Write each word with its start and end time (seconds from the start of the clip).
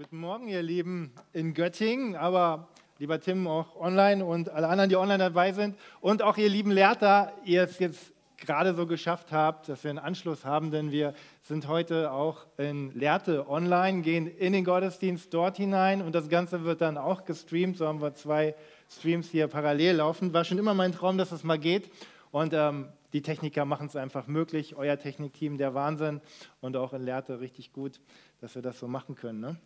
Guten 0.00 0.20
Morgen, 0.20 0.46
ihr 0.46 0.62
Lieben 0.62 1.12
in 1.32 1.54
Göttingen, 1.54 2.14
aber 2.14 2.68
lieber 3.00 3.18
Tim 3.18 3.48
auch 3.48 3.74
online 3.74 4.24
und 4.24 4.48
alle 4.48 4.68
anderen, 4.68 4.88
die 4.88 4.94
online 4.94 5.18
dabei 5.18 5.50
sind 5.50 5.76
und 6.00 6.22
auch 6.22 6.36
ihr 6.36 6.48
lieben 6.48 6.70
Lehrter, 6.70 7.32
ihr 7.44 7.64
es 7.64 7.80
jetzt 7.80 8.12
gerade 8.36 8.74
so 8.74 8.86
geschafft 8.86 9.32
habt, 9.32 9.68
dass 9.68 9.82
wir 9.82 9.90
einen 9.90 9.98
Anschluss 9.98 10.44
haben, 10.44 10.70
denn 10.70 10.92
wir 10.92 11.14
sind 11.42 11.66
heute 11.66 12.12
auch 12.12 12.46
in 12.58 12.92
Lehrte 12.92 13.48
online, 13.48 14.02
gehen 14.02 14.28
in 14.28 14.52
den 14.52 14.64
Gottesdienst 14.64 15.34
dort 15.34 15.56
hinein 15.56 16.00
und 16.00 16.14
das 16.14 16.28
Ganze 16.28 16.62
wird 16.62 16.80
dann 16.80 16.96
auch 16.96 17.24
gestreamt. 17.24 17.76
So 17.76 17.88
haben 17.88 18.00
wir 18.00 18.14
zwei 18.14 18.54
Streams 18.88 19.28
hier 19.28 19.48
parallel 19.48 19.96
laufen. 19.96 20.32
War 20.32 20.44
schon 20.44 20.58
immer 20.58 20.74
mein 20.74 20.92
Traum, 20.92 21.18
dass 21.18 21.30
das 21.30 21.42
mal 21.42 21.58
geht 21.58 21.90
und 22.30 22.52
ähm, 22.54 22.86
die 23.12 23.22
Techniker 23.22 23.64
machen 23.64 23.88
es 23.88 23.96
einfach 23.96 24.28
möglich. 24.28 24.76
Euer 24.76 24.96
Technikteam, 24.96 25.58
der 25.58 25.74
Wahnsinn 25.74 26.20
und 26.60 26.76
auch 26.76 26.92
in 26.92 27.02
Lehrte 27.02 27.40
richtig 27.40 27.72
gut, 27.72 28.00
dass 28.40 28.54
wir 28.54 28.62
das 28.62 28.78
so 28.78 28.86
machen 28.86 29.16
können. 29.16 29.40
Ne? 29.40 29.56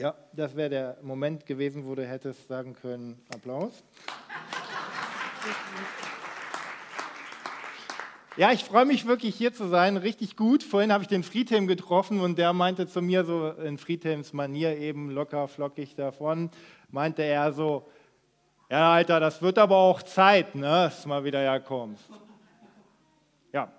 Ja, 0.00 0.14
das 0.32 0.54
wäre 0.54 0.70
der 0.70 0.98
Moment 1.02 1.44
gewesen, 1.44 1.84
wo 1.84 1.96
du 1.96 2.06
hättest 2.06 2.46
sagen 2.46 2.72
können, 2.72 3.20
Applaus. 3.34 3.82
Ja, 8.36 8.52
ich 8.52 8.62
freue 8.62 8.84
mich 8.84 9.08
wirklich 9.08 9.34
hier 9.34 9.52
zu 9.52 9.66
sein, 9.66 9.96
richtig 9.96 10.36
gut. 10.36 10.62
Vorhin 10.62 10.92
habe 10.92 11.02
ich 11.02 11.08
den 11.08 11.24
Friedhelm 11.24 11.66
getroffen 11.66 12.20
und 12.20 12.38
der 12.38 12.52
meinte 12.52 12.86
zu 12.86 13.02
mir 13.02 13.24
so 13.24 13.50
in 13.50 13.76
Friedhelms 13.76 14.32
Manier 14.32 14.78
eben 14.78 15.10
locker 15.10 15.48
flockig 15.48 15.96
davon, 15.96 16.52
meinte 16.92 17.22
er 17.22 17.52
so, 17.52 17.88
ja 18.70 18.92
Alter, 18.92 19.18
das 19.18 19.42
wird 19.42 19.58
aber 19.58 19.78
auch 19.78 20.00
Zeit, 20.04 20.54
ne, 20.54 20.84
dass 20.84 21.02
du 21.02 21.08
mal 21.08 21.24
wieder 21.24 21.40
herkommst. 21.40 22.08
Ja, 23.52 23.72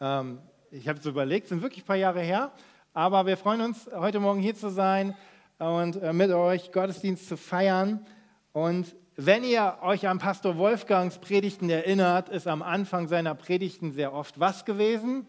ähm, 0.00 0.40
ich 0.72 0.88
habe 0.88 0.98
es 0.98 1.06
überlegt, 1.06 1.46
sind 1.46 1.62
wirklich 1.62 1.84
ein 1.84 1.86
paar 1.86 1.94
Jahre 1.94 2.20
her, 2.20 2.50
aber 2.94 3.26
wir 3.26 3.36
freuen 3.36 3.60
uns, 3.60 3.90
heute 3.92 4.20
Morgen 4.20 4.40
hier 4.40 4.54
zu 4.54 4.70
sein 4.70 5.16
und 5.58 5.96
äh, 5.96 6.12
mit 6.12 6.30
euch 6.30 6.70
Gottesdienst 6.70 7.28
zu 7.28 7.36
feiern. 7.36 8.06
Und 8.52 8.94
wenn 9.16 9.42
ihr 9.42 9.78
euch 9.82 10.06
an 10.06 10.20
Pastor 10.20 10.56
Wolfgangs 10.56 11.18
Predigten 11.18 11.68
erinnert, 11.68 12.28
ist 12.28 12.46
am 12.46 12.62
Anfang 12.62 13.08
seiner 13.08 13.34
Predigten 13.34 13.92
sehr 13.92 14.12
oft 14.12 14.38
was 14.38 14.64
gewesen? 14.64 15.26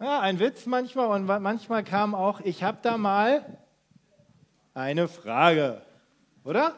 Ja, 0.00 0.20
ein 0.20 0.40
Witz 0.40 0.64
manchmal 0.64 1.08
und 1.08 1.26
manchmal 1.26 1.84
kam 1.84 2.14
auch, 2.14 2.40
ich 2.40 2.62
habe 2.62 2.78
da 2.80 2.96
mal 2.96 3.58
eine 4.72 5.08
Frage, 5.08 5.82
oder? 6.42 6.74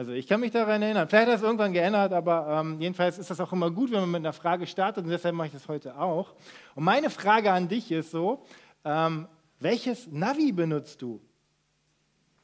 Also 0.00 0.12
ich 0.12 0.26
kann 0.26 0.40
mich 0.40 0.50
daran 0.50 0.80
erinnern. 0.80 1.06
Vielleicht 1.06 1.26
hat 1.26 1.34
das 1.34 1.42
irgendwann 1.42 1.74
geändert, 1.74 2.14
aber 2.14 2.62
ähm, 2.62 2.80
jedenfalls 2.80 3.18
ist 3.18 3.28
das 3.28 3.38
auch 3.38 3.52
immer 3.52 3.70
gut, 3.70 3.90
wenn 3.90 4.00
man 4.00 4.10
mit 4.10 4.20
einer 4.20 4.32
Frage 4.32 4.66
startet 4.66 5.04
und 5.04 5.10
deshalb 5.10 5.34
mache 5.34 5.48
ich 5.48 5.52
das 5.52 5.68
heute 5.68 5.94
auch. 5.94 6.32
Und 6.74 6.84
meine 6.84 7.10
Frage 7.10 7.52
an 7.52 7.68
dich 7.68 7.92
ist 7.92 8.10
so, 8.10 8.42
ähm, 8.82 9.28
welches 9.58 10.10
Navi 10.10 10.52
benutzt 10.52 11.02
du? 11.02 11.20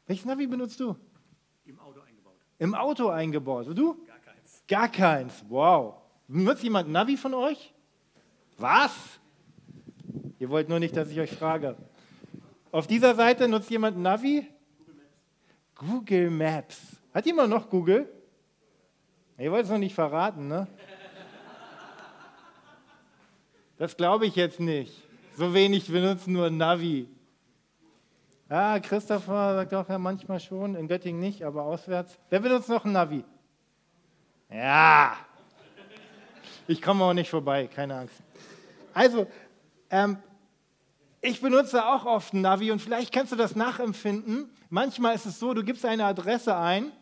Welches 0.07 0.27
Navi 0.27 0.47
benutzt 0.47 0.79
du? 0.81 0.97
Im 1.65 1.81
Auto 1.81 2.01
eingebaut. 2.01 2.35
Im 2.59 2.75
Auto 2.75 3.09
eingebaut. 3.09 3.69
Und 3.69 3.79
du? 3.79 4.05
Gar 4.05 4.19
keins. 4.19 4.63
Gar 4.69 4.89
keins. 4.91 5.45
Wow. 5.49 5.95
Benutzt 6.29 6.63
jemand 6.63 6.91
Navi 6.91 7.17
von 7.17 7.33
euch? 7.33 7.73
Was? 8.59 8.93
Ihr 10.39 10.51
wollt 10.51 10.69
nur 10.69 10.79
nicht, 10.79 10.95
dass 10.95 11.09
ich 11.09 11.19
euch 11.19 11.33
frage. 11.33 11.75
Auf 12.71 12.87
dieser 12.87 13.15
Seite 13.15 13.49
nutzt 13.49 13.71
jemand 13.71 13.97
Navi? 13.97 14.47
Google 14.77 14.95
Maps. 14.95 15.79
Google 15.79 16.31
Maps. 16.31 16.96
Hat 17.17 17.25
jemand 17.25 17.49
noch 17.49 17.71
Google? 17.71 18.13
Ihr 19.39 19.51
wollt 19.51 19.65
es 19.65 19.71
noch 19.71 19.79
nicht 19.79 19.95
verraten, 19.95 20.49
ne? 20.49 20.67
Das 23.79 23.97
glaube 23.97 24.27
ich 24.27 24.37
jetzt 24.37 24.61
nicht. 24.61 25.03
So 25.35 25.55
wenig 25.55 25.91
benutzen 25.91 26.35
nur 26.35 26.51
Navi. 26.51 27.09
Ja, 28.51 28.79
Christopher 28.81 29.55
sagt 29.55 29.73
auch 29.73 29.89
ja 29.89 29.99
manchmal 29.99 30.41
schon, 30.41 30.75
in 30.75 30.89
Göttingen 30.89 31.19
nicht, 31.19 31.43
aber 31.43 31.63
auswärts. 31.63 32.19
Wer 32.29 32.41
benutzt 32.41 32.69
noch 32.69 32.85
ein 32.85 32.93
Navi? 32.93 33.25
Ja. 34.51 35.17
Ich 36.69 36.83
komme 36.83 37.03
auch 37.03 37.15
nicht 37.15 37.31
vorbei, 37.31 37.67
keine 37.67 37.97
Angst. 37.97 38.21
Also, 38.93 39.27
ähm, 39.89 40.19
ich 41.23 41.41
benutze 41.41 41.83
auch 41.83 42.05
oft 42.05 42.35
ein 42.35 42.43
Navi 42.43 42.71
und 42.71 42.83
vielleicht 42.83 43.11
kannst 43.11 43.33
du 43.33 43.37
das 43.37 43.57
nachempfinden. 43.57 44.51
Manchmal 44.69 45.15
ist 45.15 45.25
es 45.25 45.39
so, 45.39 45.55
du 45.55 45.65
gibst 45.65 45.87
eine 45.87 46.05
Adresse 46.05 46.55
ein 46.55 46.93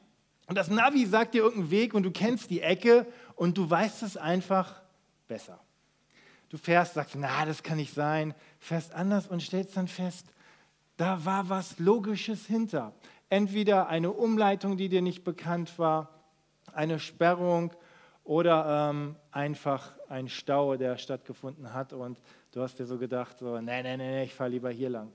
und 0.46 0.56
das 0.56 0.68
Navi 0.68 1.06
sagt 1.06 1.34
dir 1.34 1.42
irgendeinen 1.42 1.70
Weg 1.70 1.94
und 1.94 2.02
du 2.02 2.10
kennst 2.10 2.50
die 2.50 2.60
Ecke 2.60 3.06
und 3.34 3.56
du 3.56 3.68
weißt 3.68 4.02
es 4.02 4.16
einfach 4.16 4.82
besser. 5.26 5.58
Du 6.50 6.58
fährst, 6.58 6.94
sagst, 6.94 7.16
na, 7.16 7.44
das 7.46 7.62
kann 7.62 7.78
nicht 7.78 7.94
sein, 7.94 8.34
fährst 8.58 8.94
anders 8.94 9.26
und 9.26 9.42
stellst 9.42 9.76
dann 9.76 9.88
fest, 9.88 10.26
da 10.96 11.24
war 11.24 11.48
was 11.48 11.78
Logisches 11.78 12.46
hinter. 12.46 12.92
Entweder 13.28 13.88
eine 13.88 14.12
Umleitung, 14.12 14.76
die 14.76 14.88
dir 14.88 15.02
nicht 15.02 15.24
bekannt 15.24 15.78
war, 15.78 16.10
eine 16.72 17.00
Sperrung 17.00 17.72
oder 18.22 18.90
ähm, 18.90 19.16
einfach 19.32 19.92
ein 20.08 20.28
Stau, 20.28 20.76
der 20.76 20.98
stattgefunden 20.98 21.72
hat 21.72 21.92
und 21.92 22.20
du 22.52 22.62
hast 22.62 22.78
dir 22.78 22.86
so 22.86 22.98
gedacht, 22.98 23.38
so, 23.38 23.60
nee, 23.60 23.82
nee, 23.82 23.96
nee, 23.96 24.24
ich 24.24 24.34
fahre 24.34 24.50
lieber 24.50 24.70
hier 24.70 24.90
lang. 24.90 25.12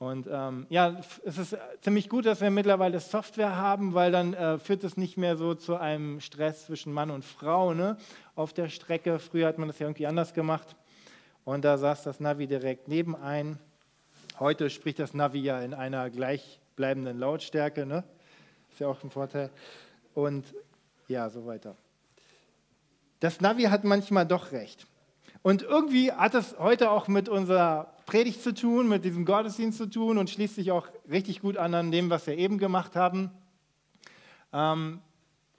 Und 0.00 0.28
ähm, 0.32 0.66
ja, 0.70 0.98
es 1.26 1.36
ist 1.36 1.58
ziemlich 1.82 2.08
gut, 2.08 2.24
dass 2.24 2.40
wir 2.40 2.50
mittlerweile 2.50 3.00
Software 3.00 3.56
haben, 3.56 3.92
weil 3.92 4.10
dann 4.10 4.32
äh, 4.32 4.58
führt 4.58 4.82
es 4.82 4.96
nicht 4.96 5.18
mehr 5.18 5.36
so 5.36 5.54
zu 5.54 5.76
einem 5.76 6.20
Stress 6.22 6.64
zwischen 6.64 6.90
Mann 6.90 7.10
und 7.10 7.22
Frau 7.22 7.74
ne, 7.74 7.98
auf 8.34 8.54
der 8.54 8.70
Strecke. 8.70 9.18
Früher 9.18 9.46
hat 9.46 9.58
man 9.58 9.68
das 9.68 9.78
ja 9.78 9.86
irgendwie 9.86 10.06
anders 10.06 10.32
gemacht. 10.32 10.74
Und 11.44 11.66
da 11.66 11.76
saß 11.76 12.02
das 12.02 12.18
Navi 12.18 12.46
direkt 12.46 12.88
nebenein. 12.88 13.58
Heute 14.38 14.70
spricht 14.70 15.00
das 15.00 15.12
Navi 15.12 15.40
ja 15.40 15.60
in 15.60 15.74
einer 15.74 16.08
gleichbleibenden 16.08 17.18
Lautstärke. 17.18 17.84
Ne? 17.84 18.02
Ist 18.70 18.80
ja 18.80 18.88
auch 18.88 19.04
ein 19.04 19.10
Vorteil. 19.10 19.50
Und 20.14 20.46
ja, 21.08 21.28
so 21.28 21.44
weiter. 21.44 21.76
Das 23.20 23.42
Navi 23.42 23.64
hat 23.64 23.84
manchmal 23.84 24.24
doch 24.24 24.52
recht. 24.52 24.86
Und 25.42 25.60
irgendwie 25.60 26.10
hat 26.10 26.34
es 26.34 26.58
heute 26.58 26.90
auch 26.90 27.06
mit 27.06 27.28
unserer 27.28 27.92
Predigt 28.10 28.42
zu 28.42 28.52
tun, 28.52 28.88
mit 28.88 29.04
diesem 29.04 29.24
Gottesdienst 29.24 29.78
zu 29.78 29.88
tun 29.88 30.18
und 30.18 30.28
schließt 30.28 30.56
sich 30.56 30.72
auch 30.72 30.88
richtig 31.08 31.40
gut 31.40 31.56
an 31.56 31.74
an 31.74 31.92
dem, 31.92 32.10
was 32.10 32.26
wir 32.26 32.36
eben 32.36 32.58
gemacht 32.58 32.96
haben. 32.96 33.30
Ähm, 34.52 34.98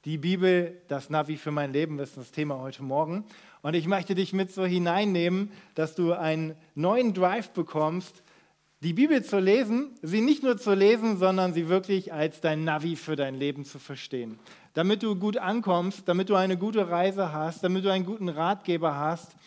die 0.03 0.17
Bibel, 0.17 0.81
das 0.89 1.09
Navi 1.09 1.37
für 1.37 1.51
mein 1.51 1.71
Leben, 1.71 1.97
ist 1.99 2.17
das 2.17 2.31
Thema 2.31 2.59
heute 2.59 2.83
Morgen. 2.83 3.23
Und 3.61 3.73
ich 3.73 3.87
möchte 3.87 4.15
dich 4.15 4.33
mit 4.33 4.51
so 4.51 4.65
hineinnehmen, 4.65 5.49
dass 5.75 5.95
du 5.95 6.11
einen 6.11 6.55
neuen 6.75 7.13
Drive 7.13 7.51
bekommst, 7.51 8.21
die 8.81 8.91
Bibel 8.91 9.23
zu 9.23 9.39
lesen, 9.39 9.91
sie 10.01 10.19
nicht 10.19 10.43
nur 10.43 10.57
zu 10.57 10.73
lesen, 10.73 11.15
sondern 11.15 11.53
sie 11.53 11.69
wirklich 11.69 12.11
als 12.11 12.41
dein 12.41 12.65
Navi 12.65 12.97
für 12.97 13.15
dein 13.15 13.35
Leben 13.35 13.63
zu 13.63 13.79
verstehen. 13.79 14.39
Damit 14.73 15.03
du 15.03 15.15
gut 15.15 15.37
ankommst, 15.37 16.05
damit 16.05 16.27
du 16.27 16.35
eine 16.35 16.57
gute 16.57 16.89
Reise 16.89 17.31
hast, 17.31 17.63
damit 17.63 17.85
du 17.85 17.93
einen 17.93 18.05
guten 18.05 18.27
Ratgeber 18.27 18.97
hast 18.97 19.37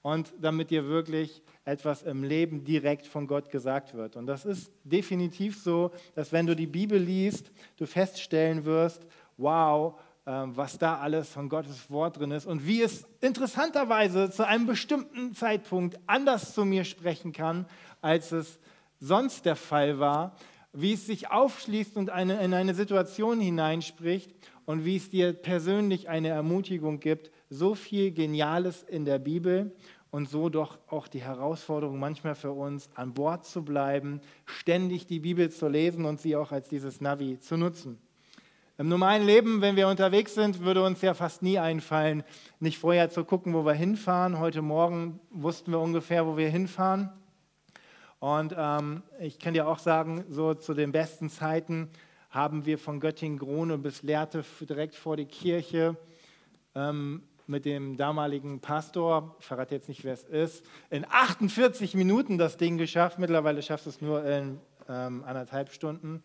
und 0.00 0.32
damit 0.40 0.70
dir 0.70 0.86
wirklich 0.86 1.42
etwas 1.64 2.02
im 2.02 2.22
Leben 2.22 2.64
direkt 2.64 3.06
von 3.06 3.26
Gott 3.26 3.50
gesagt 3.50 3.94
wird. 3.94 4.16
Und 4.16 4.26
das 4.26 4.44
ist 4.44 4.70
definitiv 4.84 5.56
so, 5.56 5.90
dass 6.14 6.32
wenn 6.32 6.46
du 6.46 6.54
die 6.54 6.66
Bibel 6.66 6.98
liest, 6.98 7.50
du 7.76 7.86
feststellen 7.86 8.64
wirst, 8.64 9.06
wow, 9.36 9.98
ähm, 10.26 10.56
was 10.56 10.78
da 10.78 10.98
alles 10.98 11.28
von 11.28 11.48
Gottes 11.48 11.90
Wort 11.90 12.18
drin 12.18 12.30
ist 12.30 12.46
und 12.46 12.66
wie 12.66 12.82
es 12.82 13.06
interessanterweise 13.20 14.30
zu 14.30 14.46
einem 14.46 14.66
bestimmten 14.66 15.34
Zeitpunkt 15.34 15.98
anders 16.06 16.54
zu 16.54 16.64
mir 16.64 16.84
sprechen 16.84 17.32
kann, 17.32 17.66
als 18.00 18.32
es 18.32 18.58
sonst 19.00 19.44
der 19.44 19.56
Fall 19.56 19.98
war, 19.98 20.36
wie 20.72 20.94
es 20.94 21.06
sich 21.06 21.30
aufschließt 21.30 21.96
und 21.96 22.10
eine, 22.10 22.42
in 22.42 22.54
eine 22.54 22.74
Situation 22.74 23.40
hineinspricht 23.40 24.34
und 24.64 24.84
wie 24.84 24.96
es 24.96 25.10
dir 25.10 25.32
persönlich 25.32 26.08
eine 26.08 26.28
Ermutigung 26.28 27.00
gibt. 27.00 27.30
So 27.48 27.74
viel 27.74 28.10
Geniales 28.10 28.82
in 28.82 29.04
der 29.04 29.18
Bibel 29.18 29.72
und 30.14 30.28
so 30.28 30.48
doch 30.48 30.78
auch 30.90 31.08
die 31.08 31.22
Herausforderung 31.22 31.98
manchmal 31.98 32.36
für 32.36 32.52
uns, 32.52 32.88
an 32.94 33.14
Bord 33.14 33.44
zu 33.44 33.64
bleiben, 33.64 34.20
ständig 34.46 35.08
die 35.08 35.18
Bibel 35.18 35.50
zu 35.50 35.66
lesen 35.66 36.04
und 36.04 36.20
sie 36.20 36.36
auch 36.36 36.52
als 36.52 36.68
dieses 36.68 37.00
Navi 37.00 37.40
zu 37.40 37.56
nutzen. 37.56 37.98
Im 38.78 38.88
normalen 38.88 39.26
Leben, 39.26 39.60
wenn 39.60 39.74
wir 39.74 39.88
unterwegs 39.88 40.36
sind, 40.36 40.60
würde 40.60 40.84
uns 40.84 41.02
ja 41.02 41.14
fast 41.14 41.42
nie 41.42 41.58
einfallen, 41.58 42.22
nicht 42.60 42.78
vorher 42.78 43.10
zu 43.10 43.24
gucken, 43.24 43.54
wo 43.54 43.66
wir 43.66 43.72
hinfahren. 43.72 44.38
Heute 44.38 44.62
Morgen 44.62 45.18
wussten 45.32 45.72
wir 45.72 45.80
ungefähr, 45.80 46.24
wo 46.28 46.36
wir 46.36 46.48
hinfahren. 46.48 47.10
Und 48.20 48.54
ähm, 48.56 49.02
ich 49.18 49.40
kann 49.40 49.54
dir 49.54 49.66
auch 49.66 49.80
sagen, 49.80 50.24
so 50.28 50.54
zu 50.54 50.74
den 50.74 50.92
besten 50.92 51.28
Zeiten 51.28 51.90
haben 52.30 52.66
wir 52.66 52.78
von 52.78 53.00
Göttingen-Grone 53.00 53.78
bis 53.78 54.04
Lehrte 54.04 54.44
direkt 54.60 54.94
vor 54.94 55.16
die 55.16 55.26
Kirche 55.26 55.96
ähm, 56.76 57.24
mit 57.46 57.64
dem 57.64 57.96
damaligen 57.96 58.60
Pastor, 58.60 59.36
ich 59.40 59.46
verrate 59.46 59.74
jetzt 59.74 59.88
nicht, 59.88 60.04
wer 60.04 60.14
es 60.14 60.24
ist, 60.24 60.64
in 60.90 61.04
48 61.08 61.94
Minuten 61.94 62.38
das 62.38 62.56
Ding 62.56 62.78
geschafft. 62.78 63.18
Mittlerweile 63.18 63.62
schafft 63.62 63.86
es 63.86 64.00
nur 64.00 64.24
in 64.24 64.60
ähm, 64.88 65.24
anderthalb 65.24 65.72
Stunden. 65.72 66.22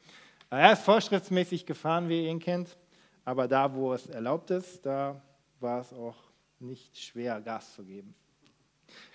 Er 0.49 0.73
ist 0.73 0.83
vorschriftsmäßig 0.83 1.65
gefahren, 1.65 2.09
wie 2.09 2.23
ihr 2.23 2.31
ihn 2.31 2.39
kennt, 2.39 2.77
aber 3.25 3.47
da, 3.47 3.73
wo 3.73 3.93
es 3.93 4.07
erlaubt 4.07 4.49
ist, 4.51 4.85
da 4.85 5.21
war 5.59 5.81
es 5.81 5.93
auch 5.93 6.15
nicht 6.59 6.97
schwer, 6.97 7.41
Gas 7.41 7.75
zu 7.75 7.83
geben. 7.83 8.15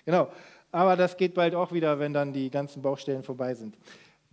Genau, 0.05 0.31
aber 0.71 0.95
das 0.95 1.17
geht 1.17 1.33
bald 1.33 1.55
auch 1.55 1.71
wieder, 1.71 1.99
wenn 1.99 2.13
dann 2.13 2.33
die 2.33 2.49
ganzen 2.49 2.81
Baustellen 2.81 3.23
vorbei 3.23 3.53
sind. 3.53 3.77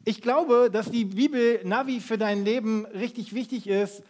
Ich 0.04 0.20
glaube, 0.20 0.70
dass 0.70 0.90
die 0.90 1.04
Bibel 1.04 1.60
Navi 1.64 2.00
für 2.00 2.18
dein 2.18 2.44
Leben 2.44 2.86
richtig 2.86 3.34
wichtig 3.34 3.68
ist, 3.68 4.02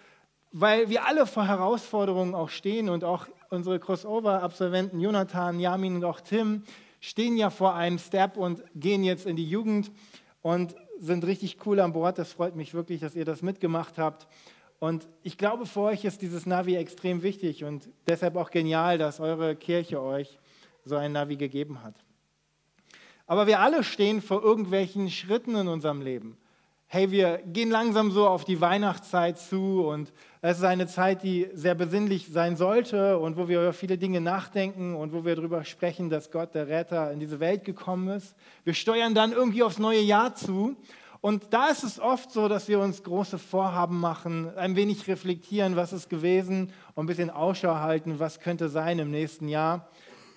weil 0.50 0.88
wir 0.88 1.06
alle 1.06 1.26
vor 1.26 1.46
Herausforderungen 1.46 2.34
auch 2.34 2.48
stehen 2.48 2.88
und 2.88 3.04
auch 3.04 3.26
unsere 3.52 3.78
Crossover-Absolventen 3.78 4.98
Jonathan, 4.98 5.60
Jamin 5.60 5.96
und 5.96 6.04
auch 6.04 6.20
Tim 6.20 6.62
stehen 7.00 7.36
ja 7.36 7.50
vor 7.50 7.74
einem 7.74 7.98
Step 7.98 8.36
und 8.36 8.64
gehen 8.74 9.04
jetzt 9.04 9.26
in 9.26 9.36
die 9.36 9.48
Jugend 9.48 9.92
und 10.40 10.74
sind 10.98 11.24
richtig 11.26 11.58
cool 11.66 11.78
an 11.80 11.92
Bord. 11.92 12.18
Das 12.18 12.32
freut 12.32 12.56
mich 12.56 12.72
wirklich, 12.74 13.00
dass 13.00 13.14
ihr 13.14 13.24
das 13.24 13.42
mitgemacht 13.42 13.98
habt. 13.98 14.26
Und 14.78 15.06
ich 15.22 15.36
glaube, 15.36 15.66
für 15.66 15.80
euch 15.80 16.04
ist 16.04 16.22
dieses 16.22 16.46
Navi 16.46 16.76
extrem 16.76 17.22
wichtig 17.22 17.62
und 17.62 17.88
deshalb 18.08 18.36
auch 18.36 18.50
genial, 18.50 18.98
dass 18.98 19.20
eure 19.20 19.54
Kirche 19.54 20.00
euch 20.00 20.38
so 20.84 20.96
ein 20.96 21.12
Navi 21.12 21.36
gegeben 21.36 21.82
hat. 21.82 21.94
Aber 23.26 23.46
wir 23.46 23.60
alle 23.60 23.84
stehen 23.84 24.22
vor 24.22 24.42
irgendwelchen 24.42 25.10
Schritten 25.10 25.54
in 25.54 25.68
unserem 25.68 26.00
Leben. 26.00 26.36
Hey, 26.94 27.10
wir 27.10 27.38
gehen 27.38 27.70
langsam 27.70 28.10
so 28.10 28.28
auf 28.28 28.44
die 28.44 28.60
Weihnachtszeit 28.60 29.38
zu 29.38 29.82
und 29.86 30.12
es 30.42 30.58
ist 30.58 30.64
eine 30.64 30.86
Zeit, 30.86 31.22
die 31.22 31.48
sehr 31.54 31.74
besinnlich 31.74 32.28
sein 32.30 32.54
sollte 32.54 33.18
und 33.18 33.38
wo 33.38 33.48
wir 33.48 33.62
über 33.62 33.72
viele 33.72 33.96
Dinge 33.96 34.20
nachdenken 34.20 34.94
und 34.94 35.14
wo 35.14 35.24
wir 35.24 35.34
darüber 35.34 35.64
sprechen, 35.64 36.10
dass 36.10 36.30
Gott, 36.30 36.54
der 36.54 36.68
Retter, 36.68 37.10
in 37.10 37.18
diese 37.18 37.40
Welt 37.40 37.64
gekommen 37.64 38.08
ist. 38.08 38.36
Wir 38.64 38.74
steuern 38.74 39.14
dann 39.14 39.32
irgendwie 39.32 39.62
aufs 39.62 39.78
neue 39.78 40.02
Jahr 40.02 40.34
zu 40.34 40.76
und 41.22 41.54
da 41.54 41.68
ist 41.68 41.82
es 41.82 41.98
oft 41.98 42.30
so, 42.30 42.46
dass 42.46 42.68
wir 42.68 42.78
uns 42.78 43.02
große 43.02 43.38
Vorhaben 43.38 43.98
machen, 43.98 44.54
ein 44.58 44.76
wenig 44.76 45.08
reflektieren, 45.08 45.76
was 45.76 45.94
ist 45.94 46.10
gewesen 46.10 46.74
und 46.94 47.04
ein 47.04 47.06
bisschen 47.06 47.30
Ausschau 47.30 47.76
halten, 47.76 48.18
was 48.18 48.38
könnte 48.38 48.68
sein 48.68 48.98
im 48.98 49.10
nächsten 49.10 49.48
Jahr. 49.48 49.88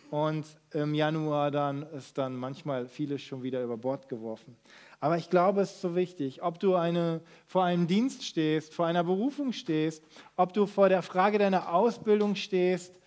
Und 0.09 0.45
im 0.71 0.93
Januar 0.93 1.51
dann 1.51 1.83
ist 1.97 2.17
dann 2.17 2.37
manchmal 2.37 2.87
vieles 2.87 3.21
schon 3.21 3.43
wieder 3.43 3.61
über 3.61 3.75
Bord 3.75 4.07
geworfen. 4.07 4.55
Aber 4.99 5.17
ich 5.17 5.29
glaube, 5.29 5.61
es 5.61 5.73
ist 5.73 5.81
so 5.81 5.95
wichtig, 5.95 6.41
ob 6.41 6.59
du 6.59 6.75
eine, 6.75 7.21
vor 7.45 7.63
einem 7.63 7.87
Dienst 7.87 8.23
stehst, 8.23 8.73
vor 8.73 8.85
einer 8.85 9.03
Berufung 9.03 9.53
stehst, 9.53 10.03
ob 10.35 10.53
du 10.53 10.65
vor 10.65 10.89
der 10.89 11.01
Frage 11.01 11.37
deiner 11.37 11.73
Ausbildung 11.73 12.35
stehst, 12.35 12.99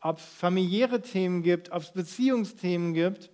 ob 0.00 0.18
es 0.18 0.24
familiäre 0.24 1.00
Themen 1.00 1.42
gibt, 1.42 1.70
ob 1.70 1.82
es 1.82 1.92
Beziehungsthemen 1.92 2.92
gibt. 2.92 3.30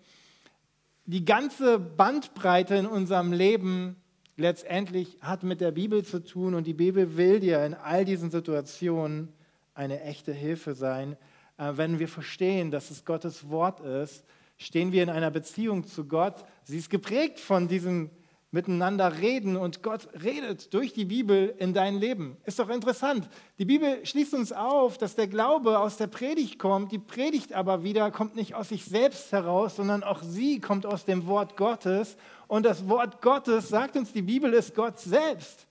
Die 1.07 1.25
ganze 1.25 1.79
Bandbreite 1.79 2.75
in 2.77 2.87
unserem 2.87 3.33
Leben 3.33 3.97
letztendlich 4.37 5.17
hat 5.21 5.43
mit 5.43 5.61
der 5.61 5.73
Bibel 5.73 6.05
zu 6.05 6.23
tun 6.23 6.55
und 6.55 6.67
die 6.67 6.75
Bibel 6.75 7.17
will 7.17 7.41
dir 7.41 7.65
in 7.65 7.75
all 7.75 8.05
diesen 8.05 8.31
Situationen 8.31 9.33
eine 9.75 10.03
echte 10.03 10.33
Hilfe 10.33 10.75
sein, 10.75 11.17
äh, 11.57 11.73
wenn 11.75 11.99
wir 11.99 12.09
verstehen, 12.09 12.71
dass 12.71 12.91
es 12.91 13.05
Gottes 13.05 13.49
Wort 13.49 13.81
ist, 13.81 14.25
stehen 14.59 14.93
wir 14.93 15.03
in 15.03 15.11
einer 15.11 15.31
Beziehung 15.31 15.87
zu 15.87 16.05
Gott. 16.05 16.45
Sie 16.65 16.77
ist 16.77 16.91
geprägt 16.91 17.41
von 17.41 17.69
diesem 17.69 18.11
Miteinander 18.51 19.19
reden 19.19 19.57
und 19.57 19.83
Gott 19.83 20.09
redet 20.23 20.73
durch 20.73 20.95
die 20.95 21.05
Bibel 21.05 21.55
in 21.59 21.75
dein 21.75 21.97
Leben. 21.97 22.39
Ist 22.47 22.59
doch 22.59 22.71
interessant. 22.71 23.29
Die 23.59 23.67
Bibel 23.67 24.05
schließt 24.07 24.33
uns 24.33 24.53
auf, 24.53 24.97
dass 24.97 25.15
der 25.15 25.27
Glaube 25.27 25.79
aus 25.79 25.99
der 25.99 26.07
Predigt 26.07 26.59
kommt. 26.59 26.91
Die 26.91 26.99
Predigt 26.99 27.53
aber 27.53 27.85
wieder 27.85 28.11
kommt 28.11 28.37
nicht 28.37 28.55
aus 28.55 28.71
sich 28.71 28.87
selbst 28.87 29.33
heraus, 29.33 29.77
sondern 29.77 30.03
auch 30.03 30.23
sie 30.23 30.61
kommt 30.61 30.87
aus 30.87 31.05
dem 31.05 31.27
Wort 31.27 31.59
Gottes. 31.59 32.17
Und 32.47 32.65
das 32.65 32.89
Wort 32.89 33.21
Gottes, 33.21 33.69
sagt 33.69 33.97
uns 33.97 34.15
die 34.15 34.23
Bibel, 34.23 34.55
ist 34.55 34.75
Gott 34.75 34.99
selbst. 34.99 35.67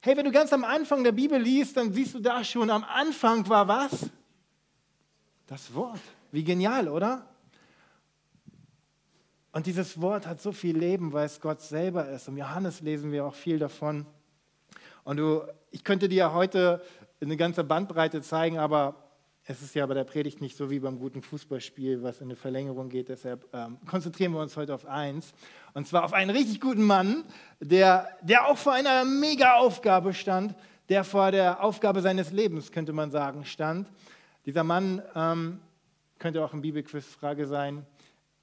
Hey, 0.00 0.16
wenn 0.16 0.24
du 0.24 0.32
ganz 0.32 0.54
am 0.54 0.64
Anfang 0.64 1.04
der 1.04 1.12
Bibel 1.12 1.38
liest, 1.38 1.76
dann 1.76 1.92
siehst 1.92 2.14
du 2.14 2.20
da 2.20 2.42
schon, 2.42 2.70
am 2.70 2.84
Anfang 2.84 3.46
war 3.48 3.68
was? 3.68 4.08
Das 5.46 5.74
Wort. 5.74 6.00
Wie 6.32 6.44
genial, 6.44 6.88
oder? 6.88 7.28
Und 9.56 9.64
dieses 9.64 10.02
Wort 10.02 10.26
hat 10.26 10.38
so 10.38 10.52
viel 10.52 10.76
Leben, 10.76 11.14
weil 11.14 11.24
es 11.24 11.40
Gott 11.40 11.62
selber 11.62 12.10
ist. 12.10 12.28
Im 12.28 12.36
Johannes 12.36 12.82
lesen 12.82 13.10
wir 13.10 13.24
auch 13.24 13.34
viel 13.34 13.58
davon. 13.58 14.04
Und 15.02 15.16
du, 15.16 15.44
ich 15.70 15.82
könnte 15.82 16.10
dir 16.10 16.34
heute 16.34 16.82
eine 17.22 17.38
ganze 17.38 17.64
Bandbreite 17.64 18.20
zeigen, 18.20 18.58
aber 18.58 18.96
es 19.46 19.62
ist 19.62 19.74
ja 19.74 19.86
bei 19.86 19.94
der 19.94 20.04
Predigt 20.04 20.42
nicht 20.42 20.58
so 20.58 20.68
wie 20.68 20.78
beim 20.78 20.98
guten 20.98 21.22
Fußballspiel, 21.22 22.02
was 22.02 22.20
in 22.20 22.26
eine 22.26 22.36
Verlängerung 22.36 22.90
geht. 22.90 23.08
Deshalb 23.08 23.48
ähm, 23.54 23.78
konzentrieren 23.86 24.32
wir 24.32 24.40
uns 24.40 24.58
heute 24.58 24.74
auf 24.74 24.84
eins. 24.84 25.32
Und 25.72 25.88
zwar 25.88 26.04
auf 26.04 26.12
einen 26.12 26.36
richtig 26.36 26.60
guten 26.60 26.84
Mann, 26.84 27.24
der, 27.58 28.10
der 28.20 28.48
auch 28.48 28.58
vor 28.58 28.74
einer 28.74 29.06
Mega-Aufgabe 29.06 30.12
stand, 30.12 30.54
der 30.90 31.02
vor 31.02 31.30
der 31.30 31.64
Aufgabe 31.64 32.02
seines 32.02 32.30
Lebens, 32.30 32.72
könnte 32.72 32.92
man 32.92 33.10
sagen, 33.10 33.46
stand. 33.46 33.88
Dieser 34.44 34.64
Mann, 34.64 35.00
ähm, 35.14 35.60
könnte 36.18 36.44
auch 36.44 36.52
ein 36.52 36.60
Bibelquiz-Frage 36.60 37.46
sein, 37.46 37.86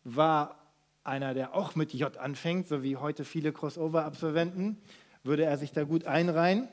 war 0.03 0.62
einer, 1.03 1.33
der 1.33 1.53
auch 1.53 1.75
mit 1.75 1.93
J 1.93 2.15
anfängt, 2.17 2.67
so 2.67 2.83
wie 2.83 2.97
heute 2.97 3.25
viele 3.25 3.51
Crossover-Absolventen, 3.51 4.77
würde 5.23 5.45
er 5.45 5.57
sich 5.57 5.71
da 5.71 5.83
gut 5.83 6.05
einreihen. 6.05 6.67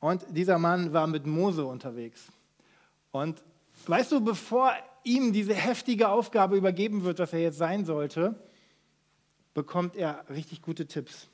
Und 0.00 0.24
dieser 0.30 0.58
Mann 0.58 0.92
war 0.92 1.06
mit 1.06 1.26
Mose 1.26 1.64
unterwegs. 1.64 2.32
Und 3.10 3.42
weißt 3.86 4.12
du, 4.12 4.20
bevor 4.20 4.72
ihm 5.04 5.32
diese 5.32 5.54
heftige 5.54 6.08
Aufgabe 6.08 6.56
übergeben 6.56 7.04
wird, 7.04 7.18
was 7.18 7.32
er 7.32 7.40
jetzt 7.40 7.58
sein 7.58 7.84
sollte, 7.84 8.34
bekommt 9.54 9.96
er 9.96 10.24
richtig 10.28 10.62
gute 10.62 10.86
Tipps. 10.86 11.28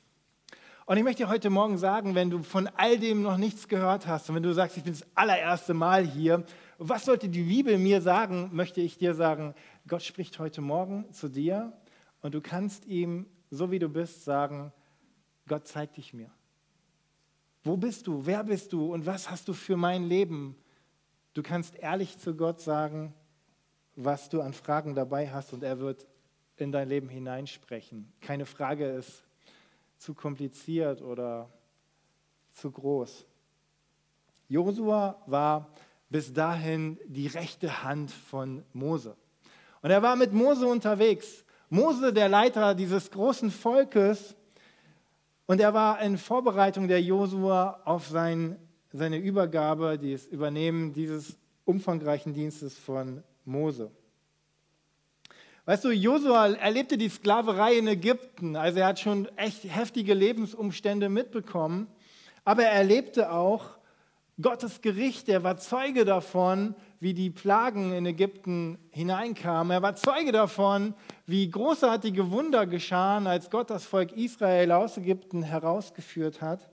Und 0.85 0.97
ich 0.97 1.03
möchte 1.03 1.23
dir 1.23 1.29
heute 1.29 1.51
Morgen 1.51 1.77
sagen, 1.77 2.15
wenn 2.15 2.31
du 2.31 2.41
von 2.41 2.67
all 2.75 2.97
dem 2.97 3.21
noch 3.21 3.37
nichts 3.37 3.67
gehört 3.67 4.07
hast 4.07 4.27
und 4.27 4.35
wenn 4.35 4.43
du 4.43 4.53
sagst, 4.53 4.75
ich 4.75 4.83
bin 4.83 4.93
das 4.93 5.05
allererste 5.13 5.75
Mal 5.75 6.03
hier, 6.03 6.43
was 6.79 7.05
sollte 7.05 7.29
die 7.29 7.43
Bibel 7.43 7.77
mir 7.77 8.01
sagen, 8.01 8.49
möchte 8.53 8.81
ich 8.81 8.97
dir 8.97 9.13
sagen, 9.13 9.53
Gott 9.87 10.03
spricht 10.03 10.39
heute 10.39 10.61
Morgen 10.61 11.11
zu 11.13 11.29
dir 11.29 11.73
und 12.21 12.33
du 12.33 12.41
kannst 12.41 12.85
ihm, 12.85 13.25
so 13.49 13.71
wie 13.71 13.79
du 13.79 13.89
bist, 13.89 14.23
sagen, 14.23 14.71
Gott 15.47 15.67
zeig 15.67 15.93
dich 15.93 16.13
mir. 16.13 16.31
Wo 17.63 17.77
bist 17.77 18.07
du? 18.07 18.25
Wer 18.25 18.43
bist 18.43 18.73
du? 18.73 18.93
Und 18.93 19.05
was 19.05 19.29
hast 19.29 19.47
du 19.47 19.53
für 19.53 19.77
mein 19.77 20.03
Leben? 20.03 20.55
Du 21.33 21.43
kannst 21.43 21.75
ehrlich 21.75 22.17
zu 22.17 22.35
Gott 22.35 22.61
sagen, 22.61 23.13
was 23.95 24.29
du 24.29 24.41
an 24.41 24.53
Fragen 24.53 24.95
dabei 24.95 25.29
hast 25.29 25.53
und 25.53 25.63
er 25.63 25.79
wird 25.79 26.07
in 26.55 26.71
dein 26.71 26.87
Leben 26.87 27.09
hineinsprechen. 27.09 28.11
Keine 28.21 28.45
Frage 28.45 28.85
ist 28.85 29.23
zu 29.97 30.13
kompliziert 30.13 31.01
oder 31.01 31.49
zu 32.51 32.71
groß. 32.71 33.25
Josua 34.47 35.21
war 35.25 35.69
bis 36.09 36.33
dahin 36.33 36.99
die 37.05 37.27
rechte 37.27 37.83
Hand 37.83 38.11
von 38.11 38.63
Mose. 38.73 39.15
Und 39.81 39.91
er 39.91 40.01
war 40.01 40.15
mit 40.15 40.33
Mose 40.33 40.67
unterwegs. 40.67 41.45
Mose, 41.69 42.11
der 42.13 42.29
Leiter 42.29 42.75
dieses 42.75 43.11
großen 43.11 43.51
Volkes, 43.51 44.35
und 45.45 45.59
er 45.59 45.73
war 45.73 45.99
in 46.01 46.19
Vorbereitung 46.19 46.87
der 46.87 47.01
Josua 47.01 47.81
auf 47.83 48.07
sein, 48.07 48.57
seine 48.93 49.17
Übergabe, 49.17 49.97
das 49.97 50.27
Übernehmen 50.27 50.93
dieses 50.93 51.37
umfangreichen 51.65 52.35
Dienstes 52.35 52.77
von 52.77 53.23
Mose. 53.45 53.89
Weißt 55.65 55.85
du, 55.85 55.89
Josua 55.89 56.49
erlebte 56.49 56.99
die 56.99 57.09
Sklaverei 57.09 57.79
in 57.79 57.87
Ägypten, 57.87 58.55
also 58.55 58.79
er 58.79 58.87
hat 58.87 58.99
schon 58.99 59.27
echt 59.37 59.63
heftige 59.63 60.13
Lebensumstände 60.13 61.09
mitbekommen, 61.09 61.87
aber 62.45 62.63
er 62.63 62.73
erlebte 62.73 63.31
auch 63.31 63.77
Gottes 64.41 64.81
Gericht, 64.81 65.29
er 65.29 65.43
war 65.43 65.57
Zeuge 65.57 66.05
davon, 66.05 66.75
wie 66.99 67.13
die 67.13 67.29
Plagen 67.29 67.93
in 67.93 68.05
Ägypten 68.05 68.77
hineinkamen. 68.89 69.71
Er 69.71 69.81
war 69.81 69.95
Zeuge 69.95 70.31
davon, 70.31 70.93
wie 71.25 71.49
großartige 71.49 72.31
Wunder 72.31 72.65
geschahen, 72.65 73.27
als 73.27 73.49
Gott 73.49 73.69
das 73.69 73.85
Volk 73.85 74.11
Israel 74.13 74.71
aus 74.71 74.97
Ägypten 74.97 75.43
herausgeführt 75.43 76.41
hat. 76.41 76.69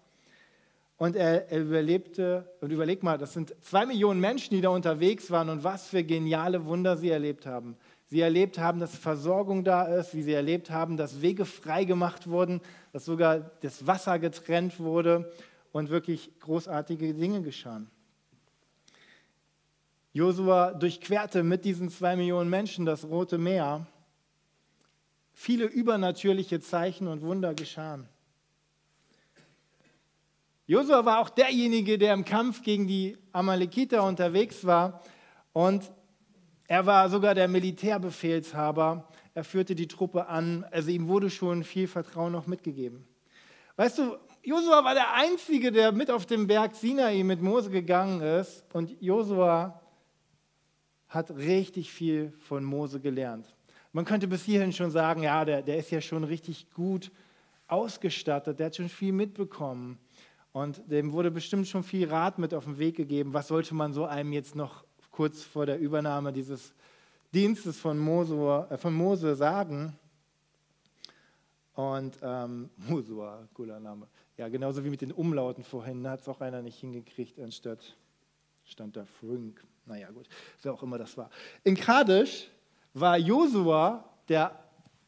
Und 0.99 1.15
er, 1.15 1.51
er 1.51 1.61
überlebte, 1.61 2.51
und 2.61 2.73
überleg 2.73 3.03
mal, 3.03 3.19
das 3.19 3.35
sind 3.35 3.55
zwei 3.61 3.85
Millionen 3.87 4.19
Menschen, 4.19 4.55
die 4.55 4.63
da 4.63 4.71
unterwegs 4.71 5.31
waren 5.31 5.51
und 5.51 5.63
was 5.63 5.89
für 5.89 6.03
geniale 6.03 6.65
Wunder 6.65 6.97
sie 6.97 7.11
erlebt 7.11 7.47
haben 7.47 7.77
sie 8.09 8.21
erlebt 8.21 8.59
haben, 8.59 8.81
dass 8.81 8.97
Versorgung 8.97 9.65
da 9.65 9.85
ist, 9.85 10.15
wie 10.15 10.23
sie 10.23 10.33
erlebt 10.33 10.71
haben, 10.71 10.97
dass 10.97 11.23
Wege 11.23 11.45
frei 11.45 11.85
gemacht 11.85 12.29
wurden, 12.29 12.61
dass 12.93 13.05
sogar 13.05 13.51
das 13.61 13.87
Wasser 13.87 14.19
getrennt 14.19 14.79
wurde 14.79 15.33
und 15.73 15.91
wirklich 15.91 16.31
großartige 16.41 17.15
Dinge 17.15 17.43
geschahen. 17.43 17.91
Josua 20.17 20.73
durchquerte 20.73 21.43
mit 21.43 21.67
diesen 21.67 21.91
zwei 21.91 22.17
Millionen 22.17 22.49
Menschen 22.49 22.87
das 22.87 23.05
Rote 23.05 23.37
Meer. 23.37 23.87
Viele 25.35 25.67
übernatürliche 25.67 26.59
Zeichen 26.59 27.07
und 27.07 27.21
Wunder 27.21 27.53
geschahen. 27.53 28.09
Josua 30.67 31.05
war 31.05 31.19
auch 31.19 31.29
derjenige, 31.29 31.99
der 31.99 32.15
im 32.15 32.25
Kampf 32.25 32.63
gegen 32.63 32.87
die 32.87 33.19
Amalekiter 33.33 34.05
unterwegs 34.05 34.65
war 34.65 35.03
und 35.53 35.93
er 36.67 36.87
war 36.87 37.11
sogar 37.11 37.35
der 37.35 37.47
Militärbefehlshaber. 37.47 39.07
Er 39.35 39.45
führte 39.45 39.75
die 39.75 39.87
Truppe 39.87 40.29
an. 40.29 40.65
Also 40.71 40.89
ihm 40.89 41.09
wurde 41.09 41.29
schon 41.29 41.63
viel 41.63 41.89
Vertrauen 41.89 42.33
noch 42.33 42.47
mitgegeben. 42.47 43.07
Weißt 43.77 43.99
du, 43.99 44.17
Josua 44.43 44.83
war 44.83 44.95
der 44.95 45.13
Einzige, 45.13 45.71
der 45.73 45.93
mit 45.93 46.11
auf 46.11 46.25
den 46.25 46.47
Berg 46.47 46.75
Sinai 46.75 47.23
mit 47.23 47.43
Mose 47.43 47.69
gegangen 47.69 48.23
ist. 48.23 48.65
Und 48.73 48.97
Josua 49.03 49.83
hat 51.09 51.31
richtig 51.31 51.93
viel 51.93 52.33
von 52.41 52.65
Mose 52.65 53.01
gelernt. 53.01 53.55
Man 53.93 54.05
könnte 54.05 54.29
bis 54.29 54.45
hierhin 54.45 54.73
schon 54.73 54.91
sagen, 54.91 55.23
ja, 55.23 55.45
der, 55.45 55.63
der 55.63 55.79
ist 55.79 55.91
ja 55.91 56.01
schon 56.01 56.25
richtig 56.25 56.71
gut 56.73 57.11
ausgestattet, 57.69 58.59
der 58.59 58.67
hat 58.67 58.77
schon 58.77 58.89
viel 58.89 59.13
mitbekommen. 59.13 59.99
Und 60.53 60.81
dem 60.91 61.13
wurde 61.13 61.31
bestimmt 61.31 61.69
schon 61.69 61.83
viel 61.83 62.09
Rat 62.09 62.39
mit 62.39 62.55
auf 62.55 62.65
den 62.65 62.79
Weg 62.79 62.97
gegeben. 62.97 63.35
Was 63.35 63.49
sollte 63.49 63.75
man 63.75 63.93
so 63.93 64.07
einem 64.07 64.33
jetzt 64.33 64.55
noch 64.55 64.85
kurz 65.11 65.43
vor 65.43 65.67
der 65.67 65.79
Übernahme 65.79 66.33
dieses 66.33 66.75
Dienstes 67.35 67.79
von 67.79 67.99
Mose, 67.99 68.67
äh, 68.71 68.77
von 68.79 68.95
Mose 68.95 69.37
sagen? 69.37 69.99
Und 71.75 72.19
ähm, 72.23 72.71
Mosua, 72.77 73.47
cooler 73.53 73.79
Name. 73.81 74.09
Ja, 74.39 74.49
genauso 74.49 74.85
wie 74.85 74.91
mit 74.91 75.03
den 75.03 75.13
Umlauten 75.13 75.63
vorhin, 75.63 76.09
hat 76.09 76.21
es 76.21 76.29
auch 76.29 76.41
einer 76.41 76.63
nicht 76.63 76.79
hingekriegt, 76.79 77.39
anstatt 77.39 77.97
stand 78.65 78.97
da 78.97 79.05
Frünk. 79.05 79.63
Naja, 79.87 80.11
gut, 80.11 80.29
wer 80.63 80.75
auch 80.75 80.83
immer 80.83 80.99
das 80.99 81.17
war. 81.17 81.31
In 81.63 81.77
Kadesh 81.77 82.49
war 82.93 83.17
Josua 83.17 84.05
der, 84.29 84.59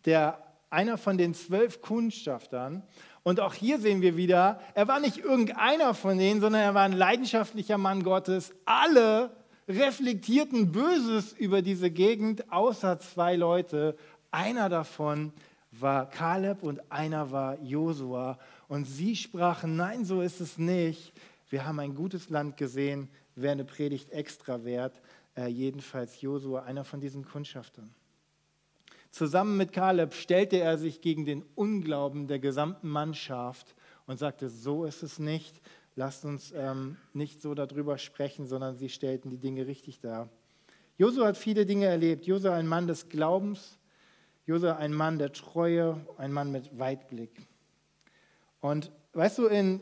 der 0.05 0.43
einer 0.71 0.97
von 0.97 1.19
den 1.19 1.35
zwölf 1.35 1.81
Kundschaftern. 1.83 2.83
Und 3.25 3.41
auch 3.41 3.55
hier 3.55 3.79
sehen 3.79 4.01
wir 4.01 4.17
wieder, 4.17 4.61
er 4.75 4.87
war 4.87 5.01
nicht 5.01 5.19
irgendeiner 5.19 5.95
von 5.95 6.17
denen, 6.17 6.41
sondern 6.41 6.63
er 6.63 6.75
war 6.75 6.85
ein 6.85 6.93
leidenschaftlicher 6.93 7.77
Mann 7.77 8.05
Gottes. 8.05 8.55
Alle 8.65 9.31
reflektierten 9.69 10.73
Böses 10.73 11.33
über 11.33 11.61
diese 11.61 11.91
Gegend, 11.91 12.51
außer 12.53 13.01
zwei 13.01 13.37
Leute. 13.37 13.97
Einer 14.31 14.69
davon 14.69 15.33
war 15.73 16.09
Kaleb 16.09 16.63
und 16.63 16.81
einer 16.91 17.31
war 17.31 17.61
Josua. 17.61 18.39
Und 18.69 18.85
sie 18.85 19.17
sprachen, 19.17 19.77
nein, 19.77 20.05
so 20.05 20.23
ist 20.23 20.41
es 20.41 20.57
nicht. 20.57 21.13
Wir 21.51 21.67
haben 21.67 21.81
ein 21.81 21.95
gutes 21.95 22.31
Land 22.31 22.57
gesehen, 22.57 23.09
wäre 23.41 23.53
eine 23.53 23.65
Predigt 23.65 24.11
extra 24.11 24.65
wert. 24.65 25.01
Äh, 25.37 25.47
jedenfalls 25.47 26.21
Josua, 26.21 26.63
einer 26.63 26.85
von 26.85 27.01
diesen 27.01 27.25
Kundschaftern. 27.25 27.95
Zusammen 29.11 29.57
mit 29.57 29.73
Kaleb 29.73 30.15
stellte 30.15 30.59
er 30.59 30.79
sich 30.79 31.01
gegen 31.01 31.25
den 31.25 31.45
Unglauben 31.55 32.27
der 32.27 32.39
gesamten 32.39 32.89
Mannschaft 32.89 33.75
und 34.07 34.19
sagte, 34.19 34.49
so 34.49 34.85
ist 34.85 35.03
es 35.03 35.19
nicht. 35.19 35.61
Lasst 35.97 36.25
uns 36.25 36.53
ähm, 36.55 36.97
nicht 37.13 37.43
so 37.43 37.55
darüber 37.55 37.99
sprechen, 37.99 38.47
sondern 38.47 38.77
sie 38.77 38.89
stellten 38.89 39.31
die 39.31 39.39
Dinge 39.39 39.67
richtig 39.67 40.01
dar. 40.01 40.29
Josua 40.97 41.29
hat 41.29 41.37
viele 41.37 41.65
Dinge 41.65 41.87
erlebt. 41.87 42.27
Josua 42.27 42.55
ein 42.55 42.67
Mann 42.67 42.87
des 42.87 43.09
Glaubens, 43.09 43.79
Josua 44.47 44.77
ein 44.77 44.93
Mann 44.93 45.19
der 45.19 45.33
Treue, 45.33 46.01
ein 46.17 46.33
Mann 46.33 46.51
mit 46.51 46.79
Weitblick. 46.79 47.49
Und 48.61 48.91
weißt 49.13 49.39
du, 49.39 49.47
in 49.47 49.81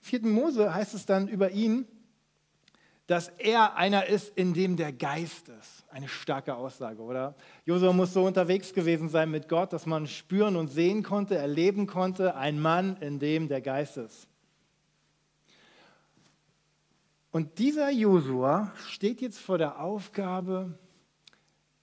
4. 0.00 0.22
Mose 0.22 0.74
heißt 0.74 0.94
es 0.94 1.06
dann 1.06 1.28
über 1.28 1.50
ihn, 1.50 1.86
dass 3.08 3.28
er 3.38 3.74
einer 3.76 4.06
ist, 4.06 4.36
in 4.36 4.52
dem 4.52 4.76
der 4.76 4.92
Geist 4.92 5.48
ist. 5.48 5.86
Eine 5.88 6.08
starke 6.08 6.54
Aussage, 6.54 7.00
oder? 7.00 7.34
Josua 7.64 7.94
muss 7.94 8.12
so 8.12 8.26
unterwegs 8.26 8.74
gewesen 8.74 9.08
sein 9.08 9.30
mit 9.30 9.48
Gott, 9.48 9.72
dass 9.72 9.86
man 9.86 10.06
spüren 10.06 10.56
und 10.56 10.68
sehen 10.68 11.02
konnte, 11.02 11.34
erleben 11.34 11.86
konnte, 11.86 12.36
ein 12.36 12.60
Mann, 12.60 12.98
in 12.98 13.18
dem 13.18 13.48
der 13.48 13.62
Geist 13.62 13.96
ist. 13.96 14.28
Und 17.30 17.58
dieser 17.58 17.90
Josua 17.90 18.72
steht 18.88 19.22
jetzt 19.22 19.38
vor 19.38 19.56
der 19.56 19.80
Aufgabe, 19.80 20.78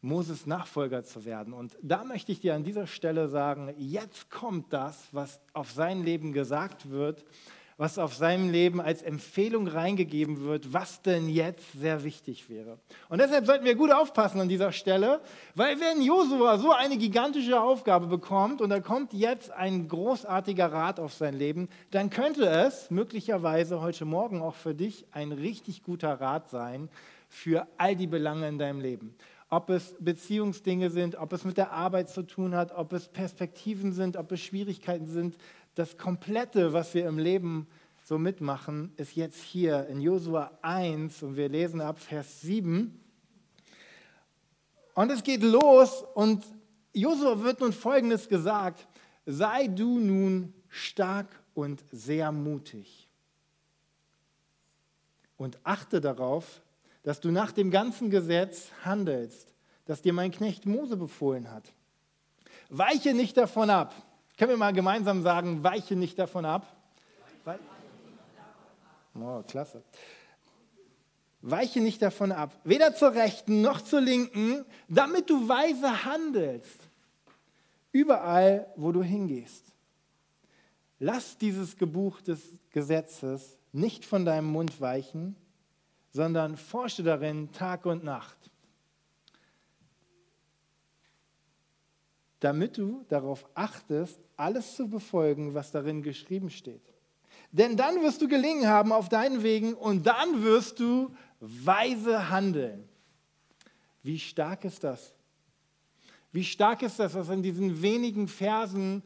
Moses 0.01 0.45
Nachfolger 0.45 1.03
zu 1.03 1.25
werden. 1.25 1.53
Und 1.53 1.75
da 1.81 2.03
möchte 2.03 2.31
ich 2.31 2.39
dir 2.39 2.53
an 2.53 2.63
dieser 2.63 2.85
Stelle 2.85 3.29
sagen, 3.29 3.73
jetzt 3.79 4.29
kommt 4.29 4.71
das, 4.71 5.07
was 5.11 5.39
auf 5.53 5.71
sein 5.71 6.03
Leben 6.03 6.33
gesagt 6.33 6.91
wird 6.91 7.25
was 7.77 7.97
auf 7.97 8.13
seinem 8.13 8.49
Leben 8.49 8.79
als 8.79 9.01
Empfehlung 9.01 9.67
reingegeben 9.67 10.41
wird, 10.41 10.71
was 10.71 11.01
denn 11.01 11.27
jetzt 11.27 11.73
sehr 11.73 12.03
wichtig 12.03 12.49
wäre. 12.49 12.79
Und 13.09 13.19
deshalb 13.19 13.45
sollten 13.45 13.65
wir 13.65 13.75
gut 13.75 13.91
aufpassen 13.91 14.39
an 14.39 14.47
dieser 14.47 14.71
Stelle, 14.71 15.19
weil 15.55 15.79
wenn 15.81 16.01
Josua 16.01 16.57
so 16.57 16.71
eine 16.71 16.97
gigantische 16.97 17.59
Aufgabe 17.59 18.07
bekommt 18.07 18.61
und 18.61 18.69
da 18.69 18.79
kommt 18.79 19.11
jetzt 19.13 19.51
ein 19.51 19.89
großartiger 19.89 20.71
Rat 20.71 20.99
auf 21.01 21.13
sein 21.13 21.33
Leben, 21.33 21.67
dann 21.91 22.09
könnte 22.09 22.45
es 22.45 22.89
möglicherweise 22.91 23.81
heute 23.81 24.05
Morgen 24.05 24.41
auch 24.41 24.55
für 24.55 24.73
dich 24.73 25.05
ein 25.11 25.33
richtig 25.33 25.83
guter 25.83 26.21
Rat 26.21 26.49
sein 26.49 26.89
für 27.27 27.67
all 27.77 27.97
die 27.97 28.07
Belange 28.07 28.47
in 28.47 28.57
deinem 28.57 28.79
Leben 28.79 29.15
ob 29.47 29.69
es 29.69 29.95
Beziehungsdinge 29.99 30.89
sind, 30.89 31.15
ob 31.15 31.31
es 31.31 31.45
mit 31.45 31.57
der 31.57 31.71
Arbeit 31.71 32.09
zu 32.09 32.23
tun 32.23 32.55
hat, 32.55 32.75
ob 32.75 32.91
es 32.93 33.07
Perspektiven 33.07 33.93
sind, 33.93 34.17
ob 34.17 34.31
es 34.31 34.41
Schwierigkeiten 34.41 35.05
sind 35.05 35.37
das 35.75 35.97
Komplette, 35.97 36.73
was 36.73 36.93
wir 36.93 37.05
im 37.07 37.17
Leben 37.19 37.67
so 38.05 38.17
mitmachen, 38.17 38.93
ist 38.97 39.15
jetzt 39.15 39.41
hier 39.41 39.87
in 39.87 39.99
Josua 39.99 40.57
1 40.61 41.21
und 41.21 41.35
wir 41.35 41.49
lesen 41.49 41.81
ab 41.81 41.99
Vers 41.99 42.41
7. 42.41 42.99
Und 44.93 45.11
es 45.11 45.23
geht 45.23 45.43
los 45.43 46.03
und 46.13 46.45
Josua 46.93 47.43
wird 47.43 47.59
nun 47.59 47.73
Folgendes 47.73 48.29
gesagt, 48.29 48.87
sei 49.25 49.67
du 49.67 49.99
nun 49.99 50.53
stark 50.69 51.27
und 51.53 51.83
sehr 51.91 52.31
mutig 52.31 53.09
und 55.35 55.59
achte 55.63 55.99
darauf, 55.99 56.61
dass 57.03 57.19
du 57.19 57.31
nach 57.31 57.51
dem 57.51 57.69
ganzen 57.69 58.09
Gesetz 58.09 58.71
handelst, 58.83 59.53
das 59.85 60.01
dir 60.01 60.13
mein 60.13 60.31
Knecht 60.31 60.65
Mose 60.65 60.95
befohlen 60.95 61.51
hat. 61.51 61.73
Weiche 62.69 63.13
nicht 63.13 63.35
davon 63.35 63.69
ab 63.69 63.93
können 64.37 64.51
wir 64.51 64.57
mal 64.57 64.73
gemeinsam 64.73 65.23
sagen, 65.23 65.63
weiche 65.63 65.95
nicht 65.95 66.19
davon 66.19 66.45
ab? 66.45 66.75
Oh, 69.17 69.41
klasse. 69.47 69.81
Weiche 71.41 71.79
nicht 71.79 72.01
davon 72.01 72.31
ab, 72.31 72.51
weder 72.63 72.95
zur 72.95 73.13
Rechten 73.13 73.61
noch 73.61 73.81
zur 73.81 74.01
Linken, 74.01 74.65
damit 74.89 75.29
du 75.29 75.47
weise 75.47 76.03
handelst, 76.03 76.89
überall, 77.91 78.67
wo 78.75 78.91
du 78.91 79.03
hingehst. 79.03 79.63
Lass 80.99 81.37
dieses 81.37 81.77
Gebuch 81.77 82.21
des 82.21 82.41
Gesetzes 82.71 83.59
nicht 83.71 84.05
von 84.05 84.25
deinem 84.25 84.47
Mund 84.47 84.81
weichen, 84.81 85.35
sondern 86.11 86.57
forsche 86.57 87.03
darin 87.03 87.51
Tag 87.51 87.85
und 87.85 88.03
Nacht 88.03 88.49
damit 92.45 92.77
du 92.77 93.03
darauf 93.09 93.43
achtest, 93.55 94.19
alles 94.37 94.75
zu 94.75 94.87
befolgen, 94.87 95.55
was 95.55 95.71
darin 95.71 96.03
geschrieben 96.03 96.51
steht. 96.51 96.93
Denn 97.51 97.75
dann 97.75 98.03
wirst 98.03 98.21
du 98.21 98.27
gelingen 98.27 98.67
haben 98.67 98.91
auf 98.91 99.09
deinen 99.09 99.41
Wegen 99.41 99.73
und 99.73 100.05
dann 100.05 100.43
wirst 100.43 100.79
du 100.79 101.09
weise 101.39 102.29
handeln. 102.29 102.87
Wie 104.03 104.19
stark 104.19 104.63
ist 104.63 104.83
das? 104.83 105.15
Wie 106.31 106.43
stark 106.43 106.83
ist 106.83 106.99
das, 106.99 107.15
was 107.15 107.29
in 107.29 107.41
diesen 107.41 107.81
wenigen 107.81 108.27
Versen 108.27 109.01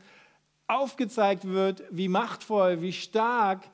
aufgezeigt 0.68 1.46
wird, 1.48 1.82
wie 1.92 2.10
machtvoll, 2.10 2.82
wie 2.82 2.92
stark 2.92 3.70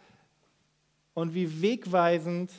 und 1.15 1.33
wie 1.33 1.63
wegweisend 1.63 2.51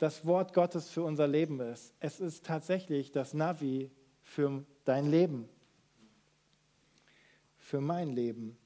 das 0.00 0.26
Wort 0.26 0.54
Gottes 0.54 0.90
für 0.90 1.04
unser 1.04 1.28
Leben 1.28 1.60
ist. 1.60 1.94
Es 2.00 2.18
ist 2.18 2.44
tatsächlich 2.44 3.12
das 3.12 3.32
Navi 3.32 3.92
für 4.24 4.64
dein 4.84 5.08
Leben 5.08 5.48
für 7.66 7.80
mein 7.80 8.12
Leben. 8.12 8.56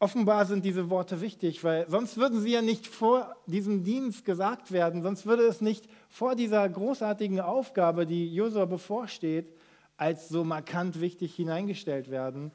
Offenbar 0.00 0.44
sind 0.44 0.64
diese 0.64 0.90
Worte 0.90 1.20
wichtig, 1.20 1.62
weil 1.62 1.88
sonst 1.88 2.16
würden 2.16 2.40
sie 2.40 2.50
ja 2.50 2.60
nicht 2.60 2.86
vor 2.86 3.36
diesem 3.46 3.84
Dienst 3.84 4.24
gesagt 4.24 4.72
werden, 4.72 5.02
sonst 5.02 5.24
würde 5.24 5.44
es 5.44 5.60
nicht 5.60 5.88
vor 6.08 6.34
dieser 6.34 6.68
großartigen 6.68 7.40
Aufgabe, 7.40 8.04
die 8.04 8.34
Josua 8.34 8.64
bevorsteht, 8.64 9.54
als 9.96 10.28
so 10.28 10.42
markant 10.42 11.00
wichtig 11.00 11.36
hineingestellt 11.36 12.10
werden. 12.10 12.50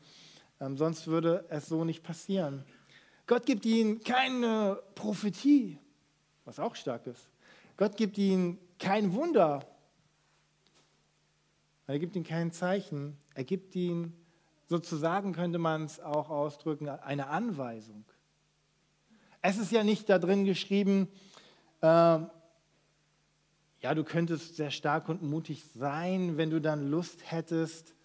Ähm, 0.59 0.75
sonst 0.75 1.07
würde 1.07 1.45
es 1.49 1.67
so 1.67 1.85
nicht 1.85 2.03
passieren. 2.03 2.65
Gott 3.25 3.45
gibt 3.45 3.65
ihnen 3.65 4.01
keine 4.01 4.83
Prophetie, 4.95 5.79
was 6.43 6.59
auch 6.59 6.75
stark 6.75 7.07
ist. 7.07 7.29
Gott 7.77 7.95
gibt 7.95 8.17
ihnen 8.17 8.59
kein 8.77 9.13
Wunder. 9.13 9.65
Er 11.87 11.99
gibt 11.99 12.17
ihnen 12.17 12.25
kein 12.25 12.51
Zeichen. 12.51 13.17
Er 13.33 13.45
gibt 13.45 13.75
ihnen 13.75 14.20
sozusagen 14.71 15.33
könnte 15.33 15.59
man 15.59 15.83
es 15.83 15.99
auch 15.99 16.29
ausdrücken, 16.29 16.87
eine 16.87 17.27
Anweisung. 17.27 18.05
Es 19.41 19.57
ist 19.57 19.73
ja 19.73 19.83
nicht 19.83 20.09
da 20.09 20.17
drin 20.17 20.45
geschrieben, 20.45 21.09
äh, 21.81 21.85
ja, 21.85 22.29
du 23.93 24.05
könntest 24.05 24.55
sehr 24.55 24.71
stark 24.71 25.09
und 25.09 25.23
mutig 25.23 25.65
sein, 25.75 26.37
wenn 26.37 26.49
du 26.51 26.61
dann 26.61 26.89
Lust 26.89 27.29
hättest, 27.29 27.95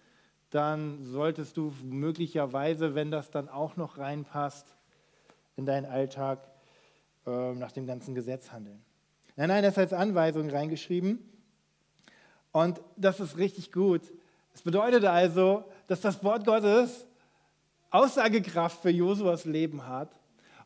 dann 0.50 1.04
solltest 1.04 1.56
du 1.56 1.72
möglicherweise, 1.84 2.96
wenn 2.96 3.12
das 3.12 3.30
dann 3.30 3.48
auch 3.48 3.76
noch 3.76 3.98
reinpasst, 3.98 4.66
in 5.54 5.66
deinen 5.66 5.86
Alltag 5.86 6.48
äh, 7.26 7.54
nach 7.54 7.70
dem 7.70 7.86
ganzen 7.86 8.16
Gesetz 8.16 8.50
handeln. 8.50 8.82
Nein, 9.36 9.48
nein, 9.48 9.62
das 9.62 9.74
ist 9.74 9.78
als 9.78 9.92
Anweisung 9.92 10.50
reingeschrieben. 10.50 11.20
Und 12.50 12.80
das 12.96 13.20
ist 13.20 13.36
richtig 13.36 13.70
gut. 13.70 14.02
Es 14.52 14.62
bedeutet 14.62 15.04
also, 15.04 15.64
dass 15.86 16.00
das 16.00 16.22
Wort 16.24 16.44
Gottes 16.44 17.06
Aussagekraft 17.90 18.82
für 18.82 18.90
Josuas 18.90 19.44
Leben 19.44 19.86
hat. 19.86 20.10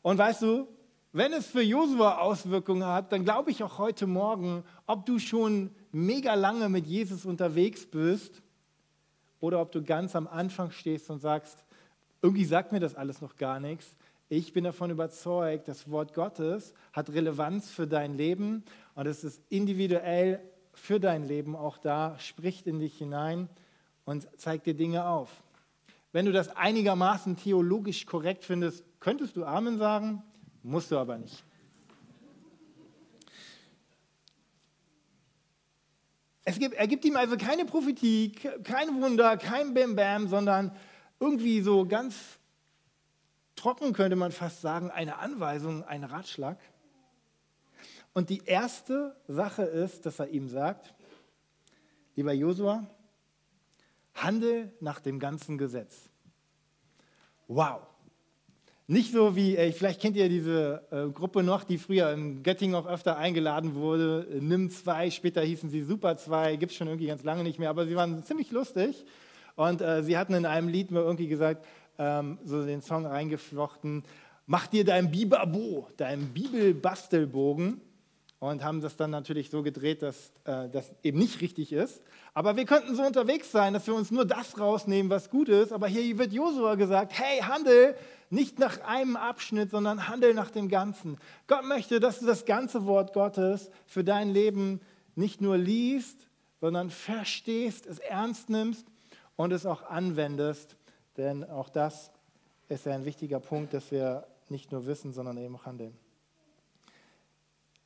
Und 0.03 0.19
weißt 0.19 0.43
du, 0.43 0.69
wenn 1.13 1.33
es 1.33 1.47
für 1.47 1.63
Josua 1.63 2.19
Auswirkungen 2.19 2.87
hat, 2.87 3.13
dann 3.13 3.25
glaube 3.25 3.51
ich 3.51 3.63
auch 3.63 3.79
heute 3.79 4.07
Morgen, 4.07 4.65
ob 4.87 5.07
du 5.07 5.19
schon 5.19 5.71
mega 5.93 6.35
lange 6.35 6.69
mit 6.69 6.87
Jesus 6.87 7.25
unterwegs 7.25 7.87
bist 7.87 8.43
oder 9.41 9.61
ob 9.61 9.73
du 9.73 9.83
ganz 9.83 10.15
am 10.15 10.29
Anfang 10.29 10.71
stehst 10.71 11.11
und 11.11 11.19
sagst, 11.19 11.65
irgendwie 12.23 12.45
sagt 12.45 12.73
mir 12.73 12.81
das 12.81 12.95
alles 12.95 13.21
noch 13.21 13.37
gar 13.37 13.61
nichts. 13.61 13.97
Ich 14.29 14.53
bin 14.53 14.63
davon 14.63 14.91
überzeugt, 14.91 15.67
das 15.67 15.91
Wort 15.91 16.15
Gottes 16.15 16.75
hat 16.93 17.11
Relevanz 17.11 17.71
für 17.71 17.89
dein 17.89 18.15
Leben 18.15 18.63
und 18.95 19.07
es 19.07 19.25
ist 19.25 19.43
individuell 19.49 20.41
für 20.73 21.01
dein 21.01 21.27
Leben 21.27 21.57
auch 21.57 21.79
da, 21.79 22.17
spricht 22.21 22.69
in 22.69 22.79
dich 22.79 22.97
hinein 22.97 23.49
und 24.05 24.29
zeigt 24.39 24.67
dir 24.67 24.75
Dinge 24.75 25.07
auf. 25.07 25.43
Wenn 26.13 26.27
du 26.27 26.33
das 26.33 26.49
einigermaßen 26.57 27.37
theologisch 27.37 28.07
korrekt 28.07 28.45
findest, 28.45 28.85
könntest 28.99 29.37
du 29.37 29.45
Amen 29.45 29.79
sagen, 29.79 30.23
musst 30.63 30.91
du 30.91 30.99
aber 30.99 31.19
nicht. 31.19 31.45
Es 36.45 36.59
gibt, 36.59 36.75
er 36.75 36.89
gibt 36.89 37.05
ihm 37.05 37.17
also 37.17 37.37
keine 37.37 37.65
Prophetie, 37.65 38.33
kein 38.65 39.01
Wunder, 39.01 39.37
kein 39.37 39.73
Bam 39.73 39.95
Bam, 39.95 40.27
sondern 40.27 40.75
irgendwie 41.21 41.61
so 41.61 41.87
ganz 41.87 42.17
trocken 43.55 43.93
könnte 43.93 44.17
man 44.17 44.33
fast 44.33 44.63
sagen, 44.63 44.91
eine 44.91 45.19
Anweisung, 45.19 45.85
ein 45.85 46.03
Ratschlag. 46.03 46.59
Und 48.15 48.31
die 48.31 48.43
erste 48.45 49.15
Sache 49.29 49.63
ist, 49.63 50.07
dass 50.07 50.19
er 50.19 50.29
ihm 50.29 50.49
sagt, 50.49 50.95
lieber 52.17 52.33
Josua, 52.33 52.87
handel 54.23 54.73
nach 54.81 55.01
dem 55.01 55.19
ganzen 55.19 55.59
Gesetz. 55.59 56.09
Wow. 57.49 57.81
Nicht 58.87 59.13
so 59.13 59.37
wie, 59.37 59.57
ey, 59.57 59.73
vielleicht 59.73 60.01
kennt 60.01 60.17
ihr 60.17 60.29
diese 60.29 60.83
äh, 60.91 61.09
Gruppe 61.13 61.45
noch, 61.45 61.63
die 61.63 61.79
früher 61.79 62.13
in 62.13 62.43
Göttingen 62.43 62.75
auch 62.75 62.87
öfter 62.87 63.17
eingeladen 63.17 63.77
wurde. 63.77 64.27
Nimm 64.41 64.69
zwei, 64.71 65.11
später 65.11 65.43
hießen 65.43 65.71
sie 65.71 65.83
Super 65.83 66.17
zwei, 66.17 66.57
gibt 66.57 66.73
es 66.73 66.79
schon 66.79 66.89
irgendwie 66.89 67.07
ganz 67.07 67.23
lange 67.23 67.45
nicht 67.45 67.61
mehr, 67.61 67.71
aber 67.71 67.87
sie 67.87 67.95
waren 67.95 68.25
ziemlich 68.25 68.51
lustig. 68.51 69.05
Und 69.55 69.81
äh, 69.81 70.03
sie 70.03 70.19
hatten 70.19 70.35
in 70.35 70.45
einem 70.45 70.67
Lied 70.67 70.91
mir 70.91 71.01
irgendwie 71.01 71.29
gesagt, 71.29 71.65
ähm, 71.99 72.39
so 72.45 72.65
den 72.65 72.83
Song 72.83 73.07
reingeflochten, 73.07 74.03
mach 74.47 74.67
dir 74.67 74.85
dein 74.85 75.11
Bibabo, 75.13 75.87
dein 75.97 76.33
Bibelbastelbogen 76.33 77.81
und 78.41 78.65
haben 78.65 78.81
das 78.81 78.97
dann 78.97 79.11
natürlich 79.11 79.51
so 79.51 79.63
gedreht, 79.63 80.03
dass 80.03 80.33
äh, 80.45 80.69
das 80.71 80.93
eben 81.03 81.19
nicht 81.19 81.43
richtig 81.43 81.73
ist. 81.73 82.03
Aber 82.33 82.57
wir 82.57 82.65
könnten 82.65 82.97
so 82.97 83.03
unterwegs 83.03 83.53
sein, 83.53 83.75
dass 83.75 83.87
wir 83.87 83.95
uns 83.95 84.11
nur 84.11 84.25
das 84.25 84.59
rausnehmen, 84.59 85.11
was 85.11 85.29
gut 85.29 85.51
ist. 85.51 85.73
Aber 85.73 85.87
hier 85.87 86.19
wird 86.19 86.33
Josua 86.33 86.75
gesagt, 86.75 87.13
hey, 87.19 87.41
handel 87.41 87.95
nicht 88.31 88.59
nach 88.59 88.81
einem 88.81 89.17
Abschnitt, 89.17 89.71
sondern 89.71 90.09
handel 90.09 90.33
nach 90.33 90.51
dem 90.51 90.69
Ganzen. 90.69 91.19
Gott 91.49 91.65
möchte, 91.65 92.01
dass 92.01 92.21
du 92.21 92.27
das 92.27 92.47
ganze 92.47 92.87
Wort 92.87 93.13
Gottes 93.13 93.71
für 93.87 94.05
dein 94.05 94.31
Leben 94.31 94.81
nicht 95.17 95.43
nur 95.43 95.59
liest, 95.59 96.27
sondern 96.63 96.89
verstehst, 96.89 97.87
es 97.87 97.99
ernst 97.99 98.49
nimmst 98.49 98.87
und 99.37 99.53
es 99.53 99.67
auch 99.67 99.83
anwendest. 99.83 100.77
Denn 101.19 101.45
auch 101.45 101.69
das 101.69 102.11
ist 102.69 102.87
ein 102.87 103.05
wichtiger 103.05 103.41
Punkt, 103.41 103.75
dass 103.75 103.91
wir 103.91 104.27
nicht 104.49 104.73
nur 104.73 104.87
wissen, 104.87 105.13
sondern 105.13 105.37
eben 105.37 105.57
auch 105.57 105.67
handeln. 105.67 105.95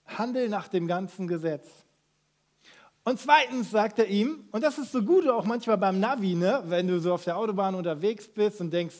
Handel 0.06 0.48
nach 0.48 0.68
dem 0.68 0.86
ganzen 0.86 1.26
Gesetz. 1.26 1.66
Und 3.04 3.20
zweitens 3.20 3.70
sagt 3.70 3.98
er 3.98 4.06
ihm, 4.06 4.48
und 4.50 4.62
das 4.62 4.78
ist 4.78 4.92
so 4.92 5.02
gut 5.02 5.28
auch 5.28 5.44
manchmal 5.44 5.76
beim 5.76 6.00
Navi, 6.00 6.34
ne, 6.34 6.62
wenn 6.66 6.88
du 6.88 6.98
so 7.00 7.12
auf 7.12 7.24
der 7.24 7.36
Autobahn 7.36 7.74
unterwegs 7.74 8.26
bist 8.28 8.60
und 8.60 8.72
denkst, 8.72 8.96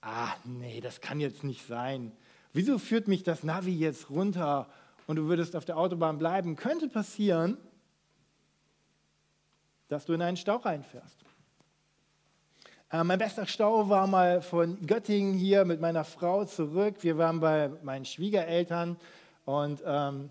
ah, 0.00 0.32
nee, 0.44 0.80
das 0.80 1.00
kann 1.00 1.20
jetzt 1.20 1.44
nicht 1.44 1.66
sein. 1.66 2.12
Wieso 2.52 2.78
führt 2.78 3.08
mich 3.08 3.22
das 3.22 3.44
Navi 3.44 3.76
jetzt 3.76 4.08
runter 4.08 4.68
und 5.06 5.16
du 5.16 5.26
würdest 5.26 5.54
auf 5.54 5.66
der 5.66 5.76
Autobahn 5.76 6.18
bleiben? 6.18 6.56
Könnte 6.56 6.88
passieren, 6.88 7.58
dass 9.88 10.06
du 10.06 10.14
in 10.14 10.22
einen 10.22 10.38
Stau 10.38 10.56
reinfährst. 10.56 11.18
Äh, 12.90 13.04
mein 13.04 13.18
bester 13.18 13.46
Stau 13.46 13.88
war 13.88 14.06
mal 14.06 14.40
von 14.40 14.84
Göttingen 14.86 15.34
hier 15.34 15.64
mit 15.64 15.80
meiner 15.80 16.04
Frau 16.04 16.44
zurück. 16.44 16.96
Wir 17.00 17.18
waren 17.18 17.38
bei 17.40 17.70
meinen 17.82 18.04
Schwiegereltern 18.04 18.96
und 19.50 19.82
ähm, 19.84 20.30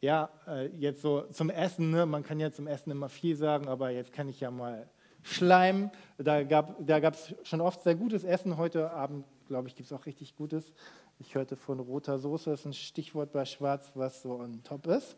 ja, 0.00 0.28
äh, 0.48 0.66
jetzt 0.76 1.00
so 1.00 1.22
zum 1.30 1.50
Essen, 1.50 1.92
ne? 1.92 2.04
man 2.04 2.24
kann 2.24 2.40
ja 2.40 2.50
zum 2.50 2.66
Essen 2.66 2.90
immer 2.90 3.08
viel 3.08 3.36
sagen, 3.36 3.68
aber 3.68 3.90
jetzt 3.90 4.12
kann 4.12 4.28
ich 4.28 4.40
ja 4.40 4.50
mal 4.50 4.88
Schleim. 5.22 5.90
Da 6.18 6.42
gab 6.42 6.80
es 6.80 6.86
da 6.86 7.12
schon 7.44 7.60
oft 7.60 7.82
sehr 7.82 7.94
gutes 7.94 8.24
Essen. 8.24 8.56
Heute 8.56 8.90
Abend, 8.90 9.24
glaube 9.46 9.68
ich, 9.68 9.76
gibt 9.76 9.88
es 9.88 9.92
auch 9.96 10.04
richtig 10.04 10.34
gutes. 10.34 10.72
Ich 11.20 11.36
hörte 11.36 11.54
von 11.54 11.78
roter 11.78 12.18
Soße, 12.18 12.50
das 12.50 12.60
ist 12.60 12.66
ein 12.66 12.72
Stichwort 12.72 13.32
bei 13.32 13.44
Schwarz, 13.44 13.92
was 13.94 14.20
so 14.22 14.32
on 14.32 14.62
top 14.64 14.88
ist. 14.88 15.16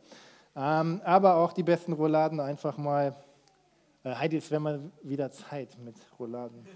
Ähm, 0.55 1.01
aber 1.05 1.37
auch 1.37 1.55
die 1.55 1.63
besten 1.63 1.95
Rouladen 1.95 2.41
einfach 2.41 2.77
mal. 2.77 3.17
Äh, 4.05 4.15
Heidi, 4.15 4.37
es 4.37 4.51
wäre 4.51 4.61
mal 4.61 4.81
wieder 5.03 5.31
Zeit 5.31 5.79
mit 5.79 5.97
Rouladen. 6.19 6.67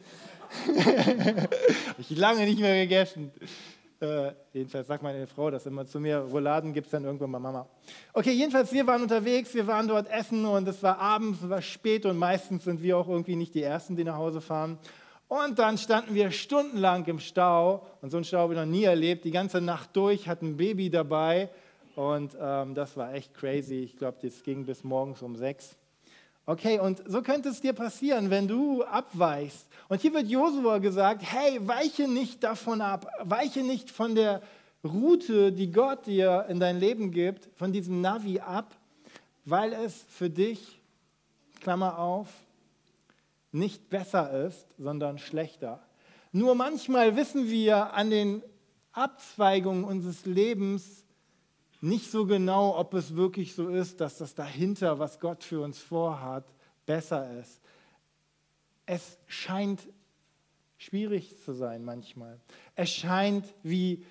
Habe 0.67 1.49
ich 1.99 2.17
lange 2.17 2.47
nicht 2.47 2.61
mehr 2.61 2.83
gegessen. 2.83 3.31
Äh, 4.03 4.33
jedenfalls 4.53 4.89
sagt 4.89 5.05
meine 5.05 5.29
Frau 5.29 5.49
das 5.49 5.65
immer 5.65 5.87
zu 5.87 6.01
mir. 6.01 6.19
Rouladen 6.19 6.73
gibt 6.73 6.87
es 6.87 6.91
dann 6.91 7.05
irgendwann 7.05 7.31
bei 7.31 7.39
Mama. 7.39 7.69
Okay, 8.13 8.33
jedenfalls, 8.33 8.73
wir 8.73 8.85
waren 8.85 9.01
unterwegs, 9.01 9.55
wir 9.55 9.69
waren 9.69 9.87
dort 9.87 10.11
essen 10.11 10.45
und 10.45 10.67
es 10.67 10.83
war 10.83 10.99
abends, 10.99 11.41
es 11.41 11.49
war 11.49 11.63
spät 11.63 12.05
und 12.05 12.19
meistens 12.19 12.65
sind 12.65 12.83
wir 12.83 12.99
auch 12.99 13.09
irgendwie 13.09 13.37
nicht 13.37 13.55
die 13.55 13.63
Ersten, 13.63 13.95
die 13.95 14.03
nach 14.03 14.17
Hause 14.17 14.41
fahren. 14.41 14.77
Und 15.29 15.61
dann 15.61 15.79
standen 15.79 16.17
wir 16.17 16.33
stundenlang 16.33 17.07
im 17.07 17.21
Stau 17.21 17.87
und 18.01 18.11
so 18.11 18.17
einen 18.17 18.25
Stau 18.25 18.39
habe 18.39 18.55
ich 18.55 18.59
noch 18.59 18.67
nie 18.67 18.83
erlebt. 18.83 19.25
Die 19.25 19.31
ganze 19.31 19.61
Nacht 19.61 19.91
durch, 19.95 20.27
hatten 20.27 20.47
ein 20.47 20.57
Baby 20.57 20.91
dabei 20.91 21.49
und 21.95 22.37
ähm, 22.41 22.75
das 22.75 22.97
war 22.97 23.15
echt 23.15 23.33
crazy. 23.35 23.85
Ich 23.85 23.97
glaube, 23.97 24.19
das 24.21 24.43
ging 24.43 24.67
bis 24.67 24.83
morgens 24.83 25.23
um 25.23 25.37
sechs. 25.37 25.77
Okay, 26.45 26.81
und 26.81 27.03
so 27.07 27.23
könnte 27.23 27.51
es 27.51 27.61
dir 27.61 27.73
passieren, 27.73 28.29
wenn 28.31 28.49
du 28.49 28.83
abweichst. 28.83 29.65
Und 29.89 30.01
hier 30.01 30.13
wird 30.13 30.27
Josua 30.27 30.79
gesagt, 30.79 31.23
hey, 31.23 31.61
weiche 31.69 32.09
nicht 32.09 32.43
davon 32.43 32.81
ab, 32.81 33.07
weiche 33.23 33.63
nicht 33.63 33.91
von 33.91 34.17
der 34.17 34.43
Route, 34.83 35.53
die 35.53 35.71
Gott 35.71 36.07
dir 36.07 36.47
in 36.49 36.59
dein 36.59 36.81
Leben 36.81 37.13
gibt, 37.13 37.49
von 37.57 37.73
diesem 37.73 38.01
Navi 38.01 38.41
ab, 38.41 38.75
weil 39.45 39.73
es 39.73 40.05
für 40.09 40.31
dich, 40.31 40.81
Klammer 41.61 42.01
auf, 42.01 42.27
nicht 43.53 43.89
besser 43.89 44.47
ist, 44.47 44.67
sondern 44.79 45.19
schlechter. 45.19 45.81
Nur 46.33 46.57
manchmal 46.57 47.15
wissen 47.15 47.49
wir 47.49 47.93
an 47.93 48.11
den 48.11 48.43
Abzweigungen 48.91 49.85
unseres 49.85 50.27
Lebens, 50.27 51.02
nicht 51.83 52.11
so 52.11 52.27
genau, 52.27 52.79
ob 52.79 52.95
es 52.95 53.17
wirklich 53.17 53.55
so 53.55 53.69
ist, 53.69 54.01
dass 54.01 54.19
das 54.19 54.35
dahinter, 54.35 54.99
was 54.99 55.19
Gott 55.19 55.43
für 55.43 55.61
uns 55.61 55.79
vorhat, 55.79 56.45
besser 56.87 57.39
ist. 57.41 57.61
Es 58.87 59.19
scheint 59.27 59.81
schwierig 60.79 61.39
zu 61.45 61.53
sein 61.53 61.85
manchmal. 61.85 62.41
Es 62.77 62.91
scheint 62.91 63.45
wie 63.63 64.05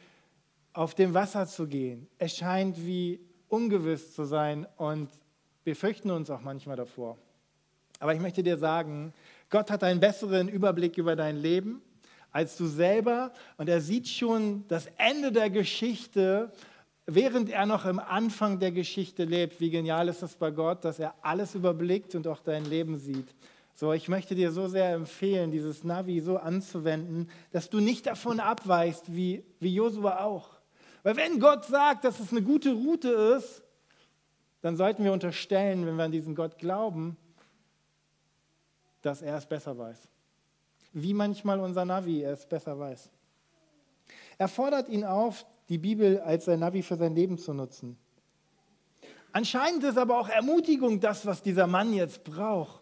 auf 0.74 0.96
dem 0.96 1.14
Wasser 1.14 1.48
zu 1.48 1.68
gehen. 1.68 2.08
Es 2.18 2.36
scheint 2.36 2.86
wie 2.86 3.20
ungewiss 3.48 4.14
zu 4.16 4.26
sein 4.26 4.68
und 4.78 5.10
wir 5.64 5.76
fürchten 5.76 6.12
uns 6.12 6.30
auch 6.30 6.42
manchmal 6.42 6.76
davor. 6.76 7.18
Aber 8.00 8.14
ich 8.14 8.20
möchte 8.20 8.44
dir 8.44 8.58
sagen, 8.58 9.14
Gott 9.50 9.72
hat 9.72 9.84
einen 9.84 10.00
besseren 10.00 10.50
Überblick 10.50 10.98
über 10.98 11.16
dein 11.16 11.38
Leben 11.38 11.82
als 12.32 12.58
du 12.58 12.66
selber 12.66 13.32
und 13.58 13.70
er 13.70 13.82
sieht 13.82 14.08
schon 14.08 14.66
das 14.68 14.88
Ende 14.98 15.32
der 15.32 15.50
Geschichte 15.50 16.52
während 17.06 17.50
er 17.50 17.66
noch 17.66 17.86
im 17.86 18.00
Anfang 18.00 18.60
der 18.60 18.72
Geschichte 18.72 19.26
lebt. 19.26 19.60
Wie 19.60 19.70
genial 19.70 20.08
ist 20.08 20.22
es 20.22 20.36
bei 20.36 20.52
Gott, 20.52 20.86
dass 20.86 21.00
er 21.00 21.16
alles 21.22 21.56
überblickt 21.56 22.16
und 22.16 22.28
auch 22.28 22.42
dein 22.42 22.66
Leben 22.66 22.98
sieht. 22.98 23.36
So, 23.76 23.94
ich 23.94 24.10
möchte 24.10 24.36
dir 24.36 24.52
so 24.52 24.68
sehr 24.68 24.94
empfehlen, 24.94 25.52
dieses 25.52 25.84
Navi 25.84 26.20
so 26.22 26.38
anzuwenden, 26.38 27.30
dass 27.52 27.70
du 27.70 27.80
nicht 27.80 28.06
davon 28.06 28.40
abweichst, 28.40 29.16
wie, 29.16 29.44
wie 29.60 29.74
Josua 29.74 30.24
auch. 30.24 30.50
Weil 31.04 31.16
wenn 31.16 31.40
Gott 31.40 31.66
sagt, 31.66 32.04
dass 32.04 32.20
es 32.20 32.32
eine 32.32 32.44
gute 32.44 32.74
Route 32.74 33.10
ist, 33.10 33.64
dann 34.62 34.78
sollten 34.78 35.04
wir 35.04 35.14
unterstellen, 35.14 35.86
wenn 35.88 35.96
wir 35.96 36.04
an 36.04 36.12
diesen 36.12 36.36
Gott 36.36 36.60
glauben, 36.60 37.18
dass 39.02 39.24
er 39.24 39.38
es 39.38 39.48
besser 39.48 39.76
weiß. 39.78 39.98
Wie 40.94 41.14
manchmal 41.14 41.60
unser 41.60 41.86
Navi 41.86 42.24
es 42.24 42.46
besser 42.46 42.78
weiß. 42.78 43.10
Er 44.38 44.48
fordert 44.48 44.90
ihn 44.90 45.04
auf, 45.04 45.46
die 45.69 45.78
Bibel 45.78 46.19
als 46.19 46.45
sein 46.45 46.60
Navi 46.60 46.82
für 46.84 46.95
sein 46.95 47.15
Leben 47.15 47.38
zu 47.38 47.54
nutzen. 47.54 47.97
Anscheinend 49.34 49.84
ist 49.84 49.97
aber 49.97 50.19
auch 50.19 50.28
Ermutigung 50.28 51.00
das, 51.00 51.26
was 51.26 51.41
dieser 51.41 51.67
Mann 51.67 51.93
jetzt 51.93 52.24
braucht. 52.24 52.82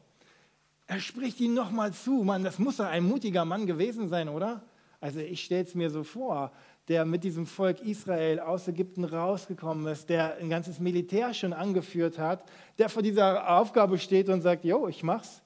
Er 0.87 0.99
spricht 0.99 1.39
ihm 1.39 1.53
nochmal 1.53 1.93
zu. 1.93 2.23
Mann, 2.23 2.43
das 2.43 2.57
muss 2.57 2.77
doch 2.77 2.85
ein 2.85 3.03
mutiger 3.03 3.45
Mann 3.45 3.67
gewesen 3.67 4.09
sein, 4.09 4.27
oder? 4.27 4.63
Also 4.99 5.19
ich 5.19 5.43
stelle 5.43 5.63
es 5.63 5.75
mir 5.75 5.91
so 5.91 6.03
vor, 6.03 6.51
der 6.87 7.05
mit 7.05 7.23
diesem 7.23 7.45
Volk 7.45 7.81
Israel 7.81 8.39
aus 8.39 8.67
Ägypten 8.67 9.03
rausgekommen 9.03 9.85
ist, 9.85 10.09
der 10.09 10.37
ein 10.37 10.49
ganzes 10.49 10.79
Militär 10.79 11.35
schon 11.35 11.53
angeführt 11.53 12.17
hat, 12.17 12.43
der 12.79 12.89
vor 12.89 13.03
dieser 13.03 13.57
Aufgabe 13.57 13.99
steht 13.99 14.27
und 14.29 14.41
sagt, 14.41 14.65
jo, 14.65 14.87
ich 14.87 15.03
mach's. 15.03 15.43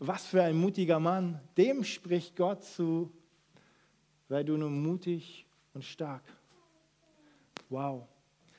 Was 0.00 0.26
für 0.26 0.42
ein 0.42 0.56
mutiger 0.56 0.98
Mann. 0.98 1.40
Dem 1.56 1.84
spricht 1.84 2.34
Gott 2.34 2.64
zu, 2.64 3.12
sei 4.28 4.42
du 4.42 4.56
nur 4.56 4.70
mutig 4.70 5.46
und 5.72 5.84
stark. 5.84 6.24
Wow. 7.72 8.06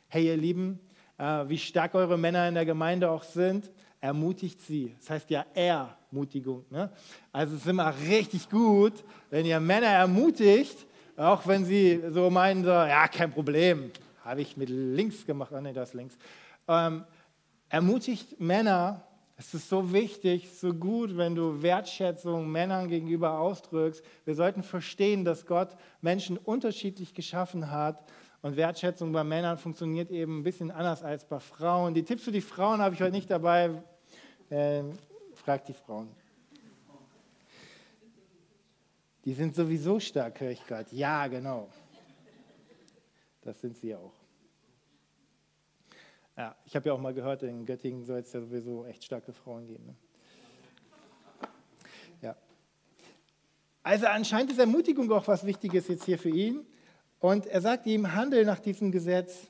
Hey 0.07 0.25
ihr 0.25 0.37
Lieben, 0.37 0.79
äh, 1.19 1.47
wie 1.47 1.59
stark 1.59 1.93
eure 1.93 2.17
Männer 2.17 2.47
in 2.47 2.55
der 2.55 2.65
Gemeinde 2.65 3.11
auch 3.11 3.21
sind, 3.21 3.71
ermutigt 4.01 4.59
sie. 4.59 4.95
Das 4.97 5.11
heißt 5.11 5.29
ja 5.29 5.45
Ermutigung. 5.53 6.65
Ne? 6.71 6.89
Also 7.31 7.53
es 7.53 7.61
ist 7.61 7.67
immer 7.67 7.93
richtig 8.07 8.49
gut, 8.49 9.03
wenn 9.29 9.45
ihr 9.45 9.59
Männer 9.59 9.85
ermutigt, 9.85 10.87
auch 11.15 11.45
wenn 11.45 11.63
sie 11.63 12.01
so 12.09 12.31
meinen, 12.31 12.63
so, 12.63 12.71
ja, 12.71 13.07
kein 13.07 13.29
Problem, 13.29 13.91
habe 14.25 14.41
ich 14.41 14.57
mit 14.57 14.69
links 14.69 15.27
gemacht, 15.27 15.51
oh 15.55 15.61
nee, 15.61 15.73
das 15.73 15.93
links. 15.93 16.17
Ähm, 16.67 17.03
ermutigt 17.69 18.39
Männer, 18.41 19.03
es 19.37 19.53
ist 19.53 19.69
so 19.69 19.93
wichtig, 19.93 20.49
so 20.57 20.73
gut, 20.73 21.17
wenn 21.17 21.35
du 21.35 21.61
Wertschätzung 21.61 22.51
Männern 22.51 22.87
gegenüber 22.87 23.37
ausdrückst. 23.37 24.03
Wir 24.25 24.33
sollten 24.33 24.63
verstehen, 24.63 25.23
dass 25.23 25.45
Gott 25.45 25.77
Menschen 26.01 26.39
unterschiedlich 26.39 27.13
geschaffen 27.13 27.69
hat 27.69 28.03
und 28.43 28.57
Wertschätzung 28.57 29.13
bei 29.13 29.23
Männern 29.23 29.57
funktioniert 29.57 30.11
eben 30.11 30.39
ein 30.39 30.43
bisschen 30.43 30.69
anders 30.69 31.01
als 31.01 31.23
bei 31.23 31.39
Frauen. 31.39 31.93
Die 31.93 32.03
Tipps 32.03 32.23
für 32.23 32.31
die 32.31 32.41
Frauen 32.41 32.81
habe 32.81 32.93
ich 32.93 33.01
heute 33.01 33.13
nicht 33.13 33.31
dabei. 33.31 33.81
Äh, 34.49 34.83
fragt 35.33 35.69
die 35.69 35.73
Frauen. 35.73 36.09
Die 39.23 39.33
sind 39.33 39.55
sowieso 39.55 39.97
stark, 40.01 40.41
höre 40.41 40.51
ich 40.51 40.67
gerade. 40.67 40.93
Ja, 40.93 41.25
genau. 41.27 41.69
Das 43.41 43.61
sind 43.61 43.77
sie 43.77 43.95
auch. 43.95 44.13
Ja, 46.35 46.57
ich 46.65 46.75
habe 46.75 46.89
ja 46.89 46.93
auch 46.93 46.99
mal 46.99 47.13
gehört, 47.13 47.43
in 47.43 47.65
Göttingen 47.65 48.03
soll 48.03 48.19
es 48.19 48.33
ja 48.33 48.41
sowieso 48.41 48.85
echt 48.85 49.05
starke 49.05 49.31
Frauen 49.31 49.67
geben. 49.67 49.85
Ne? 49.85 49.95
Ja. 52.21 52.35
Also 53.83 54.07
anscheinend 54.07 54.51
ist 54.51 54.59
Ermutigung 54.59 55.09
auch 55.13 55.27
was 55.29 55.45
Wichtiges 55.45 55.87
jetzt 55.87 56.03
hier 56.03 56.19
für 56.19 56.29
ihn. 56.29 56.65
Und 57.23 57.45
er 57.45 57.61
sagt 57.61 57.85
ihm, 57.85 58.13
handel 58.13 58.43
nach 58.43 58.59
diesem 58.59 58.91
Gesetz. 58.91 59.47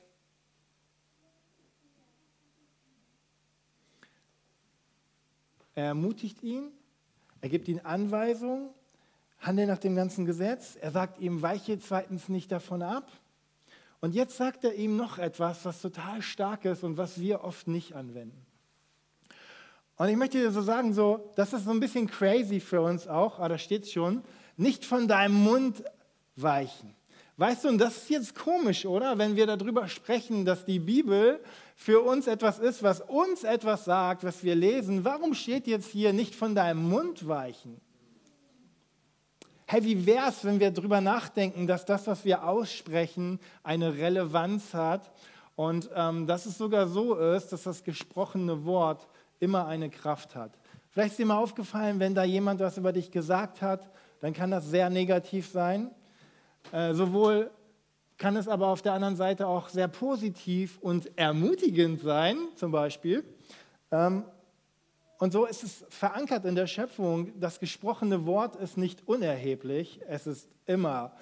Er 5.74 5.86
ermutigt 5.86 6.40
ihn, 6.44 6.70
er 7.40 7.48
gibt 7.48 7.66
ihm 7.66 7.80
Anweisungen, 7.82 8.70
handel 9.40 9.66
nach 9.66 9.78
dem 9.78 9.96
ganzen 9.96 10.24
Gesetz. 10.24 10.76
Er 10.76 10.92
sagt 10.92 11.18
ihm, 11.18 11.42
weiche 11.42 11.80
zweitens 11.80 12.28
nicht 12.28 12.52
davon 12.52 12.80
ab. 12.80 13.10
Und 14.00 14.14
jetzt 14.14 14.36
sagt 14.36 14.62
er 14.62 14.74
ihm 14.76 14.96
noch 14.96 15.18
etwas, 15.18 15.64
was 15.64 15.82
total 15.82 16.22
stark 16.22 16.64
ist 16.66 16.84
und 16.84 16.96
was 16.96 17.20
wir 17.20 17.42
oft 17.42 17.66
nicht 17.66 17.94
anwenden. 17.94 18.46
Und 19.96 20.08
ich 20.08 20.16
möchte 20.16 20.38
dir 20.38 20.52
so 20.52 20.62
sagen, 20.62 20.94
so, 20.94 21.32
das 21.34 21.52
ist 21.52 21.64
so 21.64 21.72
ein 21.72 21.80
bisschen 21.80 22.06
crazy 22.06 22.60
für 22.60 22.82
uns 22.82 23.08
auch, 23.08 23.40
aber 23.40 23.48
da 23.48 23.58
steht 23.58 23.90
schon, 23.90 24.22
nicht 24.56 24.84
von 24.84 25.08
deinem 25.08 25.34
Mund 25.34 25.82
weichen. 26.36 26.94
Weißt 27.36 27.64
du, 27.64 27.68
und 27.68 27.78
das 27.78 27.96
ist 27.96 28.10
jetzt 28.10 28.34
komisch, 28.36 28.86
oder? 28.86 29.18
Wenn 29.18 29.34
wir 29.34 29.46
darüber 29.46 29.88
sprechen, 29.88 30.44
dass 30.44 30.64
die 30.64 30.78
Bibel 30.78 31.40
für 31.74 32.00
uns 32.00 32.28
etwas 32.28 32.60
ist, 32.60 32.82
was 32.82 33.00
uns 33.00 33.42
etwas 33.42 33.84
sagt, 33.84 34.22
was 34.22 34.44
wir 34.44 34.54
lesen. 34.54 35.04
Warum 35.04 35.34
steht 35.34 35.66
jetzt 35.66 35.90
hier 35.90 36.12
nicht 36.12 36.34
von 36.34 36.54
deinem 36.54 36.88
Mund 36.88 37.26
weichen? 37.26 37.80
Hey, 39.66 39.82
wie 39.82 40.06
wäre 40.06 40.28
es, 40.28 40.44
wenn 40.44 40.60
wir 40.60 40.70
darüber 40.70 41.00
nachdenken, 41.00 41.66
dass 41.66 41.84
das, 41.84 42.06
was 42.06 42.24
wir 42.24 42.44
aussprechen, 42.44 43.40
eine 43.64 43.96
Relevanz 43.96 44.72
hat 44.72 45.10
und 45.56 45.90
ähm, 45.94 46.28
dass 46.28 46.46
es 46.46 46.56
sogar 46.56 46.86
so 46.86 47.16
ist, 47.16 47.48
dass 47.48 47.64
das 47.64 47.82
gesprochene 47.82 48.64
Wort 48.64 49.08
immer 49.40 49.66
eine 49.66 49.90
Kraft 49.90 50.36
hat. 50.36 50.52
Vielleicht 50.90 51.12
ist 51.12 51.18
dir 51.18 51.26
mal 51.26 51.38
aufgefallen, 51.38 51.98
wenn 51.98 52.14
da 52.14 52.22
jemand 52.22 52.60
was 52.60 52.78
über 52.78 52.92
dich 52.92 53.10
gesagt 53.10 53.60
hat, 53.60 53.90
dann 54.20 54.32
kann 54.32 54.52
das 54.52 54.66
sehr 54.66 54.90
negativ 54.90 55.48
sein. 55.48 55.90
Äh, 56.72 56.94
sowohl 56.94 57.50
kann 58.18 58.36
es 58.36 58.48
aber 58.48 58.68
auf 58.68 58.82
der 58.82 58.92
anderen 58.92 59.16
Seite 59.16 59.46
auch 59.46 59.68
sehr 59.68 59.88
positiv 59.88 60.78
und 60.80 61.16
ermutigend 61.18 62.00
sein, 62.00 62.38
zum 62.54 62.70
Beispiel. 62.70 63.24
Ähm, 63.90 64.24
und 65.18 65.32
so 65.32 65.46
ist 65.46 65.62
es 65.62 65.84
verankert 65.88 66.44
in 66.44 66.54
der 66.54 66.66
Schöpfung, 66.66 67.38
das 67.40 67.60
gesprochene 67.60 68.26
Wort 68.26 68.56
ist 68.56 68.76
nicht 68.76 69.06
unerheblich, 69.06 70.00
es 70.08 70.26
ist 70.26 70.48
immer 70.66 71.16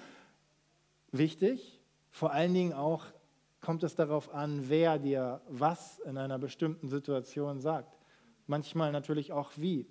wichtig. 1.13 1.81
Vor 2.11 2.33
allen 2.33 2.55
Dingen 2.55 2.73
auch 2.73 3.05
kommt 3.61 3.85
es 3.85 3.95
darauf 3.95 4.35
an, 4.35 4.69
wer 4.69 4.99
dir 4.99 5.41
was 5.49 5.99
in 6.01 6.19
einer 6.19 6.39
bestimmten 6.39 6.89
Situation 6.89 7.61
sagt. 7.61 7.97
Manchmal 8.47 8.93
natürlich 8.93 9.33
auch 9.33 9.53
wie. 9.57 9.87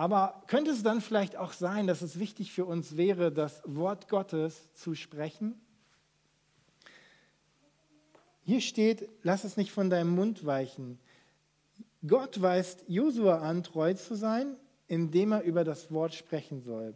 Aber 0.00 0.42
könnte 0.46 0.70
es 0.70 0.82
dann 0.82 1.02
vielleicht 1.02 1.36
auch 1.36 1.52
sein, 1.52 1.86
dass 1.86 2.00
es 2.00 2.18
wichtig 2.18 2.52
für 2.52 2.64
uns 2.64 2.96
wäre, 2.96 3.30
das 3.30 3.60
Wort 3.66 4.08
Gottes 4.08 4.72
zu 4.72 4.94
sprechen? 4.94 5.60
Hier 8.42 8.62
steht, 8.62 9.10
lass 9.22 9.44
es 9.44 9.58
nicht 9.58 9.72
von 9.72 9.90
deinem 9.90 10.14
Mund 10.14 10.46
weichen. 10.46 10.98
Gott 12.06 12.40
weist 12.40 12.82
Josua 12.88 13.40
an, 13.40 13.62
treu 13.62 13.92
zu 13.92 14.14
sein, 14.14 14.56
indem 14.88 15.32
er 15.32 15.42
über 15.42 15.64
das 15.64 15.92
Wort 15.92 16.14
sprechen 16.14 16.62
soll. 16.62 16.94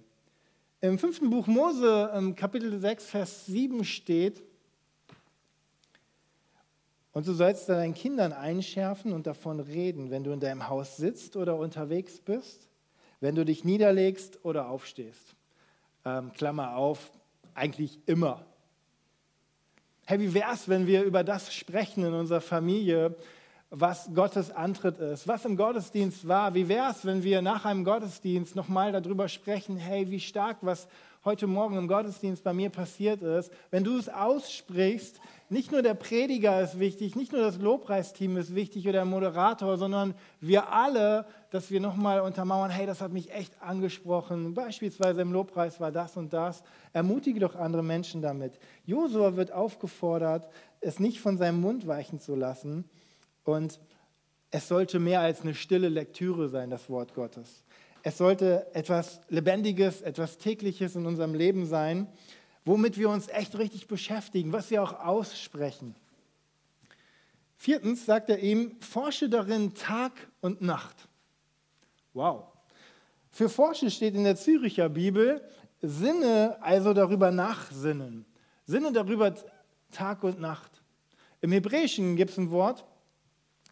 Im 0.81 0.99
fünften 0.99 1.29
Buch 1.29 1.47
Mose, 1.47 2.33
Kapitel 2.37 2.81
6, 2.81 3.05
Vers 3.05 3.45
7 3.45 3.85
steht, 3.85 4.43
und 7.13 7.27
du 7.27 7.35
sollst 7.35 7.69
deinen 7.69 7.93
Kindern 7.93 8.33
einschärfen 8.33 9.13
und 9.13 9.27
davon 9.27 9.61
reden, 9.61 10.11
wenn 10.11 10.25
du 10.25 10.33
in 10.33 10.41
deinem 10.41 10.71
Haus 10.71 10.97
sitzt 10.97 11.37
oder 11.37 11.57
unterwegs 11.57 12.19
bist, 12.19 12.67
wenn 13.21 13.35
du 13.35 13.45
dich 13.45 13.65
niederlegst 13.65 14.45
oder 14.45 14.69
aufstehst. 14.69 15.35
Ähm, 16.05 16.33
Klammer 16.33 16.77
auf, 16.77 17.11
eigentlich 17.55 17.99
immer. 18.07 18.45
Hey, 20.07 20.21
wie 20.21 20.35
wäre 20.35 20.53
es, 20.53 20.69
wenn 20.69 20.87
wir 20.87 21.03
über 21.03 21.25
das 21.25 21.55
sprechen 21.55 22.05
in 22.05 22.13
unserer 22.13 22.41
Familie, 22.41 23.17
was 23.77 24.11
Gottes 24.15 24.51
Antritt 24.51 24.99
ist, 24.99 25.27
was 25.27 25.45
im 25.45 25.57
Gottesdienst 25.57 26.29
war. 26.29 26.55
Wie 26.55 26.69
wäre 26.69 26.91
es, 26.91 27.05
wenn 27.05 27.25
wir 27.25 27.43
nach 27.43 27.65
einem 27.65 27.85
Gottesdienst 27.85 28.55
nochmal 28.55 28.93
darüber 28.93 29.29
sprechen, 29.29 29.77
hey, 29.77 30.11
wie 30.11 30.21
stark, 30.21 30.59
was 30.61 30.87
heute 31.25 31.47
Morgen 31.47 31.79
im 31.79 31.89
Gottesdienst 31.89 32.45
bei 32.45 32.53
mir 32.53 32.69
passiert 32.69 33.23
ist. 33.23 33.51
Wenn 33.71 33.83
du 33.83 33.97
es 33.97 34.11
aussprichst, 34.11 35.21
nicht 35.49 35.73
nur 35.73 35.81
der 35.81 35.95
Prediger 35.95 36.61
ist 36.61 36.79
wichtig, 36.79 37.17
nicht 37.17 37.33
nur 37.33 37.41
das 37.41 37.59
Lobpreisteam 37.59 38.37
ist 38.37 38.55
wichtig 38.55 38.85
oder 38.85 38.93
der 38.99 39.05
Moderator, 39.07 39.79
sondern 39.79 40.15
wir 40.41 40.71
alle, 40.71 41.27
dass 41.51 41.71
wir 41.71 41.81
nochmal 41.81 42.21
untermauern, 42.21 42.71
hey, 42.71 42.85
das 42.87 43.01
hat 43.01 43.13
mich 43.13 43.33
echt 43.33 43.63
angesprochen. 43.63 44.53
Beispielsweise 44.53 45.23
im 45.23 45.33
Lobpreis 45.33 45.81
war 45.81 45.93
das 45.93 46.17
und 46.17 46.33
das. 46.33 46.63
Ermutige 46.93 47.41
doch 47.41 47.55
andere 47.55 47.83
Menschen 47.83 48.21
damit. 48.21 48.59
Josua 48.85 49.37
wird 49.37 49.51
aufgefordert, 49.51 50.47
es 50.81 51.01
nicht 51.01 51.21
von 51.21 51.39
seinem 51.39 51.61
Mund 51.61 51.87
weichen 51.87 52.21
zu 52.21 52.35
lassen 52.35 52.85
und 53.45 53.81
es 54.51 54.69
sollte 54.69 55.01
mehr 55.01 55.21
als 55.21 55.41
eine 55.41 55.55
stille 55.55 55.89
Lektüre 55.89 56.49
sein, 56.49 56.71
das 56.71 56.89
Wort 56.91 57.15
Gottes. 57.15 57.65
Es 58.07 58.19
sollte 58.19 58.67
etwas 58.75 59.23
Lebendiges, 59.31 60.03
etwas 60.03 60.37
Tägliches 60.37 60.95
in 60.95 61.07
unserem 61.07 61.35
Leben 61.35 61.65
sein, 61.65 62.07
womit 62.67 62.99
wir 62.99 63.09
uns 63.09 63.29
echt 63.29 63.57
richtig 63.59 63.89
beschäftigen, 63.89 64.53
was 64.53 64.71
wir 64.71 64.83
auch 64.83 65.01
aussprechen. 65.01 65.97
Viertens 67.57 68.05
sagt 68.05 68.29
er 68.29 68.41
ihm, 68.41 68.77
forsche 68.81 69.31
darin 69.31 69.73
Tag 69.73 70.13
und 70.43 70.61
Nacht. 70.61 71.09
Wow. 72.13 72.45
Für 73.31 73.49
forsche 73.49 73.91
steht 73.91 74.15
in 74.15 74.25
der 74.25 74.37
Züricher 74.37 74.91
Bibel, 74.91 75.43
Sinne, 75.81 76.59
also 76.61 76.93
darüber 76.93 77.31
nachsinnen. 77.31 78.27
Sinne 78.67 78.93
darüber 78.93 79.35
Tag 79.91 80.23
und 80.25 80.41
Nacht. 80.41 80.83
Im 81.41 81.53
Hebräischen 81.53 82.17
gibt 82.17 82.33
es 82.33 82.37
ein 82.37 82.51
Wort, 82.51 82.85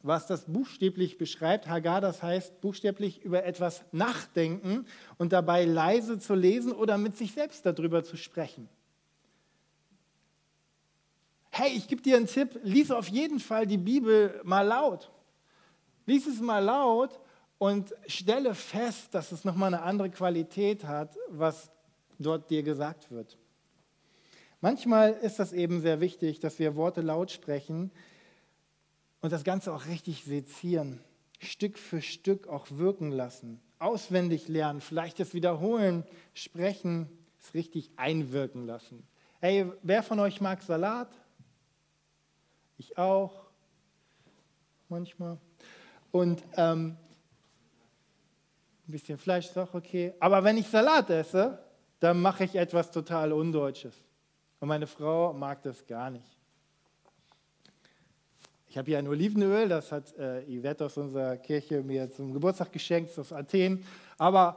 was 0.02 0.26
das 0.26 0.44
buchstäblich 0.46 1.18
beschreibt. 1.18 1.68
Hagar, 1.68 2.00
das 2.00 2.22
heißt 2.22 2.60
buchstäblich 2.60 3.22
über 3.22 3.44
etwas 3.44 3.84
nachdenken 3.92 4.86
und 5.18 5.32
dabei 5.32 5.64
leise 5.64 6.18
zu 6.18 6.34
lesen 6.34 6.72
oder 6.72 6.98
mit 6.98 7.16
sich 7.16 7.32
selbst 7.32 7.64
darüber 7.64 8.02
zu 8.02 8.16
sprechen. 8.16 8.68
Hey, 11.50 11.72
ich 11.76 11.86
gebe 11.86 12.02
dir 12.02 12.16
einen 12.16 12.26
Tipp, 12.26 12.58
lies 12.62 12.90
auf 12.90 13.08
jeden 13.08 13.38
Fall 13.38 13.66
die 13.66 13.78
Bibel 13.78 14.40
mal 14.42 14.62
laut. 14.62 15.10
Lies 16.06 16.26
es 16.26 16.40
mal 16.40 16.60
laut 16.60 17.20
und 17.58 17.94
stelle 18.06 18.54
fest, 18.54 19.14
dass 19.14 19.30
es 19.30 19.44
nochmal 19.44 19.72
eine 19.72 19.82
andere 19.82 20.10
Qualität 20.10 20.84
hat, 20.84 21.16
was 21.28 21.70
dort 22.18 22.50
dir 22.50 22.62
gesagt 22.62 23.10
wird. 23.10 23.38
Manchmal 24.60 25.12
ist 25.12 25.38
das 25.38 25.52
eben 25.52 25.80
sehr 25.80 26.00
wichtig, 26.00 26.40
dass 26.40 26.58
wir 26.58 26.76
Worte 26.76 27.02
laut 27.02 27.30
sprechen, 27.30 27.90
und 29.22 29.32
das 29.32 29.44
Ganze 29.44 29.72
auch 29.72 29.86
richtig 29.86 30.24
sezieren, 30.24 31.00
Stück 31.40 31.78
für 31.78 32.02
Stück 32.02 32.48
auch 32.48 32.66
wirken 32.70 33.10
lassen, 33.10 33.60
auswendig 33.78 34.48
lernen, 34.48 34.80
vielleicht 34.80 35.18
das 35.18 35.32
wiederholen, 35.32 36.04
sprechen, 36.34 37.08
es 37.40 37.54
richtig 37.54 37.90
einwirken 37.96 38.66
lassen. 38.66 39.06
Hey, 39.40 39.66
wer 39.82 40.02
von 40.02 40.20
euch 40.20 40.40
mag 40.40 40.62
Salat? 40.62 41.08
Ich 42.78 42.98
auch, 42.98 43.46
manchmal. 44.88 45.38
Und 46.10 46.42
ähm, 46.56 46.96
ein 48.86 48.92
bisschen 48.92 49.18
Fleisch 49.18 49.46
ist 49.46 49.58
auch 49.58 49.74
okay. 49.74 50.14
Aber 50.20 50.44
wenn 50.44 50.58
ich 50.58 50.68
Salat 50.68 51.10
esse, 51.10 51.58
dann 52.00 52.20
mache 52.20 52.44
ich 52.44 52.56
etwas 52.56 52.90
total 52.90 53.32
Undeutsches. 53.32 53.94
Und 54.58 54.68
meine 54.68 54.86
Frau 54.86 55.32
mag 55.32 55.62
das 55.62 55.86
gar 55.86 56.10
nicht. 56.10 56.41
Ich 58.72 58.78
habe 58.78 58.86
hier 58.86 58.96
ein 58.96 59.06
Olivenöl, 59.06 59.68
das 59.68 59.92
hat 59.92 60.16
äh, 60.16 60.44
Yvette 60.46 60.86
aus 60.86 60.96
unserer 60.96 61.36
Kirche 61.36 61.82
mir 61.82 62.10
zum 62.10 62.32
Geburtstag 62.32 62.72
geschenkt, 62.72 63.18
aus 63.18 63.30
Athen. 63.30 63.84
Aber 64.16 64.56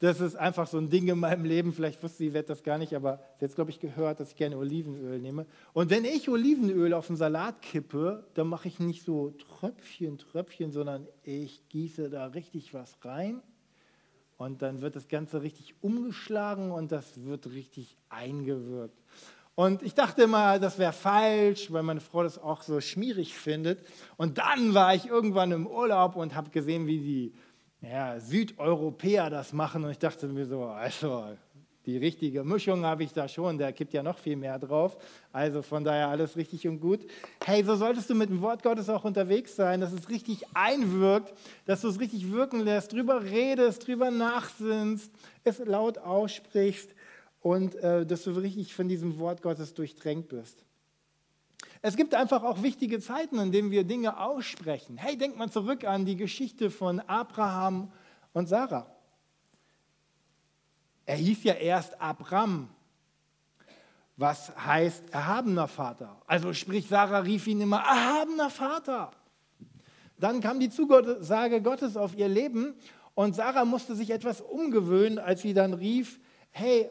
das 0.00 0.20
ist 0.20 0.34
einfach 0.34 0.66
so 0.66 0.76
ein 0.76 0.90
Ding 0.90 1.06
in 1.06 1.20
meinem 1.20 1.44
Leben. 1.44 1.72
Vielleicht 1.72 2.02
wusste 2.02 2.28
Yvette 2.28 2.48
das 2.48 2.64
gar 2.64 2.78
nicht, 2.78 2.96
aber 2.96 3.20
sie 3.38 3.44
hat, 3.44 3.54
glaube 3.54 3.70
ich, 3.70 3.78
gehört, 3.78 4.18
dass 4.18 4.30
ich 4.30 4.36
gerne 4.36 4.58
Olivenöl 4.58 5.20
nehme. 5.20 5.46
Und 5.72 5.88
wenn 5.90 6.04
ich 6.04 6.28
Olivenöl 6.28 6.92
auf 6.94 7.08
einen 7.08 7.16
Salat 7.16 7.62
kippe, 7.62 8.26
dann 8.34 8.48
mache 8.48 8.66
ich 8.66 8.80
nicht 8.80 9.04
so 9.04 9.30
Tröpfchen, 9.30 10.18
Tröpfchen, 10.18 10.72
sondern 10.72 11.06
ich 11.22 11.68
gieße 11.68 12.10
da 12.10 12.26
richtig 12.26 12.74
was 12.74 12.96
rein. 13.04 13.40
Und 14.36 14.62
dann 14.62 14.80
wird 14.80 14.96
das 14.96 15.06
Ganze 15.06 15.42
richtig 15.42 15.76
umgeschlagen 15.80 16.72
und 16.72 16.90
das 16.90 17.24
wird 17.24 17.46
richtig 17.52 17.96
eingewirkt. 18.08 19.00
Und 19.56 19.82
ich 19.82 19.94
dachte 19.94 20.22
immer, 20.22 20.58
das 20.58 20.78
wäre 20.78 20.92
falsch, 20.92 21.72
weil 21.72 21.84
meine 21.84 22.00
Frau 22.00 22.24
das 22.24 22.38
auch 22.38 22.62
so 22.62 22.80
schmierig 22.80 23.34
findet. 23.34 23.86
Und 24.16 24.38
dann 24.38 24.74
war 24.74 24.94
ich 24.94 25.06
irgendwann 25.06 25.52
im 25.52 25.66
Urlaub 25.66 26.16
und 26.16 26.34
habe 26.34 26.50
gesehen, 26.50 26.86
wie 26.86 26.98
die 26.98 27.34
ja, 27.80 28.18
Südeuropäer 28.18 29.30
das 29.30 29.52
machen. 29.52 29.84
Und 29.84 29.90
ich 29.90 29.98
dachte 29.98 30.26
mir 30.26 30.46
so, 30.46 30.64
also 30.64 31.36
die 31.86 31.98
richtige 31.98 32.42
Mischung 32.42 32.84
habe 32.84 33.04
ich 33.04 33.12
da 33.12 33.28
schon, 33.28 33.58
der 33.58 33.72
kippt 33.72 33.92
ja 33.92 34.02
noch 34.02 34.18
viel 34.18 34.36
mehr 34.36 34.58
drauf. 34.58 34.96
Also 35.32 35.62
von 35.62 35.84
daher 35.84 36.08
alles 36.08 36.36
richtig 36.36 36.66
und 36.66 36.80
gut. 36.80 37.06
Hey, 37.44 37.62
so 37.62 37.76
solltest 37.76 38.10
du 38.10 38.14
mit 38.14 38.30
dem 38.30 38.40
Wort 38.40 38.62
Gottes 38.62 38.88
auch 38.88 39.04
unterwegs 39.04 39.54
sein, 39.54 39.80
dass 39.80 39.92
es 39.92 40.08
richtig 40.08 40.44
einwirkt, 40.54 41.32
dass 41.66 41.82
du 41.82 41.88
es 41.88 42.00
richtig 42.00 42.32
wirken 42.32 42.60
lässt, 42.60 42.92
drüber 42.92 43.22
redest, 43.22 43.86
drüber 43.86 44.10
nachsinnst, 44.10 45.12
es 45.44 45.58
laut 45.58 45.98
aussprichst 45.98 46.90
und 47.44 47.74
äh, 47.74 48.06
dass 48.06 48.22
du 48.22 48.30
richtig 48.30 48.74
von 48.74 48.88
diesem 48.88 49.18
Wort 49.18 49.42
Gottes 49.42 49.74
durchdrängt 49.74 50.28
bist. 50.28 50.64
Es 51.82 51.94
gibt 51.94 52.14
einfach 52.14 52.42
auch 52.42 52.62
wichtige 52.62 53.00
Zeiten, 53.00 53.38
in 53.38 53.52
denen 53.52 53.70
wir 53.70 53.84
Dinge 53.84 54.18
aussprechen. 54.18 54.96
Hey, 54.96 55.18
denk 55.18 55.36
mal 55.36 55.50
zurück 55.50 55.84
an 55.84 56.06
die 56.06 56.16
Geschichte 56.16 56.70
von 56.70 57.00
Abraham 57.00 57.92
und 58.32 58.48
Sarah. 58.48 58.90
Er 61.04 61.16
hieß 61.16 61.44
ja 61.44 61.52
erst 61.52 62.00
Abram, 62.00 62.70
was 64.16 64.56
heißt 64.56 65.10
erhabener 65.10 65.68
Vater. 65.68 66.22
Also 66.26 66.54
sprich, 66.54 66.88
Sarah 66.88 67.18
rief 67.18 67.46
ihn 67.46 67.60
immer 67.60 67.80
erhabener 67.80 68.48
Vater. 68.48 69.10
Dann 70.16 70.40
kam 70.40 70.60
die 70.60 70.70
Zusage 70.70 71.60
Gottes 71.60 71.98
auf 71.98 72.16
ihr 72.16 72.28
Leben 72.28 72.74
und 73.14 73.34
Sarah 73.34 73.66
musste 73.66 73.94
sich 73.94 74.08
etwas 74.08 74.40
umgewöhnen, 74.40 75.18
als 75.18 75.42
sie 75.42 75.52
dann 75.52 75.74
rief, 75.74 76.18
hey, 76.50 76.88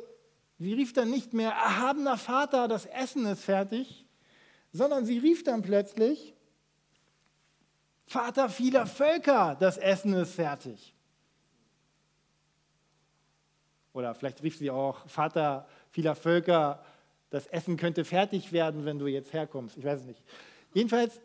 Sie 0.63 0.71
rief 0.71 0.93
dann 0.93 1.09
nicht 1.09 1.33
mehr, 1.33 1.51
erhabener 1.51 2.17
Vater, 2.17 2.69
das 2.69 2.85
Essen 2.85 3.25
ist 3.25 3.43
fertig, 3.43 4.05
sondern 4.71 5.05
sie 5.05 5.17
rief 5.17 5.43
dann 5.43 5.61
plötzlich, 5.61 6.33
Vater 8.05 8.47
vieler 8.47 8.87
Völker, 8.87 9.57
das 9.59 9.77
Essen 9.77 10.13
ist 10.13 10.35
fertig. 10.35 10.95
Oder 13.91 14.15
vielleicht 14.15 14.41
rief 14.41 14.57
sie 14.57 14.71
auch, 14.71 15.05
Vater 15.09 15.67
vieler 15.89 16.15
Völker, 16.15 16.81
das 17.29 17.45
Essen 17.47 17.75
könnte 17.75 18.05
fertig 18.05 18.53
werden, 18.53 18.85
wenn 18.85 18.99
du 18.99 19.07
jetzt 19.07 19.33
herkommst. 19.33 19.75
Ich 19.75 19.83
weiß 19.83 19.99
es 19.99 20.05
nicht. 20.05 20.23
Jedenfalls 20.73 21.19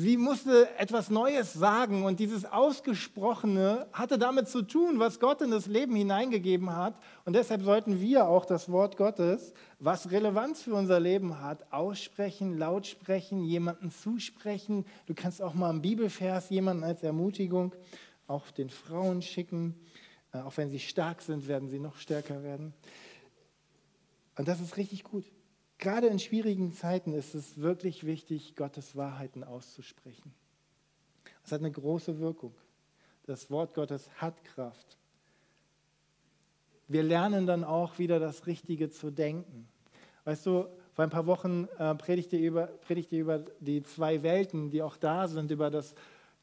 Sie 0.00 0.16
musste 0.16 0.66
etwas 0.78 1.10
Neues 1.10 1.52
sagen 1.52 2.04
und 2.04 2.20
dieses 2.20 2.46
Ausgesprochene 2.46 3.86
hatte 3.92 4.18
damit 4.18 4.48
zu 4.48 4.62
tun, 4.62 4.98
was 4.98 5.20
Gott 5.20 5.42
in 5.42 5.50
das 5.50 5.66
Leben 5.66 5.94
hineingegeben 5.94 6.74
hat. 6.74 6.98
Und 7.26 7.34
deshalb 7.34 7.62
sollten 7.62 8.00
wir 8.00 8.26
auch 8.26 8.46
das 8.46 8.72
Wort 8.72 8.96
Gottes, 8.96 9.52
was 9.78 10.10
Relevanz 10.10 10.62
für 10.62 10.72
unser 10.72 11.00
Leben 11.00 11.42
hat, 11.42 11.70
aussprechen, 11.70 12.56
laut 12.56 12.86
sprechen, 12.86 13.44
jemanden 13.44 13.90
zusprechen. 13.90 14.86
Du 15.04 15.12
kannst 15.12 15.42
auch 15.42 15.52
mal 15.52 15.68
einen 15.68 15.82
Bibelvers 15.82 16.48
jemanden 16.48 16.82
als 16.82 17.02
Ermutigung 17.02 17.74
auch 18.26 18.50
den 18.52 18.70
Frauen 18.70 19.20
schicken. 19.20 19.74
Äh, 20.32 20.38
auch 20.38 20.56
wenn 20.56 20.70
sie 20.70 20.80
stark 20.80 21.20
sind, 21.20 21.46
werden 21.46 21.68
sie 21.68 21.78
noch 21.78 21.98
stärker 21.98 22.42
werden. 22.42 22.72
Und 24.38 24.48
das 24.48 24.62
ist 24.62 24.78
richtig 24.78 25.04
gut. 25.04 25.26
Gerade 25.80 26.08
in 26.08 26.18
schwierigen 26.18 26.72
Zeiten 26.72 27.14
ist 27.14 27.34
es 27.34 27.58
wirklich 27.58 28.04
wichtig, 28.04 28.54
Gottes 28.54 28.96
Wahrheiten 28.96 29.42
auszusprechen. 29.42 30.34
Es 31.42 31.52
hat 31.52 31.60
eine 31.60 31.70
große 31.70 32.20
Wirkung. 32.20 32.54
Das 33.24 33.50
Wort 33.50 33.72
Gottes 33.72 34.10
hat 34.16 34.44
Kraft. 34.44 34.98
Wir 36.86 37.02
lernen 37.02 37.46
dann 37.46 37.64
auch 37.64 37.98
wieder 37.98 38.20
das 38.20 38.46
Richtige 38.46 38.90
zu 38.90 39.10
denken. 39.10 39.68
Weißt 40.24 40.44
du, 40.44 40.66
vor 40.92 41.04
ein 41.04 41.10
paar 41.10 41.24
Wochen 41.24 41.66
äh, 41.78 41.94
predigte, 41.94 42.36
über, 42.36 42.66
predigte 42.66 43.16
über 43.16 43.38
die 43.60 43.82
zwei 43.82 44.22
Welten, 44.22 44.68
die 44.68 44.82
auch 44.82 44.98
da 44.98 45.28
sind, 45.28 45.50
über 45.50 45.70
das 45.70 45.94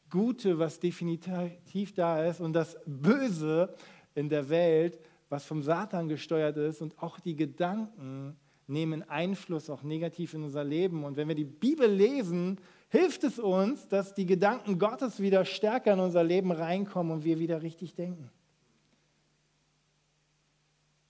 Gute, 0.10 0.58
was 0.58 0.80
definitiv 0.80 1.94
da 1.94 2.26
ist, 2.26 2.42
und 2.42 2.54
das 2.54 2.76
Böse 2.88 3.76
in 4.16 4.30
der 4.30 4.50
Welt, 4.50 5.00
was 5.30 5.46
vom 5.46 5.62
Satan 5.62 6.08
gesteuert 6.08 6.58
ist, 6.58 6.82
und 6.82 6.98
auch 6.98 7.20
die 7.20 7.36
Gedanken, 7.36 8.36
nehmen 8.68 9.08
Einfluss 9.10 9.70
auch 9.70 9.84
negativ 9.84 10.34
in 10.34 10.44
unser 10.44 10.64
Leben. 10.64 11.04
Und 11.04 11.16
wenn 11.16 11.28
wir 11.28 11.36
die 11.36 11.46
Bibel 11.46 11.90
lesen, 11.90 12.60
hilft 12.90 13.24
es 13.24 13.40
uns, 13.40 13.88
dass 13.88 14.14
die 14.14 14.26
Gedanken 14.26 14.78
Gottes 14.78 15.20
wieder 15.20 15.46
stärker 15.46 15.94
in 15.94 16.00
unser 16.00 16.24
Leben 16.24 16.52
reinkommen 16.52 17.14
und 17.14 17.24
wir 17.24 17.40
wieder 17.40 17.62
richtig 17.62 17.96
denken. 17.96 18.30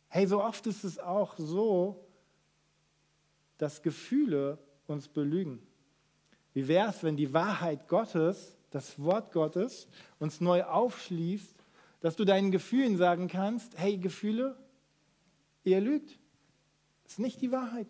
Hey, 0.10 0.28
so 0.28 0.42
oft 0.42 0.66
ist 0.68 0.84
es 0.84 1.00
auch 1.00 1.36
so, 1.38 2.08
dass 3.58 3.82
Gefühle 3.82 4.60
uns 4.86 5.08
belügen. 5.08 5.60
Wie 6.54 6.68
wäre 6.68 6.90
es, 6.90 7.04
wenn 7.04 7.18
die 7.18 7.34
Wahrheit 7.34 7.88
Gottes, 7.88 8.58
das 8.70 9.02
Wort 9.02 9.32
Gottes, 9.32 9.88
uns 10.20 10.42
neu 10.42 10.64
aufschließt, 10.64 11.56
dass 12.00 12.16
du 12.16 12.26
deinen 12.26 12.52
Gefühlen 12.52 12.98
sagen 12.98 13.28
kannst, 13.28 13.78
hey 13.78 13.98
Gefühle, 13.98 14.58
ihr 15.64 15.82
lügt. 15.82 16.20
Das 17.08 17.14
ist 17.14 17.20
nicht 17.20 17.42
die 17.42 17.54
Wahrheit. 17.54 17.88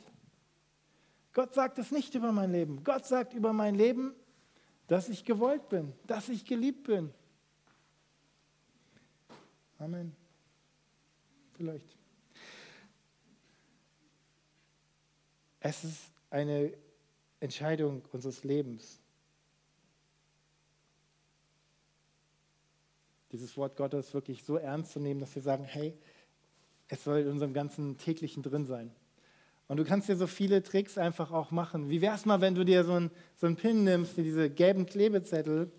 Gott 1.33 1.51
sagt 1.55 1.79
es 1.79 1.91
nicht 1.91 2.13
über 2.13 2.31
mein 2.31 2.51
Leben. 2.51 2.83
Gott 2.83 3.05
sagt 3.05 3.33
über 3.33 3.51
mein 3.51 3.73
Leben, 3.73 4.13
dass 4.85 5.09
ich 5.09 5.25
gewollt 5.25 5.69
bin, 5.69 5.91
dass 6.05 6.29
ich 6.29 6.45
geliebt 6.45 6.83
bin. 6.83 7.11
Amen. 9.79 10.15
Vielleicht. 11.53 11.97
Es 15.61 15.83
ist 15.83 16.11
eine 16.29 16.73
Entscheidung 17.39 18.03
unseres 18.11 18.43
Lebens. 18.43 18.99
Dieses 23.31 23.57
Wort 23.57 23.75
Gottes 23.77 24.13
wirklich 24.13 24.43
so 24.43 24.57
ernst 24.57 24.91
zu 24.91 24.99
nehmen, 24.99 25.19
dass 25.19 25.33
wir 25.33 25.41
sagen, 25.41 25.63
hey, 25.63 25.97
es 26.87 27.03
soll 27.03 27.19
in 27.19 27.29
unserem 27.29 27.53
ganzen 27.53 27.97
täglichen 27.97 28.43
drin 28.43 28.67
sein. 28.67 28.95
Und 29.67 29.77
du 29.77 29.83
kannst 29.83 30.07
dir 30.07 30.15
so 30.15 30.27
viele 30.27 30.63
Tricks 30.63 30.97
einfach 30.97 31.31
auch 31.31 31.51
machen. 31.51 31.89
Wie 31.89 32.01
wäre 32.01 32.15
es 32.15 32.25
mal, 32.25 32.39
wenn 32.39 32.55
du 32.55 32.63
dir 32.63 32.83
so 32.83 32.93
einen 32.93 33.11
so 33.35 33.53
Pin 33.53 33.83
nimmst, 33.83 34.17
diese 34.17 34.49
gelben 34.49 34.85
Klebezettel, 34.85 35.71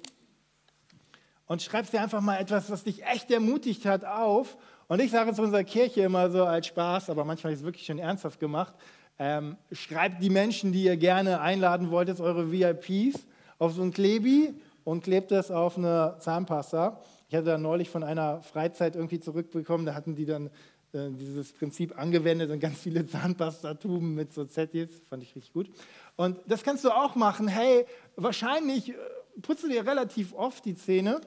und 1.48 1.62
schreibst 1.62 1.92
dir 1.92 2.03
einfach 2.03 2.20
mal 2.20 2.37
etwas, 2.37 2.70
was 2.70 2.85
dich 2.85 3.05
echt 3.05 3.31
ermutigt 3.31 3.87
hat, 3.87 4.05
auf. 4.05 4.57
Und 4.87 5.01
ich 5.01 5.11
sage 5.11 5.33
zu 5.33 5.42
unserer 5.42 5.64
Kirche 5.64 6.03
immer 6.03 6.31
so 6.31 6.44
als 6.44 6.66
Spaß, 6.68 7.11
aber 7.11 7.24
manchmal 7.24 7.53
ist 7.53 7.61
es 7.61 7.64
wirklich 7.64 7.87
schon 7.87 7.98
ernsthaft 7.98 8.38
gemacht, 8.38 8.74
ähm, 9.18 9.57
schreibt 9.72 10.22
die 10.22 10.31
Menschen, 10.31 10.72
die 10.72 10.85
ihr 10.85 10.96
gerne 10.96 11.40
einladen 11.40 11.90
wolltet, 11.90 12.20
eure 12.20 12.53
VIPs, 12.53 13.27
auf 13.59 13.72
so 13.72 13.83
ein 13.83 13.92
Klebi 13.92 14.55
und 14.85 15.03
klebt 15.03 15.31
das 15.33 15.51
auf 15.51 15.77
eine 15.77 16.16
Zahnpasta. 16.20 17.01
Ich 17.29 17.35
hatte 17.35 17.46
da 17.46 17.59
neulich 17.59 17.90
von 17.90 18.05
einer 18.05 18.42
Freizeit 18.42 18.94
irgendwie 18.94 19.18
zurückbekommen, 19.18 19.85
da 19.85 19.94
hatten 19.94 20.14
die 20.14 20.27
dann 20.27 20.51
äh, 20.92 21.11
dieses 21.11 21.53
Prinzip 21.53 21.98
angewendet 21.98 22.51
und 22.51 22.61
ganz 22.61 22.79
viele 22.79 23.07
Zahnpastatuben 23.07 24.14
mit 24.14 24.33
so 24.33 24.44
Zettis, 24.44 24.88
fand 25.09 25.22
ich 25.22 25.35
richtig 25.37 25.53
gut. 25.53 25.70
Und 26.16 26.38
das 26.46 26.62
kannst 26.62 26.85
du 26.85 26.90
auch 26.90 27.14
machen. 27.14 27.46
Hey, 27.46 27.85
wahrscheinlich 28.16 28.90
äh, 28.90 28.94
putzt 29.42 29.64
du 29.64 29.68
dir 29.68 29.87
relativ 29.87 30.33
oft 30.33 30.64
die 30.64 30.74
Zähne, 30.74 31.20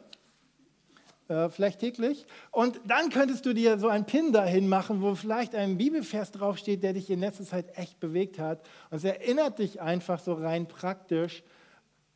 äh, 1.28 1.50
vielleicht 1.50 1.80
täglich. 1.80 2.26
Und 2.50 2.82
dann 2.86 3.10
könntest 3.10 3.46
du 3.46 3.54
dir 3.54 3.78
so 3.78 3.88
einen 3.88 4.06
Pin 4.06 4.34
dahin 4.34 4.68
machen, 4.68 5.02
wo 5.02 5.14
vielleicht 5.14 5.54
ein 5.54 5.78
Bibelvers 5.78 6.32
draufsteht, 6.32 6.82
der 6.82 6.94
dich 6.94 7.10
in 7.10 7.20
letzter 7.20 7.46
Zeit 7.46 7.78
echt 7.78 8.00
bewegt 8.00 8.40
hat. 8.40 8.68
Und 8.90 8.98
es 8.98 9.04
erinnert 9.04 9.60
dich 9.60 9.80
einfach 9.80 10.20
so 10.20 10.34
rein 10.34 10.68
praktisch 10.68 11.44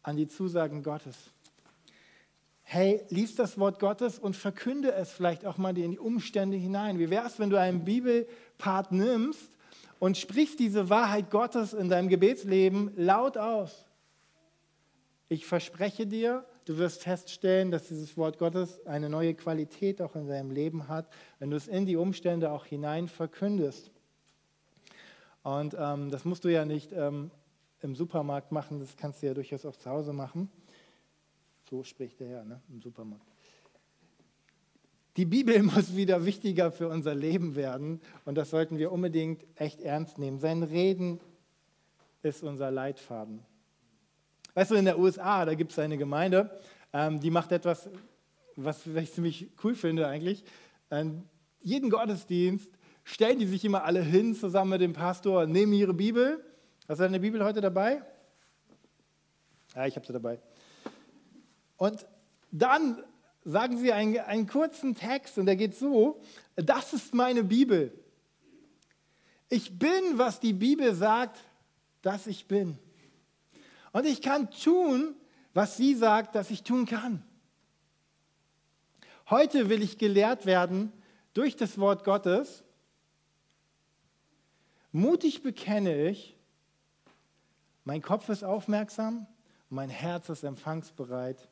an 0.02 0.18
die 0.18 0.28
Zusagen 0.28 0.82
Gottes 0.82 1.16
hey, 2.68 3.06
lies 3.10 3.36
das 3.36 3.60
Wort 3.60 3.80
Gottes 3.80 4.18
und 4.18 4.36
verkünde 4.36 4.92
es 4.92 5.12
vielleicht 5.12 5.46
auch 5.46 5.58
mal 5.58 5.78
in 5.78 5.92
die 5.92 6.00
Umstände 6.00 6.58
hinein. 6.58 6.98
Wie 6.98 7.12
wäre 7.12 7.28
es, 7.28 7.40
wenn 7.40 7.52
du 7.52 7.60
einen 7.60 7.86
Bibelpart 7.86 8.92
nimmst 8.92 9.52
und 10.00 10.18
sprichst 10.18 10.60
diese 10.60 10.90
Wahrheit 10.90 11.30
Gottes 11.30 11.74
in 11.74 11.90
deinem 11.90 12.10
Gebetsleben 12.10 12.92
laut 12.96 13.38
aus? 13.38 13.86
Ich 15.30 15.46
verspreche 15.46 16.08
dir, 16.08 16.44
du 16.66 16.78
wirst 16.80 17.04
feststellen, 17.04 17.70
dass 17.70 17.88
dieses 17.88 18.18
Wort 18.18 18.40
Gottes 18.40 18.84
eine 18.88 19.10
neue 19.10 19.36
Qualität 19.36 20.02
auch 20.02 20.16
in 20.16 20.28
deinem 20.28 20.50
Leben 20.50 20.88
hat, 20.88 21.08
wenn 21.38 21.52
du 21.52 21.58
es 21.58 21.68
in 21.68 21.86
die 21.86 21.96
Umstände 21.96 22.52
auch 22.52 22.66
hinein 22.66 23.08
verkündest. 23.08 23.92
Und 25.44 25.76
ähm, 25.80 26.10
das 26.10 26.26
musst 26.26 26.44
du 26.44 26.50
ja 26.52 26.66
nicht 26.66 26.92
ähm, 26.94 27.30
im 27.82 27.96
Supermarkt 27.96 28.52
machen, 28.52 28.80
das 28.80 28.98
kannst 28.98 29.22
du 29.22 29.28
ja 29.28 29.36
durchaus 29.36 29.68
auch 29.68 29.76
zu 29.76 29.88
Hause 29.92 30.14
machen. 30.14 30.50
So 31.70 31.84
spricht 31.84 32.20
der 32.20 32.28
Herr 32.28 32.46
ne? 32.46 32.62
im 32.70 32.82
Supermarkt. 32.82 33.26
Die 35.18 35.26
Bibel 35.26 35.62
muss 35.64 35.96
wieder 35.96 36.26
wichtiger 36.26 36.72
für 36.72 36.90
unser 36.90 37.16
Leben 37.16 37.56
werden 37.56 38.02
und 38.26 38.36
das 38.36 38.50
sollten 38.50 38.78
wir 38.78 38.92
unbedingt 38.92 39.46
echt 39.56 39.82
ernst 39.82 40.18
nehmen. 40.18 40.40
Sein 40.40 40.64
Reden 40.64 41.20
ist 42.22 42.44
unser 42.44 42.72
Leitfaden. 42.72 43.44
Weißt 44.54 44.72
du, 44.72 44.76
in 44.76 44.86
der 44.86 45.00
USA, 45.00 45.46
da 45.46 45.54
gibt 45.54 45.72
es 45.72 45.80
eine 45.80 45.98
Gemeinde, 45.98 46.50
ähm, 46.94 47.20
die 47.20 47.30
macht 47.30 47.52
etwas, 47.52 47.90
was 48.56 48.86
ich 48.86 49.12
ziemlich 49.12 49.50
cool 49.64 49.76
finde 49.76 50.08
eigentlich. 50.08 50.44
Ähm, 50.92 51.24
jeden 51.62 51.90
Gottesdienst 51.90 52.70
stellen 53.04 53.40
die 53.40 53.46
sich 53.46 53.66
immer 53.66 53.84
alle 53.84 54.02
hin 54.02 54.36
zusammen 54.36 54.72
mit 54.72 54.82
dem 54.82 54.94
Pastor, 54.94 55.46
nehmen 55.46 55.74
ihre 55.74 55.94
Bibel. 55.94 56.44
Hast 56.88 57.00
du 57.00 57.04
deine 57.04 57.20
Bibel 57.20 57.44
heute 57.44 57.62
dabei? 57.62 58.02
Ja, 59.76 59.86
ich 59.88 59.96
habe 59.96 60.06
sie 60.06 60.14
dabei. 60.14 60.40
Und 61.78 62.06
dann 62.52 63.04
sagen 63.44 63.78
sie 63.78 63.92
einen, 63.92 64.18
einen 64.20 64.48
kurzen 64.48 64.96
Text 64.96 65.38
und 65.38 65.46
der 65.46 65.56
geht 65.56 65.76
so, 65.76 66.22
das 66.56 66.94
ist 66.94 67.14
meine 67.14 67.44
Bibel. 67.44 67.94
Ich 69.50 69.78
bin, 69.78 70.18
was 70.18 70.40
die 70.40 70.54
Bibel 70.54 70.96
sagt, 70.96 71.38
dass 72.02 72.28
ich 72.28 72.48
bin. 72.48 72.78
Und 73.92 74.06
ich 74.06 74.22
kann 74.22 74.50
tun, 74.52 75.16
was 75.54 75.78
sie 75.78 75.96
sagt, 75.96 76.36
dass 76.36 76.52
ich 76.52 76.64
tun 76.64 76.86
kann. 76.86 77.24
Heute 79.30 79.70
will 79.70 79.82
ich 79.82 79.98
gelehrt 79.98 80.46
werden 80.46 80.92
durch 81.34 81.56
das 81.56 81.78
Wort 81.78 82.04
Gottes. 82.04 82.64
Mutig 84.92 85.44
bekenne 85.44 86.10
ich, 86.10 86.36
mein 87.84 88.02
Kopf 88.02 88.30
ist 88.30 88.44
aufmerksam 88.44 89.28
mein 89.70 89.90
Herz 89.90 90.30
ist 90.30 90.44
empfangsbereit. 90.44 91.50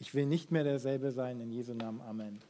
Ich 0.00 0.14
will 0.14 0.26
nicht 0.26 0.52
mehr 0.52 0.62
derselbe 0.62 1.10
sein. 1.10 1.40
In 1.40 1.50
Jesu 1.50 1.74
Namen. 1.74 2.00
Amen. 2.02 2.40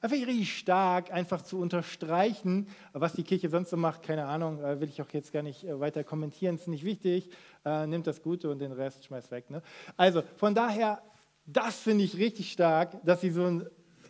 Einfach 0.00 0.16
richtig 0.16 0.56
stark, 0.56 1.12
einfach 1.12 1.42
zu 1.42 1.58
unterstreichen, 1.58 2.68
was 2.92 3.14
die 3.14 3.24
Kirche 3.24 3.48
sonst 3.48 3.70
so 3.70 3.76
macht, 3.76 4.02
keine 4.02 4.26
Ahnung, 4.26 4.62
äh, 4.62 4.80
will 4.80 4.88
ich 4.88 5.02
auch 5.02 5.10
jetzt 5.10 5.32
gar 5.32 5.42
nicht 5.42 5.64
äh, 5.64 5.80
weiter 5.80 6.04
kommentieren, 6.04 6.54
ist 6.54 6.68
nicht 6.68 6.84
wichtig. 6.84 7.30
Äh, 7.64 7.86
nimmt 7.88 8.06
das 8.06 8.22
Gute 8.22 8.48
und 8.48 8.60
den 8.60 8.70
Rest 8.70 9.04
schmeißt 9.04 9.32
weg. 9.32 9.50
Ne? 9.50 9.60
Also 9.96 10.22
von 10.36 10.54
daher, 10.54 11.02
das 11.46 11.80
finde 11.80 12.04
ich 12.04 12.16
richtig 12.16 12.52
stark, 12.52 13.04
dass 13.04 13.22
sie 13.22 13.30
so 13.30 13.62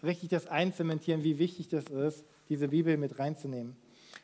richtig 0.02 0.28
das 0.28 0.46
einzementieren, 0.46 1.24
wie 1.24 1.38
wichtig 1.38 1.68
das 1.68 1.84
ist, 1.86 2.24
diese 2.50 2.68
Bibel 2.68 2.98
mit 2.98 3.18
reinzunehmen. 3.18 3.74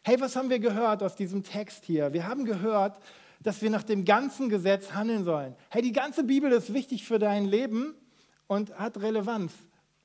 Hey, 0.03 0.21
was 0.21 0.37
haben 0.37 0.51
wir 0.51 0.59
gehört 0.59 1.03
aus 1.03 1.17
diesem 1.17 1.45
Text 1.45 1.87
hier? 1.87 2.13
Wir 2.13 2.27
haben 2.27 2.45
gehört, 2.45 2.99
dass 3.43 3.63
wir 3.63 3.71
nach 3.71 3.85
dem 3.85 4.05
ganzen 4.05 4.51
Gesetz 4.51 4.93
handeln 4.93 5.25
sollen. 5.25 5.55
Hey, 5.71 5.81
die 5.81 5.93
ganze 5.93 6.25
Bibel 6.25 6.53
ist 6.53 6.75
wichtig 6.75 7.07
für 7.07 7.19
dein 7.19 7.47
Leben 7.47 7.95
und 8.47 8.77
hat 8.79 9.01
Relevanz. 9.01 9.53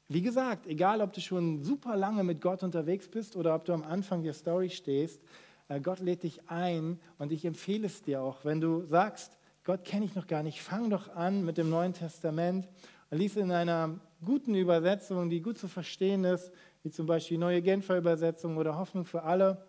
Wie 0.08 0.22
gesagt, 0.22 0.66
egal 0.66 1.02
ob 1.02 1.14
du 1.14 1.22
schon 1.22 1.64
super 1.64 1.96
lange 1.96 2.24
mit 2.24 2.42
Gott 2.42 2.64
unterwegs 2.64 3.08
bist 3.08 3.36
oder 3.36 3.54
ob 3.54 3.66
du 3.66 3.74
am 3.74 3.84
Anfang 3.84 4.24
der 4.24 4.34
Story 4.34 4.70
stehst, 4.70 5.22
äh, 5.68 5.80
Gott 5.80 6.00
lädt 6.00 6.24
dich 6.24 6.50
ein 6.50 7.00
und 7.18 7.32
ich 7.32 7.46
empfehle 7.46 7.86
es 7.86 8.02
dir 8.02 8.22
auch, 8.22 8.44
wenn 8.44 8.60
du 8.60 8.86
sagst, 8.86 9.38
Gott 9.64 9.84
kenne 9.84 10.06
ich 10.06 10.16
noch 10.16 10.26
gar 10.26 10.42
nicht, 10.42 10.62
fang 10.62 10.90
doch 10.90 11.16
an 11.16 11.46
mit 11.46 11.58
dem 11.58 11.70
Neuen 11.70 11.94
Testament 11.94 12.68
und 13.12 13.18
lies 13.20 13.36
in 13.36 13.52
einer 13.52 14.00
guten 14.26 14.56
Übersetzung, 14.56 15.30
die 15.30 15.42
gut 15.42 15.58
zu 15.58 15.68
verstehen 15.68 16.24
ist, 16.24 16.52
wie 16.82 16.90
zum 16.90 17.06
Beispiel 17.06 17.38
die 17.38 17.42
Neue 17.42 17.62
Genfer 17.62 17.98
Übersetzung 17.98 18.58
oder 18.58 18.78
Hoffnung 18.78 19.06
für 19.06 19.24
alle 19.24 19.64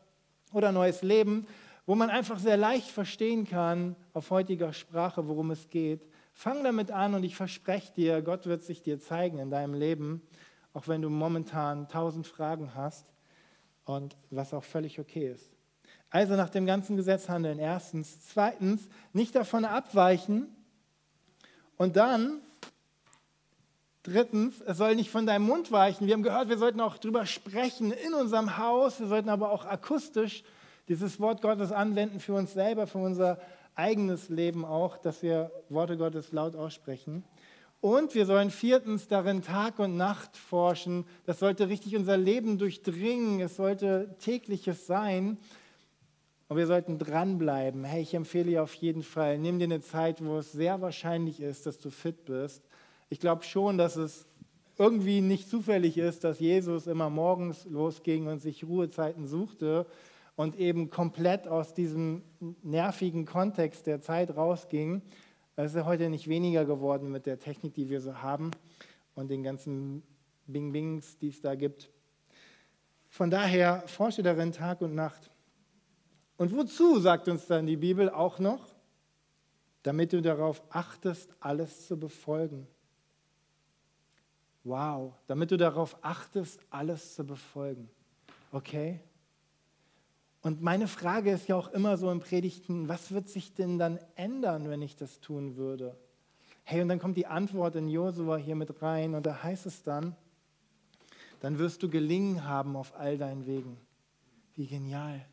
oder 0.53 0.73
Neues 0.73 1.03
Leben, 1.03 1.47
wo 1.87 1.95
man 1.95 2.09
einfach 2.09 2.39
sehr 2.39 2.57
leicht 2.57 2.89
verstehen 2.89 3.47
kann 3.47 3.95
auf 4.13 4.31
heutiger 4.31 4.73
Sprache, 4.73 5.29
worum 5.29 5.51
es 5.51 5.69
geht. 5.69 6.07
Fang 6.33 6.65
damit 6.65 6.91
an 6.91 7.15
und 7.15 7.25
ich 7.25 7.37
verspreche 7.37 7.93
dir, 7.93 8.23
Gott 8.23 8.47
wird 8.47 8.63
sich 8.63 8.83
dir 8.83 8.99
zeigen 8.99 9.39
in 9.39 9.51
deinem 9.51 9.75
Leben, 9.75 10.23
auch 10.73 10.89
wenn 10.89 11.03
du 11.03 11.11
momentan 11.11 11.89
tausend 11.89 12.27
Fragen 12.27 12.75
hast 12.75 13.07
und 13.85 14.17
was 14.31 14.55
auch 14.55 14.65
völlig 14.65 15.01
okay 15.01 15.31
ist. 15.31 15.51
Also 16.11 16.35
nach 16.35 16.51
dem 16.51 16.67
ganzen 16.67 16.97
Gesetz 16.97 17.29
handeln, 17.29 17.59
erstens. 17.59 18.27
Zweitens, 18.27 18.89
nicht 19.13 19.35
davon 19.35 19.65
abweichen. 19.65 20.49
Und 21.77 21.97
dann, 21.97 22.41
drittens, 24.03 24.61
es 24.61 24.77
soll 24.77 24.97
nicht 24.97 25.11
von 25.11 25.25
deinem 25.25 25.47
Mund 25.47 25.71
weichen. 25.71 26.09
Wir 26.09 26.15
haben 26.15 26.25
gehört, 26.25 26.49
wir 26.49 26.59
sollten 26.59 26.81
auch 26.81 26.99
drüber 26.99 27.27
sprechen 27.27 27.93
in 27.93 28.13
unserem 28.13 28.59
Haus. 28.59 28.99
Wir 28.99 29.07
sollten 29.07 29.29
aber 29.29 29.53
auch 29.53 29.65
akustisch 29.65 30.43
dieses 30.89 31.21
Wort 31.21 31.43
Gottes 31.43 31.71
anwenden 31.71 32.19
für 32.19 32.35
uns 32.35 32.53
selber, 32.53 32.89
für 32.89 32.99
unser 32.99 33.41
eigenes 33.75 34.29
Leben 34.29 34.65
auch, 34.65 34.99
dass 34.99 35.23
wir 35.23 35.51
Worte 35.69 35.97
Gottes 35.97 36.33
laut 36.33 36.57
aussprechen. 36.57 37.25
Und 37.81 38.15
wir 38.15 38.27
sollen 38.27 38.51
viertens 38.51 39.09
darin 39.09 39.41
Tag 39.41 39.79
und 39.79 39.97
Nacht 39.97 40.37
forschen. 40.37 41.07
Das 41.25 41.39
sollte 41.39 41.69
richtig 41.69 41.97
unser 41.97 42.19
Leben 42.19 42.59
durchdringen. 42.59 43.41
Es 43.41 43.57
sollte 43.57 44.15
tägliches 44.19 44.87
sein. 44.87 45.39
Und 46.49 46.57
wir 46.57 46.67
sollten 46.67 46.99
dranbleiben. 46.99 47.85
Hey, 47.85 48.03
ich 48.03 48.13
empfehle 48.13 48.51
dir 48.51 48.63
auf 48.65 48.75
jeden 48.75 49.03
Fall, 49.03 49.39
nimm 49.39 49.59
dir 49.59 49.67
eine 49.67 49.81
Zeit, 49.81 50.23
wo 50.23 50.39
es 50.39 50.53
sehr 50.53 50.81
wahrscheinlich 50.81 51.41
ist, 51.41 51.65
dass 51.65 51.79
du 51.79 51.91
fit 51.91 52.25
bist. 52.25 52.69
Ich 53.09 53.21
glaube 53.21 53.45
schon, 53.45 53.79
dass 53.79 53.97
es 53.97 54.27
irgendwie 54.77 55.21
nicht 55.21 55.49
zufällig 55.49 55.97
ist, 55.97 56.25
dass 56.25 56.41
Jesus 56.41 56.87
immer 56.87 57.09
morgens 57.09 57.67
losging 57.67 58.27
und 58.27 58.41
sich 58.41 58.65
Ruhezeiten 58.65 59.27
suchte 59.27 59.87
und 60.37 60.57
eben 60.57 60.91
komplett 60.91 61.47
aus 61.47 61.73
diesem 61.73 62.23
nervigen 62.63 63.27
Kontext 63.27 63.87
der 63.87 64.01
Zeit 64.01 64.37
rausging. 64.37 65.03
Es 65.57 65.75
ist 65.75 65.85
heute 65.85 66.09
nicht 66.09 66.29
weniger 66.29 66.65
geworden 66.65 67.11
mit 67.11 67.27
der 67.27 67.39
Technik, 67.39 67.75
die 67.75 67.91
wir 67.91 68.01
so 68.01 68.23
haben 68.23 68.51
und 69.15 69.29
den 69.29 69.43
ganzen 69.43 70.03
Bing-Bings, 70.47 71.19
die 71.19 71.29
es 71.29 71.41
da 71.41 71.55
gibt. 71.55 71.91
Von 73.09 73.31
daher 73.31 73.83
forsche 73.87 74.23
darin 74.23 74.53
Tag 74.53 74.81
und 74.81 74.95
Nacht. 74.95 75.31
Und 76.37 76.53
wozu, 76.53 76.99
sagt 76.99 77.29
uns 77.29 77.47
dann 77.47 77.67
die 77.67 77.77
Bibel 77.77 78.09
auch 78.09 78.39
noch? 78.39 78.75
Damit 79.83 80.13
du 80.13 80.23
darauf 80.23 80.63
achtest, 80.71 81.35
alles 81.41 81.87
zu 81.87 81.99
befolgen. 81.99 82.67
Wow, 84.65 85.15
damit 85.27 85.51
du 85.51 85.57
darauf 85.57 85.97
achtest, 86.03 86.61
alles 86.71 87.15
zu 87.15 87.25
befolgen. 87.25 87.91
Okay? 88.53 89.01
Und 90.43 90.63
meine 90.63 90.89
Frage 90.89 91.33
ist 91.33 91.49
ja 91.49 91.57
auch 91.57 91.69
immer 91.69 91.97
so 91.99 92.11
im 92.11 92.21
Predigten, 92.21 92.89
was 92.89 93.13
wird 93.13 93.29
sich 93.29 93.55
denn 93.55 93.79
dann 93.79 93.99
ändern, 94.15 94.71
wenn 94.71 94.81
ich 94.81 94.97
das 94.97 95.21
tun 95.21 95.57
würde? 95.57 95.97
Hey, 96.65 96.81
und 96.81 96.89
dann 96.89 96.99
kommt 96.99 97.17
die 97.17 97.27
Antwort 97.27 97.77
in 97.77 97.89
Josua 97.89 98.37
hier 98.37 98.55
mit 98.55 98.81
rein 98.81 99.15
und 99.15 99.27
da 99.27 99.43
heißt 99.43 99.67
es 99.67 99.83
dann, 99.83 100.17
dann 101.41 101.59
wirst 101.59 101.83
du 101.83 101.91
gelingen 101.91 102.45
haben 102.45 102.77
auf 102.77 102.95
all 102.97 103.19
deinen 103.19 103.47
Wegen. 103.47 103.77
Wie 104.55 104.67
genial. 104.67 105.25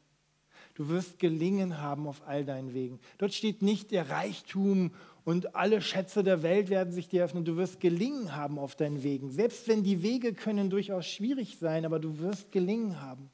Du 0.74 0.90
wirst 0.90 1.20
gelingen 1.20 1.80
haben 1.82 2.08
auf 2.08 2.22
all 2.28 2.46
deinen 2.46 2.74
Wegen. 2.74 3.00
Dort 3.18 3.34
steht 3.34 3.62
nicht 3.62 3.92
der 3.92 4.10
Reichtum 4.10 4.92
und 5.26 5.56
alle 5.56 5.82
Schätze 5.82 6.24
der 6.24 6.44
Welt 6.44 6.70
werden 6.70 6.94
sich 6.94 7.08
dir 7.08 7.24
öffnen. 7.24 7.46
Du 7.46 7.58
wirst 7.58 7.80
gelingen 7.80 8.36
haben 8.36 8.60
auf 8.60 8.76
deinen 8.76 9.04
Wegen. 9.04 9.32
Selbst 9.32 9.68
wenn 9.68 9.84
die 9.84 10.04
Wege 10.04 10.34
können 10.34 10.70
durchaus 10.70 11.08
schwierig 11.08 11.58
sein, 11.60 11.86
aber 11.86 12.00
du 12.00 12.20
wirst 12.20 12.52
gelingen 12.52 13.02
haben. 13.02 13.32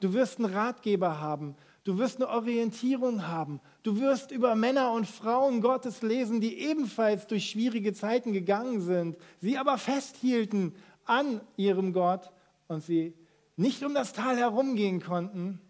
Du 0.00 0.12
wirst 0.14 0.38
einen 0.38 0.52
Ratgeber 0.52 1.20
haben. 1.20 1.56
Du 1.84 1.98
wirst 1.98 2.16
eine 2.16 2.28
Orientierung 2.28 3.26
haben. 3.26 3.60
Du 3.82 4.00
wirst 4.00 4.30
über 4.30 4.54
Männer 4.54 4.92
und 4.92 5.06
Frauen 5.06 5.60
Gottes 5.60 6.02
lesen, 6.02 6.40
die 6.40 6.58
ebenfalls 6.58 7.26
durch 7.26 7.50
schwierige 7.50 7.92
Zeiten 7.92 8.32
gegangen 8.32 8.80
sind, 8.80 9.16
sie 9.40 9.56
aber 9.56 9.78
festhielten 9.78 10.74
an 11.04 11.40
ihrem 11.56 11.92
Gott 11.92 12.30
und 12.68 12.82
sie 12.82 13.14
nicht 13.56 13.82
um 13.82 13.94
das 13.94 14.12
Tal 14.12 14.36
herumgehen 14.36 15.02
konnten, 15.02 15.60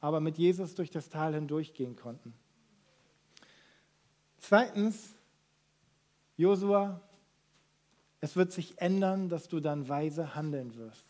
aber 0.00 0.20
mit 0.20 0.38
Jesus 0.38 0.74
durch 0.74 0.90
das 0.90 1.08
Tal 1.08 1.34
hindurchgehen 1.34 1.96
konnten. 1.96 2.34
Zweitens, 4.38 5.14
Josua, 6.36 7.00
es 8.20 8.36
wird 8.36 8.52
sich 8.52 8.80
ändern, 8.80 9.28
dass 9.28 9.48
du 9.48 9.60
dann 9.60 9.88
weise 9.88 10.34
handeln 10.34 10.76
wirst. 10.76 11.06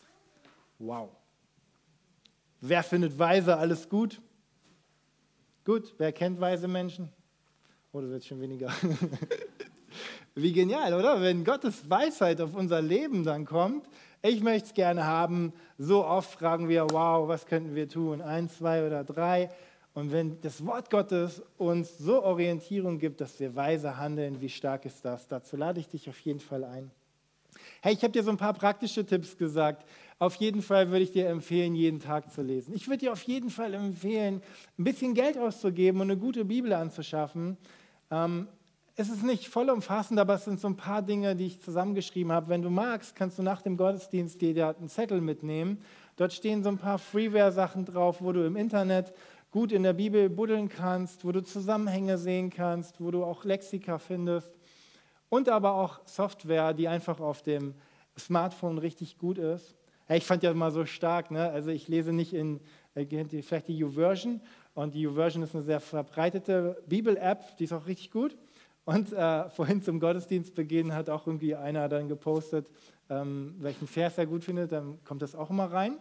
Wow. 0.79 1.09
Wer 2.67 2.81
findet 2.81 3.19
weise 3.19 3.55
alles 3.57 3.87
gut? 3.87 4.19
Gut, 5.65 5.93
wer 5.99 6.11
kennt 6.11 6.41
weise 6.41 6.67
Menschen? 6.67 7.09
Oh, 7.93 8.01
das 8.01 8.09
wird 8.09 8.25
schon 8.25 8.41
weniger. 8.41 8.73
Wie 10.35 10.51
genial, 10.51 10.95
oder? 10.95 11.21
Wenn 11.21 11.43
Gottes 11.43 11.87
Weisheit 11.87 12.41
auf 12.41 12.55
unser 12.55 12.81
Leben 12.81 13.23
dann 13.23 13.45
kommt, 13.45 13.87
ich 14.23 14.41
möchte 14.41 14.69
es 14.69 14.73
gerne 14.73 15.05
haben. 15.05 15.53
So 15.77 16.03
oft 16.03 16.31
fragen 16.31 16.67
wir, 16.67 16.87
wow, 16.89 17.27
was 17.27 17.45
könnten 17.45 17.75
wir 17.75 17.87
tun? 17.87 18.23
Eins, 18.23 18.57
zwei 18.57 18.85
oder 18.85 19.03
drei. 19.03 19.51
Und 19.93 20.11
wenn 20.11 20.41
das 20.41 20.65
Wort 20.65 20.89
Gottes 20.89 21.43
uns 21.59 21.99
so 21.99 22.23
Orientierung 22.23 22.97
gibt, 22.97 23.21
dass 23.21 23.39
wir 23.39 23.55
weise 23.55 23.97
handeln, 23.97 24.41
wie 24.41 24.49
stark 24.49 24.85
ist 24.85 25.05
das? 25.05 25.27
Dazu 25.27 25.55
lade 25.55 25.79
ich 25.79 25.87
dich 25.87 26.09
auf 26.09 26.19
jeden 26.21 26.39
Fall 26.39 26.63
ein. 26.63 26.89
Hey, 27.81 27.93
ich 27.93 28.01
habe 28.01 28.11
dir 28.11 28.23
so 28.23 28.31
ein 28.31 28.37
paar 28.37 28.53
praktische 28.53 29.05
Tipps 29.05 29.37
gesagt. 29.37 29.87
Auf 30.17 30.35
jeden 30.35 30.61
Fall 30.61 30.91
würde 30.91 31.03
ich 31.03 31.11
dir 31.11 31.27
empfehlen, 31.27 31.75
jeden 31.75 31.99
Tag 31.99 32.31
zu 32.31 32.41
lesen. 32.41 32.73
Ich 32.73 32.87
würde 32.87 32.99
dir 32.99 33.11
auf 33.11 33.23
jeden 33.23 33.49
Fall 33.49 33.73
empfehlen, 33.73 34.41
ein 34.79 34.83
bisschen 34.85 35.13
Geld 35.13 35.37
auszugeben 35.37 35.99
und 35.99 36.09
eine 36.09 36.17
gute 36.17 36.45
Bibel 36.45 36.71
anzuschaffen. 36.71 37.57
Ähm, 38.09 38.47
es 38.95 39.09
ist 39.09 39.23
nicht 39.23 39.49
vollumfassend, 39.49 40.17
aber 40.17 40.35
es 40.35 40.45
sind 40.45 40.61
so 40.61 40.69
ein 40.69 40.77
paar 40.77 41.01
Dinge, 41.01 41.35
die 41.35 41.47
ich 41.47 41.61
zusammengeschrieben 41.61 42.31
habe. 42.31 42.47
Wenn 42.47 42.61
du 42.61 42.69
magst, 42.69 43.13
kannst 43.13 43.37
du 43.37 43.43
nach 43.43 43.61
dem 43.61 43.75
Gottesdienst 43.75 44.39
dir 44.39 44.73
einen 44.77 44.87
Zettel 44.87 45.19
mitnehmen. 45.19 45.81
Dort 46.15 46.31
stehen 46.31 46.63
so 46.63 46.69
ein 46.69 46.77
paar 46.77 46.97
Freeware-Sachen 46.97 47.83
drauf, 47.83 48.21
wo 48.21 48.31
du 48.31 48.45
im 48.45 48.55
Internet 48.55 49.13
gut 49.51 49.73
in 49.73 49.83
der 49.83 49.93
Bibel 49.93 50.29
buddeln 50.29 50.69
kannst, 50.69 51.25
wo 51.25 51.33
du 51.33 51.43
Zusammenhänge 51.43 52.17
sehen 52.17 52.49
kannst, 52.49 53.01
wo 53.01 53.11
du 53.11 53.25
auch 53.25 53.43
Lexika 53.43 53.99
findest 53.99 54.53
und 55.27 55.49
aber 55.49 55.73
auch 55.73 55.99
Software, 56.05 56.73
die 56.73 56.87
einfach 56.87 57.19
auf 57.19 57.41
dem 57.41 57.73
Smartphone 58.17 58.77
richtig 58.77 59.17
gut 59.17 59.37
ist. 59.37 59.75
Ich 60.07 60.25
fand 60.25 60.43
ja 60.43 60.53
mal 60.53 60.71
so 60.71 60.85
stark, 60.85 61.31
ne? 61.31 61.49
also 61.49 61.71
ich 61.71 61.87
lese 61.87 62.13
nicht 62.13 62.33
in, 62.33 62.59
äh, 62.93 63.05
vielleicht 63.41 63.67
die 63.67 63.77
YouVersion 63.77 64.41
und 64.75 64.93
die 64.93 65.01
YouVersion 65.01 65.43
ist 65.43 65.55
eine 65.55 65.63
sehr 65.63 65.79
verbreitete 65.79 66.81
Bibel-App, 66.87 67.57
die 67.57 67.63
ist 67.63 67.73
auch 67.73 67.87
richtig 67.87 68.11
gut. 68.11 68.37
Und 68.85 69.13
äh, 69.13 69.49
vorhin 69.49 69.81
zum 69.81 69.99
Gottesdienstbeginn 69.99 70.93
hat 70.93 71.09
auch 71.09 71.25
irgendwie 71.25 71.55
einer 71.55 71.89
dann 71.89 72.07
gepostet, 72.07 72.69
ähm, 73.09 73.55
welchen 73.57 73.87
Vers 73.87 74.17
er 74.19 74.27
gut 74.27 74.43
findet, 74.43 74.71
dann 74.71 75.03
kommt 75.03 75.23
das 75.23 75.33
auch 75.33 75.49
immer 75.49 75.71
rein. 75.71 75.97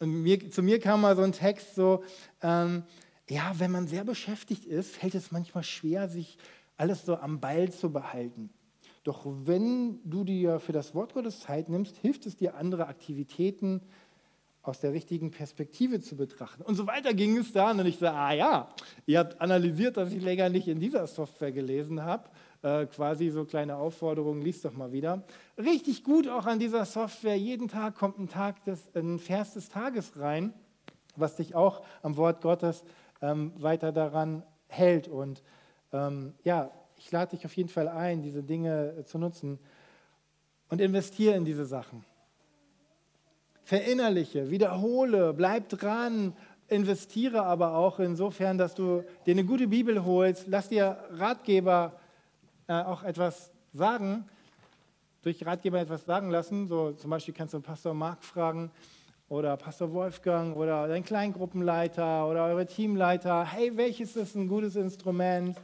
Und 0.00 0.22
mir, 0.22 0.50
zu 0.50 0.62
mir 0.62 0.80
kam 0.80 1.02
mal 1.02 1.14
so 1.14 1.22
ein 1.22 1.32
Text 1.32 1.76
so, 1.76 2.02
ähm, 2.42 2.82
ja, 3.28 3.52
wenn 3.58 3.70
man 3.70 3.86
sehr 3.86 4.02
beschäftigt 4.02 4.64
ist, 4.64 4.96
fällt 4.96 5.14
es 5.14 5.30
manchmal 5.30 5.62
schwer, 5.62 6.08
sich 6.08 6.36
alles 6.76 7.06
so 7.06 7.16
am 7.16 7.38
Ball 7.38 7.70
zu 7.70 7.92
behalten. 7.92 8.50
Doch 9.02 9.24
wenn 9.24 10.00
du 10.04 10.24
dir 10.24 10.60
für 10.60 10.72
das 10.72 10.94
Wort 10.94 11.14
Gottes 11.14 11.40
Zeit 11.40 11.68
nimmst, 11.68 11.96
hilft 11.96 12.26
es 12.26 12.36
dir, 12.36 12.54
andere 12.56 12.86
Aktivitäten 12.86 13.80
aus 14.62 14.80
der 14.80 14.92
richtigen 14.92 15.30
Perspektive 15.30 16.00
zu 16.00 16.16
betrachten. 16.16 16.62
Und 16.62 16.74
so 16.74 16.86
weiter 16.86 17.14
ging 17.14 17.38
es 17.38 17.52
dann. 17.52 17.80
Und 17.80 17.86
ich 17.86 17.98
sage, 17.98 18.16
ah 18.16 18.32
ja, 18.32 18.68
ihr 19.06 19.18
habt 19.18 19.40
analysiert, 19.40 19.96
dass 19.96 20.12
ich 20.12 20.22
länger 20.22 20.50
nicht 20.50 20.68
in 20.68 20.80
dieser 20.80 21.06
Software 21.06 21.52
gelesen 21.52 22.04
habe. 22.04 22.28
Äh, 22.62 22.84
quasi 22.86 23.30
so 23.30 23.46
kleine 23.46 23.76
Aufforderungen, 23.76 24.42
liest 24.42 24.66
doch 24.66 24.74
mal 24.74 24.92
wieder. 24.92 25.22
Richtig 25.56 26.04
gut 26.04 26.28
auch 26.28 26.44
an 26.44 26.58
dieser 26.58 26.84
Software. 26.84 27.36
Jeden 27.36 27.68
Tag 27.68 27.94
kommt 27.94 28.18
ein, 28.18 28.28
Tag 28.28 28.62
des, 28.64 28.94
ein 28.94 29.18
Vers 29.18 29.54
des 29.54 29.70
Tages 29.70 30.18
rein, 30.18 30.52
was 31.16 31.36
dich 31.36 31.54
auch 31.54 31.82
am 32.02 32.18
Wort 32.18 32.42
Gottes 32.42 32.84
ähm, 33.22 33.52
weiter 33.56 33.92
daran 33.92 34.42
hält. 34.68 35.08
Und 35.08 35.42
ähm, 35.92 36.34
ja, 36.44 36.70
ich 37.00 37.10
lade 37.10 37.34
dich 37.34 37.46
auf 37.46 37.56
jeden 37.56 37.70
Fall 37.70 37.88
ein, 37.88 38.20
diese 38.20 38.42
Dinge 38.42 38.94
äh, 38.98 39.04
zu 39.04 39.18
nutzen 39.18 39.58
und 40.68 40.80
investiere 40.80 41.34
in 41.34 41.46
diese 41.46 41.64
Sachen. 41.64 42.04
Verinnerliche, 43.64 44.50
wiederhole, 44.50 45.32
bleib 45.32 45.70
dran, 45.70 46.34
investiere 46.68 47.42
aber 47.44 47.74
auch 47.74 48.00
insofern, 48.00 48.58
dass 48.58 48.74
du 48.74 49.02
dir 49.24 49.32
eine 49.32 49.44
gute 49.44 49.66
Bibel 49.66 50.04
holst, 50.04 50.44
lass 50.48 50.68
dir 50.68 50.98
Ratgeber 51.12 51.98
äh, 52.68 52.74
auch 52.74 53.02
etwas 53.02 53.50
sagen, 53.72 54.28
durch 55.22 55.44
Ratgeber 55.46 55.80
etwas 55.80 56.04
sagen 56.04 56.30
lassen. 56.30 56.68
So 56.68 56.92
zum 56.92 57.10
Beispiel 57.10 57.32
kannst 57.32 57.54
du 57.54 57.60
Pastor 57.60 57.94
Mark 57.94 58.22
fragen 58.24 58.70
oder 59.28 59.56
Pastor 59.56 59.92
Wolfgang 59.94 60.54
oder 60.54 60.86
dein 60.86 61.04
Kleingruppenleiter 61.04 62.28
oder 62.28 62.44
eure 62.44 62.66
Teamleiter. 62.66 63.44
Hey, 63.44 63.74
welches 63.76 64.16
ist 64.16 64.34
ein 64.34 64.48
gutes 64.48 64.76
Instrument, 64.76 65.56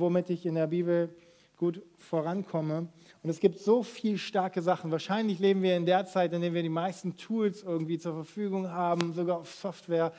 womit 0.00 0.30
ich 0.30 0.46
in 0.46 0.54
der 0.54 0.66
Bibel 0.66 1.14
gut 1.56 1.82
vorankomme? 1.98 2.88
Und 3.22 3.30
es 3.30 3.40
gibt 3.40 3.58
so 3.58 3.82
viele 3.82 4.18
starke 4.18 4.62
Sachen. 4.62 4.90
Wahrscheinlich 4.90 5.38
leben 5.38 5.62
wir 5.62 5.76
in 5.76 5.86
der 5.86 6.06
Zeit, 6.06 6.32
in 6.32 6.42
der 6.42 6.54
wir 6.54 6.62
die 6.62 6.68
meisten 6.68 7.16
Tools 7.16 7.62
irgendwie 7.62 7.98
zur 7.98 8.14
Verfügung 8.14 8.70
haben, 8.70 9.12
sogar 9.14 9.38
auf 9.38 9.52
Software. 9.54 10.12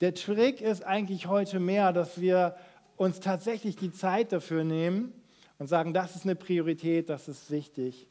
Der 0.00 0.14
Trick 0.14 0.60
ist 0.60 0.84
eigentlich 0.84 1.26
heute 1.26 1.60
mehr, 1.60 1.92
dass 1.92 2.20
wir 2.20 2.56
uns 2.96 3.20
tatsächlich 3.20 3.76
die 3.76 3.92
Zeit 3.92 4.32
dafür 4.32 4.64
nehmen 4.64 5.12
und 5.58 5.68
sagen, 5.68 5.92
das 5.92 6.16
ist 6.16 6.24
eine 6.24 6.36
Priorität, 6.36 7.08
das 7.08 7.28
ist 7.28 7.50
wichtig. 7.50 8.06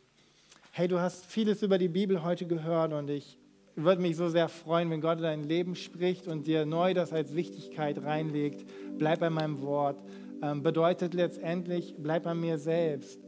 Hey, 0.72 0.88
du 0.88 1.00
hast 1.00 1.26
vieles 1.26 1.64
über 1.64 1.78
die 1.78 1.88
Bibel 1.88 2.24
heute 2.24 2.46
gehört 2.46 2.94
und 2.94 3.10
ich 3.10 3.38
würde 3.76 4.02
mich 4.02 4.16
so 4.16 4.28
sehr 4.28 4.50
freuen, 4.50 4.90
wenn 4.90 5.02
Gott 5.02 5.22
dein 5.22 5.44
Leben 5.44 5.76
spricht 5.76 6.28
und 6.28 6.48
dir 6.48 6.66
neu 6.66 6.94
das 6.94 7.14
als 7.14 7.36
Wichtigkeit 7.36 8.04
reinlegt. 8.04 8.66
Bleib 8.98 9.20
bei 9.20 9.30
meinem 9.30 9.62
Wort. 9.62 9.98
Ähm, 10.42 10.62
bedeutet 10.64 11.14
letztendlich, 11.14 11.96
bleib 11.98 12.24
bei 12.24 12.34
mir 12.34 12.58
selbst 12.58 13.20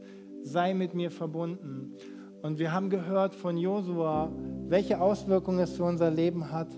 sei 0.42 0.74
mit 0.74 0.94
mir 0.94 1.10
verbunden. 1.10 1.92
Und 2.42 2.58
wir 2.58 2.72
haben 2.72 2.88
gehört 2.88 3.34
von 3.34 3.56
Josua, 3.56 4.32
welche 4.68 5.00
Auswirkungen 5.00 5.60
es 5.60 5.76
für 5.76 5.84
unser 5.84 6.10
Leben 6.10 6.50
hat. 6.50 6.68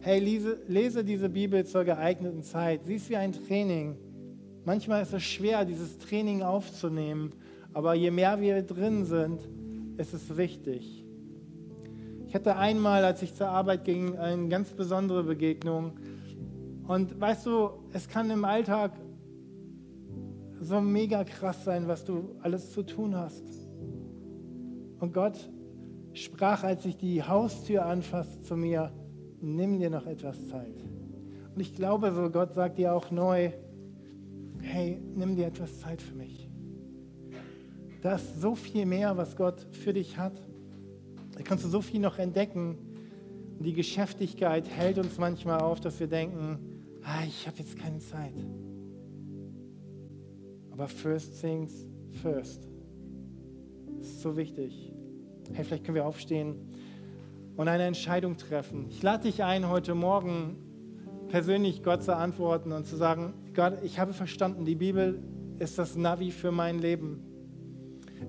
Hey, 0.00 0.20
lese, 0.20 0.58
lese 0.68 1.04
diese 1.04 1.28
Bibel 1.28 1.64
zur 1.64 1.84
geeigneten 1.84 2.42
Zeit. 2.42 2.84
Sie 2.84 2.96
ist 2.96 3.08
wie 3.10 3.16
ein 3.16 3.32
Training. 3.32 3.96
Manchmal 4.64 5.02
ist 5.02 5.14
es 5.14 5.22
schwer, 5.22 5.64
dieses 5.64 5.98
Training 5.98 6.42
aufzunehmen, 6.42 7.32
aber 7.72 7.94
je 7.94 8.10
mehr 8.10 8.40
wir 8.40 8.62
drin 8.62 9.04
sind, 9.04 9.40
ist 9.96 10.12
es 10.12 10.36
wichtig. 10.36 11.04
Ich 12.26 12.34
hatte 12.34 12.56
einmal, 12.56 13.04
als 13.04 13.22
ich 13.22 13.34
zur 13.34 13.48
Arbeit 13.48 13.84
ging, 13.86 14.16
eine 14.18 14.48
ganz 14.48 14.70
besondere 14.72 15.24
Begegnung. 15.24 15.92
Und 16.88 17.20
weißt 17.20 17.44
du, 17.44 17.68
es 17.92 18.08
kann 18.08 18.30
im 18.30 18.46
Alltag 18.46 18.92
so 20.58 20.80
mega 20.80 21.22
krass 21.22 21.62
sein, 21.62 21.86
was 21.86 22.02
du 22.06 22.34
alles 22.40 22.72
zu 22.72 22.82
tun 22.82 23.14
hast. 23.14 23.44
Und 24.98 25.12
Gott 25.12 25.50
sprach, 26.14 26.64
als 26.64 26.86
ich 26.86 26.96
die 26.96 27.22
Haustür 27.22 27.84
anfasste, 27.84 28.40
zu 28.40 28.56
mir, 28.56 28.90
nimm 29.38 29.78
dir 29.78 29.90
noch 29.90 30.06
etwas 30.06 30.48
Zeit. 30.48 30.82
Und 31.54 31.60
ich 31.60 31.74
glaube 31.74 32.10
so, 32.12 32.30
Gott 32.30 32.54
sagt 32.54 32.78
dir 32.78 32.94
auch 32.94 33.10
neu, 33.10 33.50
hey, 34.62 34.98
nimm 35.14 35.36
dir 35.36 35.48
etwas 35.48 35.80
Zeit 35.80 36.00
für 36.00 36.14
mich. 36.14 36.48
Da 38.00 38.14
ist 38.14 38.40
so 38.40 38.54
viel 38.54 38.86
mehr, 38.86 39.14
was 39.18 39.36
Gott 39.36 39.66
für 39.72 39.92
dich 39.92 40.16
hat. 40.16 40.42
Da 41.36 41.42
kannst 41.42 41.66
du 41.66 41.68
so 41.68 41.82
viel 41.82 42.00
noch 42.00 42.18
entdecken. 42.18 42.78
Und 43.58 43.64
die 43.64 43.74
Geschäftigkeit 43.74 44.70
hält 44.70 44.98
uns 44.98 45.18
manchmal 45.18 45.60
auf, 45.60 45.80
dass 45.80 46.00
wir 46.00 46.06
denken, 46.06 46.77
ah, 47.08 47.24
ich 47.26 47.46
habe 47.46 47.58
jetzt 47.58 47.76
keine 47.78 47.98
Zeit. 47.98 48.34
Aber 50.70 50.88
first 50.88 51.40
things 51.40 51.88
first. 52.22 52.68
Das 53.98 54.06
ist 54.06 54.20
so 54.20 54.36
wichtig. 54.36 54.92
Hey, 55.52 55.64
vielleicht 55.64 55.84
können 55.84 55.94
wir 55.94 56.06
aufstehen 56.06 56.56
und 57.56 57.68
eine 57.68 57.84
Entscheidung 57.84 58.36
treffen. 58.36 58.86
Ich 58.90 59.02
lade 59.02 59.24
dich 59.24 59.42
ein, 59.42 59.68
heute 59.68 59.94
Morgen 59.94 60.56
persönlich 61.28 61.82
Gott 61.82 62.02
zu 62.02 62.14
antworten 62.14 62.72
und 62.72 62.86
zu 62.86 62.96
sagen, 62.96 63.34
Gott, 63.54 63.82
ich 63.82 63.98
habe 63.98 64.12
verstanden, 64.12 64.64
die 64.64 64.76
Bibel 64.76 65.22
ist 65.58 65.78
das 65.78 65.96
Navi 65.96 66.30
für 66.30 66.52
mein 66.52 66.78
Leben. 66.78 67.24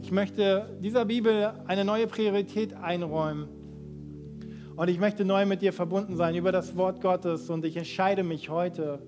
Ich 0.01 0.11
möchte 0.11 0.77
dieser 0.81 1.05
Bibel 1.05 1.53
eine 1.67 1.85
neue 1.85 2.07
Priorität 2.07 2.73
einräumen. 2.73 3.58
Und 4.79 4.89
ich 4.89 4.97
möchte 4.97 5.25
neu 5.25 5.45
mit 5.45 5.61
dir 5.61 5.73
verbunden 5.73 6.15
sein 6.15 6.35
über 6.35 6.53
das 6.53 6.77
Wort 6.77 7.01
Gottes. 7.01 7.49
Und 7.49 7.65
ich 7.65 7.75
entscheide 7.75 8.23
mich 8.23 8.47
heute, 8.47 9.01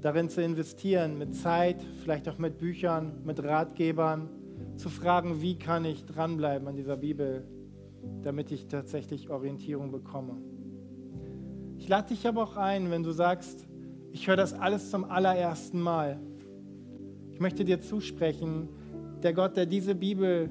darin 0.00 0.28
zu 0.28 0.42
investieren, 0.42 1.16
mit 1.16 1.36
Zeit, 1.36 1.80
vielleicht 2.02 2.28
auch 2.28 2.36
mit 2.36 2.58
Büchern, 2.58 3.20
mit 3.22 3.40
Ratgebern, 3.44 4.28
zu 4.74 4.88
fragen, 4.88 5.40
wie 5.40 5.56
kann 5.56 5.84
ich 5.84 6.04
dranbleiben 6.04 6.66
an 6.66 6.74
dieser 6.74 6.96
Bibel, 6.96 7.46
damit 8.22 8.50
ich 8.50 8.66
tatsächlich 8.66 9.30
Orientierung 9.30 9.92
bekomme. 9.92 10.36
Ich 11.76 11.86
lade 11.86 12.08
dich 12.08 12.26
aber 12.26 12.42
auch 12.42 12.56
ein, 12.56 12.90
wenn 12.90 13.04
du 13.04 13.12
sagst, 13.12 13.68
ich 14.10 14.26
höre 14.26 14.34
das 14.34 14.52
alles 14.52 14.90
zum 14.90 15.04
allerersten 15.04 15.80
Mal. 15.80 16.18
Ich 17.30 17.38
möchte 17.38 17.64
dir 17.64 17.80
zusprechen, 17.80 18.68
der 19.22 19.32
Gott, 19.32 19.56
der 19.56 19.66
diese 19.66 19.94
Bibel 19.94 20.50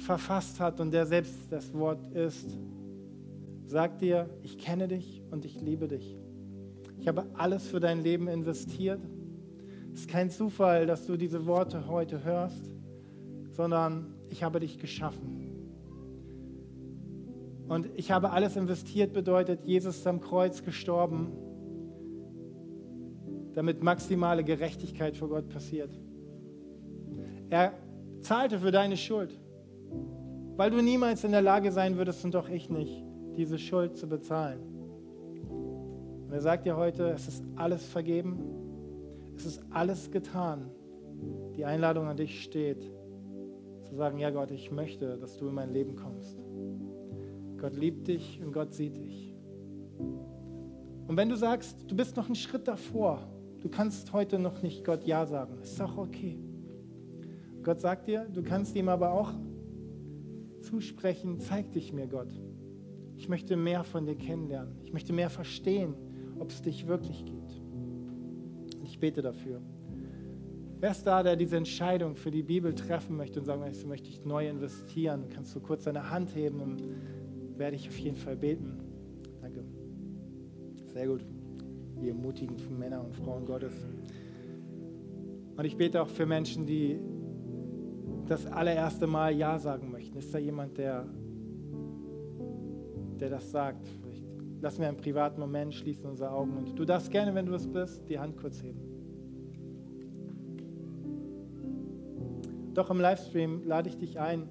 verfasst 0.00 0.60
hat 0.60 0.80
und 0.80 0.92
der 0.92 1.06
selbst 1.06 1.50
das 1.50 1.72
Wort 1.74 2.06
ist, 2.14 2.58
sagt 3.66 4.02
dir, 4.02 4.28
ich 4.42 4.58
kenne 4.58 4.88
dich 4.88 5.22
und 5.30 5.44
ich 5.44 5.60
liebe 5.60 5.88
dich. 5.88 6.16
Ich 6.98 7.08
habe 7.08 7.26
alles 7.34 7.66
für 7.68 7.80
dein 7.80 8.02
Leben 8.02 8.28
investiert. 8.28 9.00
Es 9.92 10.00
ist 10.00 10.10
kein 10.10 10.30
Zufall, 10.30 10.86
dass 10.86 11.06
du 11.06 11.16
diese 11.16 11.46
Worte 11.46 11.86
heute 11.86 12.24
hörst, 12.24 12.74
sondern 13.50 14.14
ich 14.28 14.42
habe 14.42 14.60
dich 14.60 14.78
geschaffen. 14.78 15.50
Und 17.68 17.88
ich 17.94 18.10
habe 18.10 18.30
alles 18.30 18.56
investiert 18.56 19.12
bedeutet, 19.12 19.64
Jesus 19.64 19.98
ist 19.98 20.06
am 20.06 20.20
Kreuz 20.20 20.64
gestorben, 20.64 21.32
damit 23.54 23.82
maximale 23.82 24.42
Gerechtigkeit 24.44 25.16
vor 25.16 25.28
Gott 25.28 25.48
passiert. 25.48 25.90
Er 27.48 27.72
zahlte 28.22 28.58
für 28.58 28.70
deine 28.70 28.96
Schuld, 28.96 29.38
weil 30.56 30.70
du 30.70 30.82
niemals 30.82 31.24
in 31.24 31.32
der 31.32 31.42
Lage 31.42 31.72
sein 31.72 31.96
würdest 31.96 32.24
und 32.24 32.34
doch 32.34 32.48
ich 32.48 32.68
nicht, 32.68 33.02
diese 33.36 33.58
Schuld 33.58 33.96
zu 33.96 34.08
bezahlen. 34.08 34.60
Und 36.26 36.32
er 36.32 36.40
sagt 36.40 36.66
dir 36.66 36.76
heute, 36.76 37.10
es 37.10 37.26
ist 37.26 37.44
alles 37.56 37.84
vergeben, 37.86 38.38
es 39.36 39.46
ist 39.46 39.62
alles 39.70 40.10
getan. 40.10 40.70
Die 41.56 41.64
Einladung 41.64 42.06
an 42.06 42.16
dich 42.16 42.42
steht. 42.42 42.90
Zu 43.84 43.94
sagen, 43.96 44.18
ja 44.18 44.30
Gott, 44.30 44.50
ich 44.50 44.70
möchte, 44.70 45.16
dass 45.18 45.38
du 45.38 45.48
in 45.48 45.54
mein 45.54 45.72
Leben 45.72 45.96
kommst. 45.96 46.38
Gott 47.58 47.74
liebt 47.74 48.06
dich 48.06 48.40
und 48.44 48.52
Gott 48.52 48.74
sieht 48.74 48.96
dich. 48.96 49.34
Und 51.08 51.16
wenn 51.16 51.28
du 51.28 51.36
sagst, 51.36 51.90
du 51.90 51.96
bist 51.96 52.16
noch 52.16 52.26
einen 52.26 52.36
Schritt 52.36 52.68
davor, 52.68 53.26
du 53.60 53.68
kannst 53.68 54.12
heute 54.12 54.38
noch 54.38 54.62
nicht 54.62 54.84
Gott 54.84 55.04
Ja 55.04 55.26
sagen, 55.26 55.58
ist 55.60 55.80
auch 55.80 55.96
okay. 55.96 56.38
Gott 57.62 57.80
sagt 57.80 58.06
dir, 58.06 58.26
du 58.32 58.42
kannst 58.42 58.76
ihm 58.76 58.88
aber 58.88 59.12
auch 59.12 59.32
zusprechen, 60.70 61.40
zeig 61.40 61.72
dich 61.72 61.92
mir, 61.92 62.06
Gott. 62.06 62.32
Ich 63.16 63.28
möchte 63.28 63.56
mehr 63.56 63.84
von 63.84 64.06
dir 64.06 64.14
kennenlernen. 64.14 64.76
Ich 64.84 64.92
möchte 64.92 65.12
mehr 65.12 65.28
verstehen, 65.28 65.94
ob 66.38 66.50
es 66.50 66.62
dich 66.62 66.86
wirklich 66.86 67.24
gibt. 67.24 67.60
Und 68.78 68.84
ich 68.84 68.98
bete 68.98 69.20
dafür. 69.20 69.60
Wer 70.78 70.92
ist 70.92 71.04
da, 71.04 71.22
der 71.22 71.36
diese 71.36 71.56
Entscheidung 71.58 72.14
für 72.14 72.30
die 72.30 72.42
Bibel 72.42 72.74
treffen 72.74 73.16
möchte 73.16 73.40
und 73.40 73.44
sagen 73.44 73.60
möchte, 73.60 73.86
möchte 73.86 74.08
ich 74.08 74.24
neu 74.24 74.48
investieren? 74.48 75.26
Kannst 75.28 75.54
du 75.54 75.60
kurz 75.60 75.84
deine 75.84 76.10
Hand 76.10 76.34
heben, 76.34 76.58
dann 76.58 76.76
werde 77.58 77.76
ich 77.76 77.88
auf 77.88 77.98
jeden 77.98 78.16
Fall 78.16 78.36
beten. 78.36 78.78
Danke. 79.42 79.64
Sehr 80.86 81.06
gut. 81.06 81.24
Ihr 82.02 82.14
mutigen 82.14 82.56
Männer 82.78 83.04
und 83.04 83.14
Frauen 83.14 83.44
Gottes. 83.44 83.74
Und 85.56 85.64
ich 85.66 85.76
bete 85.76 86.00
auch 86.00 86.08
für 86.08 86.24
Menschen, 86.24 86.64
die 86.64 86.98
das 88.30 88.46
allererste 88.46 89.08
Mal 89.08 89.34
Ja 89.34 89.58
sagen 89.58 89.90
möchten. 89.90 90.16
Ist 90.16 90.32
da 90.32 90.38
jemand, 90.38 90.78
der, 90.78 91.04
der 93.18 93.28
das 93.28 93.50
sagt? 93.50 93.88
Vielleicht 93.88 94.24
lassen 94.60 94.82
wir 94.82 94.88
einen 94.88 94.98
privaten 94.98 95.40
Moment, 95.40 95.74
schließen 95.74 96.06
unsere 96.06 96.30
Augen 96.30 96.56
und 96.56 96.78
du 96.78 96.84
darfst 96.84 97.10
gerne, 97.10 97.34
wenn 97.34 97.46
du 97.46 97.54
es 97.54 97.66
bist, 97.66 98.08
die 98.08 98.20
Hand 98.20 98.36
kurz 98.36 98.62
heben. 98.62 98.78
Doch 102.72 102.88
im 102.90 103.00
Livestream 103.00 103.64
lade 103.64 103.88
ich 103.88 103.98
dich 103.98 104.20
ein. 104.20 104.48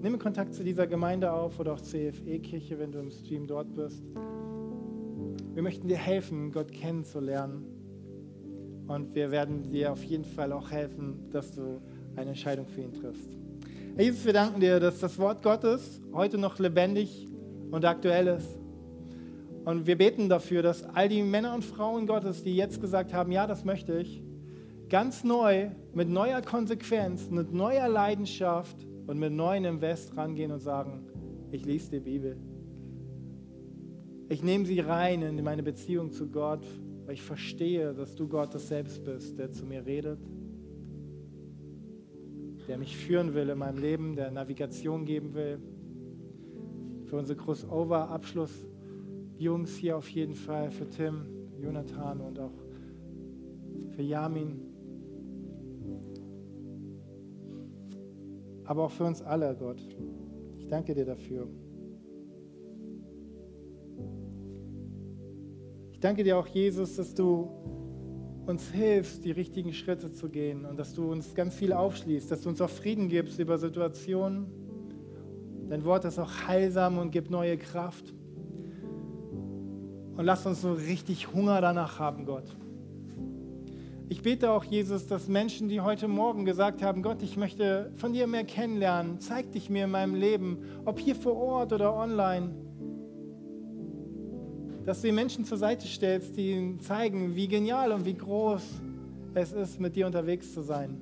Nimm 0.00 0.18
Kontakt 0.18 0.54
zu 0.54 0.64
dieser 0.64 0.86
Gemeinde 0.86 1.30
auf 1.32 1.60
oder 1.60 1.74
auch 1.74 1.80
CFE-Kirche, 1.82 2.78
wenn 2.78 2.90
du 2.90 3.00
im 3.00 3.10
Stream 3.10 3.46
dort 3.46 3.74
bist. 3.74 4.02
Wir 5.52 5.62
möchten 5.62 5.88
dir 5.88 5.98
helfen, 5.98 6.52
Gott 6.52 6.72
kennenzulernen. 6.72 7.66
Und 8.86 9.14
wir 9.14 9.30
werden 9.30 9.68
dir 9.68 9.92
auf 9.92 10.02
jeden 10.04 10.24
Fall 10.24 10.52
auch 10.52 10.70
helfen, 10.70 11.28
dass 11.30 11.52
du 11.52 11.82
eine 12.16 12.30
Entscheidung 12.30 12.66
für 12.66 12.80
ihn 12.80 12.92
triffst. 12.92 13.30
Jesus, 13.98 14.24
wir 14.24 14.32
danken 14.32 14.60
dir, 14.60 14.80
dass 14.80 15.00
das 15.00 15.18
Wort 15.18 15.42
Gottes 15.42 16.00
heute 16.12 16.38
noch 16.38 16.58
lebendig 16.58 17.28
und 17.70 17.84
aktuell 17.84 18.26
ist. 18.26 18.58
Und 19.64 19.86
wir 19.86 19.98
beten 19.98 20.28
dafür, 20.28 20.62
dass 20.62 20.84
all 20.84 21.08
die 21.08 21.22
Männer 21.22 21.54
und 21.54 21.64
Frauen 21.64 22.06
Gottes, 22.06 22.42
die 22.42 22.54
jetzt 22.54 22.80
gesagt 22.80 23.12
haben, 23.12 23.32
ja, 23.32 23.46
das 23.46 23.64
möchte 23.64 23.98
ich, 23.98 24.22
ganz 24.88 25.24
neu, 25.24 25.70
mit 25.92 26.08
neuer 26.08 26.40
Konsequenz, 26.42 27.30
mit 27.30 27.52
neuer 27.52 27.88
Leidenschaft 27.88 28.86
und 29.06 29.18
mit 29.18 29.32
neuen 29.32 29.64
Invest 29.64 30.16
rangehen 30.16 30.52
und 30.52 30.60
sagen, 30.60 31.06
ich 31.50 31.64
lese 31.64 31.90
die 31.90 32.00
Bibel. 32.00 32.36
Ich 34.28 34.42
nehme 34.42 34.66
sie 34.66 34.80
rein 34.80 35.22
in 35.22 35.42
meine 35.42 35.62
Beziehung 35.62 36.12
zu 36.12 36.28
Gott, 36.28 36.64
weil 37.04 37.14
ich 37.14 37.22
verstehe, 37.22 37.94
dass 37.94 38.14
du 38.14 38.28
Gott 38.28 38.54
das 38.54 38.68
selbst 38.68 39.04
bist, 39.04 39.38
der 39.38 39.52
zu 39.52 39.64
mir 39.64 39.86
redet, 39.86 40.18
der 42.68 42.78
mich 42.78 42.96
führen 42.96 43.34
will 43.34 43.48
in 43.48 43.58
meinem 43.58 43.78
Leben, 43.78 44.14
der 44.16 44.30
Navigation 44.30 45.04
geben 45.04 45.34
will. 45.34 45.58
Für 47.06 47.16
unsere 47.16 47.36
Crossover-Abschluss-Jungs 47.38 49.76
hier 49.76 49.96
auf 49.96 50.08
jeden 50.08 50.34
Fall, 50.34 50.70
für 50.70 50.88
Tim, 50.88 51.26
Jonathan 51.60 52.20
und 52.20 52.38
auch 52.38 52.52
für 53.90 54.02
Yamin. 54.02 54.60
Aber 58.64 58.84
auch 58.84 58.90
für 58.90 59.04
uns 59.04 59.20
alle, 59.22 59.56
Gott. 59.56 59.80
Ich 60.58 60.66
danke 60.66 60.94
dir 60.94 61.04
dafür. 61.04 61.46
Ich 65.92 66.00
danke 66.00 66.24
dir 66.24 66.36
auch, 66.36 66.48
Jesus, 66.48 66.96
dass 66.96 67.14
du 67.14 67.48
uns 68.46 68.70
hilfst, 68.70 69.24
die 69.24 69.32
richtigen 69.32 69.72
Schritte 69.72 70.12
zu 70.12 70.28
gehen 70.28 70.64
und 70.64 70.78
dass 70.78 70.94
du 70.94 71.10
uns 71.10 71.34
ganz 71.34 71.54
viel 71.54 71.72
aufschließt, 71.72 72.30
dass 72.30 72.42
du 72.42 72.48
uns 72.48 72.60
auch 72.60 72.70
Frieden 72.70 73.08
gibst 73.08 73.38
über 73.38 73.58
Situationen. 73.58 74.46
Dein 75.68 75.84
Wort 75.84 76.04
ist 76.04 76.18
auch 76.18 76.30
heilsam 76.46 76.98
und 76.98 77.10
gibt 77.10 77.30
neue 77.30 77.58
Kraft. 77.58 78.14
Und 80.16 80.24
lass 80.24 80.46
uns 80.46 80.62
so 80.62 80.72
richtig 80.72 81.32
Hunger 81.34 81.60
danach 81.60 81.98
haben, 81.98 82.24
Gott. 82.24 82.56
Ich 84.08 84.22
bete 84.22 84.52
auch, 84.52 84.62
Jesus, 84.62 85.08
dass 85.08 85.26
Menschen, 85.26 85.68
die 85.68 85.80
heute 85.80 86.06
Morgen 86.06 86.44
gesagt 86.44 86.80
haben, 86.80 87.02
Gott, 87.02 87.22
ich 87.22 87.36
möchte 87.36 87.90
von 87.96 88.12
dir 88.12 88.28
mehr 88.28 88.44
kennenlernen, 88.44 89.18
zeig 89.18 89.50
dich 89.50 89.68
mir 89.68 89.84
in 89.84 89.90
meinem 89.90 90.14
Leben, 90.14 90.58
ob 90.84 91.00
hier 91.00 91.16
vor 91.16 91.36
Ort 91.36 91.72
oder 91.72 91.92
online, 91.92 92.54
dass 94.86 95.00
du 95.00 95.08
die 95.08 95.12
Menschen 95.12 95.44
zur 95.44 95.58
Seite 95.58 95.84
stellst, 95.84 96.36
die 96.36 96.52
ihnen 96.52 96.80
zeigen, 96.80 97.34
wie 97.34 97.48
genial 97.48 97.90
und 97.90 98.06
wie 98.06 98.14
groß 98.14 98.62
es 99.34 99.52
ist, 99.52 99.80
mit 99.80 99.96
dir 99.96 100.06
unterwegs 100.06 100.54
zu 100.54 100.62
sein. 100.62 101.00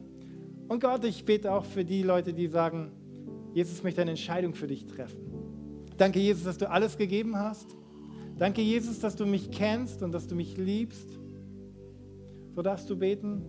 Und 0.68 0.80
Gott, 0.80 1.04
ich 1.04 1.26
bete 1.26 1.52
auch 1.52 1.66
für 1.66 1.84
die 1.84 2.02
Leute, 2.02 2.32
die 2.32 2.46
sagen, 2.46 2.90
Jesus 3.52 3.82
möchte 3.82 4.00
eine 4.00 4.12
Entscheidung 4.12 4.54
für 4.54 4.66
dich 4.66 4.86
treffen. 4.86 5.20
Danke, 5.98 6.18
Jesus, 6.18 6.44
dass 6.44 6.56
du 6.56 6.68
alles 6.68 6.96
gegeben 6.96 7.36
hast. 7.36 7.76
Danke, 8.38 8.62
Jesus, 8.62 9.00
dass 9.00 9.16
du 9.16 9.26
mich 9.26 9.50
kennst 9.50 10.02
und 10.02 10.12
dass 10.12 10.26
du 10.26 10.34
mich 10.34 10.56
liebst. 10.56 11.20
So 12.56 12.62
darfst 12.62 12.88
du 12.88 12.96
beten. 12.96 13.42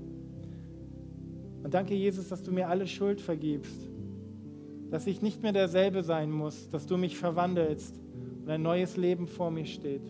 Und 1.64 1.74
danke, 1.74 1.96
Jesus, 1.96 2.28
dass 2.28 2.44
du 2.44 2.52
mir 2.52 2.68
alle 2.68 2.88
Schuld 2.88 3.22
vergibst. 3.22 3.90
Dass 4.92 5.08
ich 5.08 5.22
nicht 5.22 5.42
mehr 5.42 5.54
derselbe 5.54 6.04
sein 6.04 6.30
muss, 6.30 6.70
dass 6.70 6.86
du 6.86 6.98
mich 6.98 7.18
verwandelst 7.18 7.96
und 8.44 8.50
ein 8.50 8.62
neues 8.62 8.98
Leben 8.98 9.28
vor 9.28 9.50
mir 9.50 9.66
steht 9.66 10.04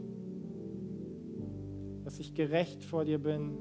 dass 2.15 2.21
ich 2.21 2.33
gerecht 2.33 2.81
vor 2.85 3.03
dir 3.03 3.17
bin 3.17 3.57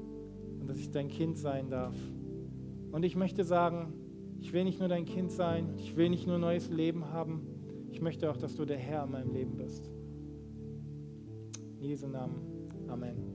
und 0.61 0.69
dass 0.69 0.77
ich 0.77 0.89
dein 0.89 1.09
Kind 1.09 1.37
sein 1.37 1.69
darf. 1.69 1.93
Und 2.89 3.03
ich 3.03 3.17
möchte 3.17 3.43
sagen, 3.43 3.91
ich 4.39 4.53
will 4.53 4.63
nicht 4.63 4.79
nur 4.79 4.87
dein 4.87 5.03
Kind 5.03 5.29
sein, 5.29 5.73
ich 5.77 5.97
will 5.97 6.07
nicht 6.07 6.25
nur 6.25 6.37
neues 6.37 6.69
Leben 6.69 7.11
haben, 7.11 7.45
ich 7.89 7.99
möchte 7.99 8.31
auch, 8.31 8.37
dass 8.37 8.55
du 8.55 8.63
der 8.63 8.77
Herr 8.77 9.03
in 9.03 9.11
meinem 9.11 9.33
Leben 9.33 9.57
bist. 9.57 9.91
In 11.81 11.83
Jesu 11.83 12.07
Namen. 12.07 12.69
Amen. 12.87 13.34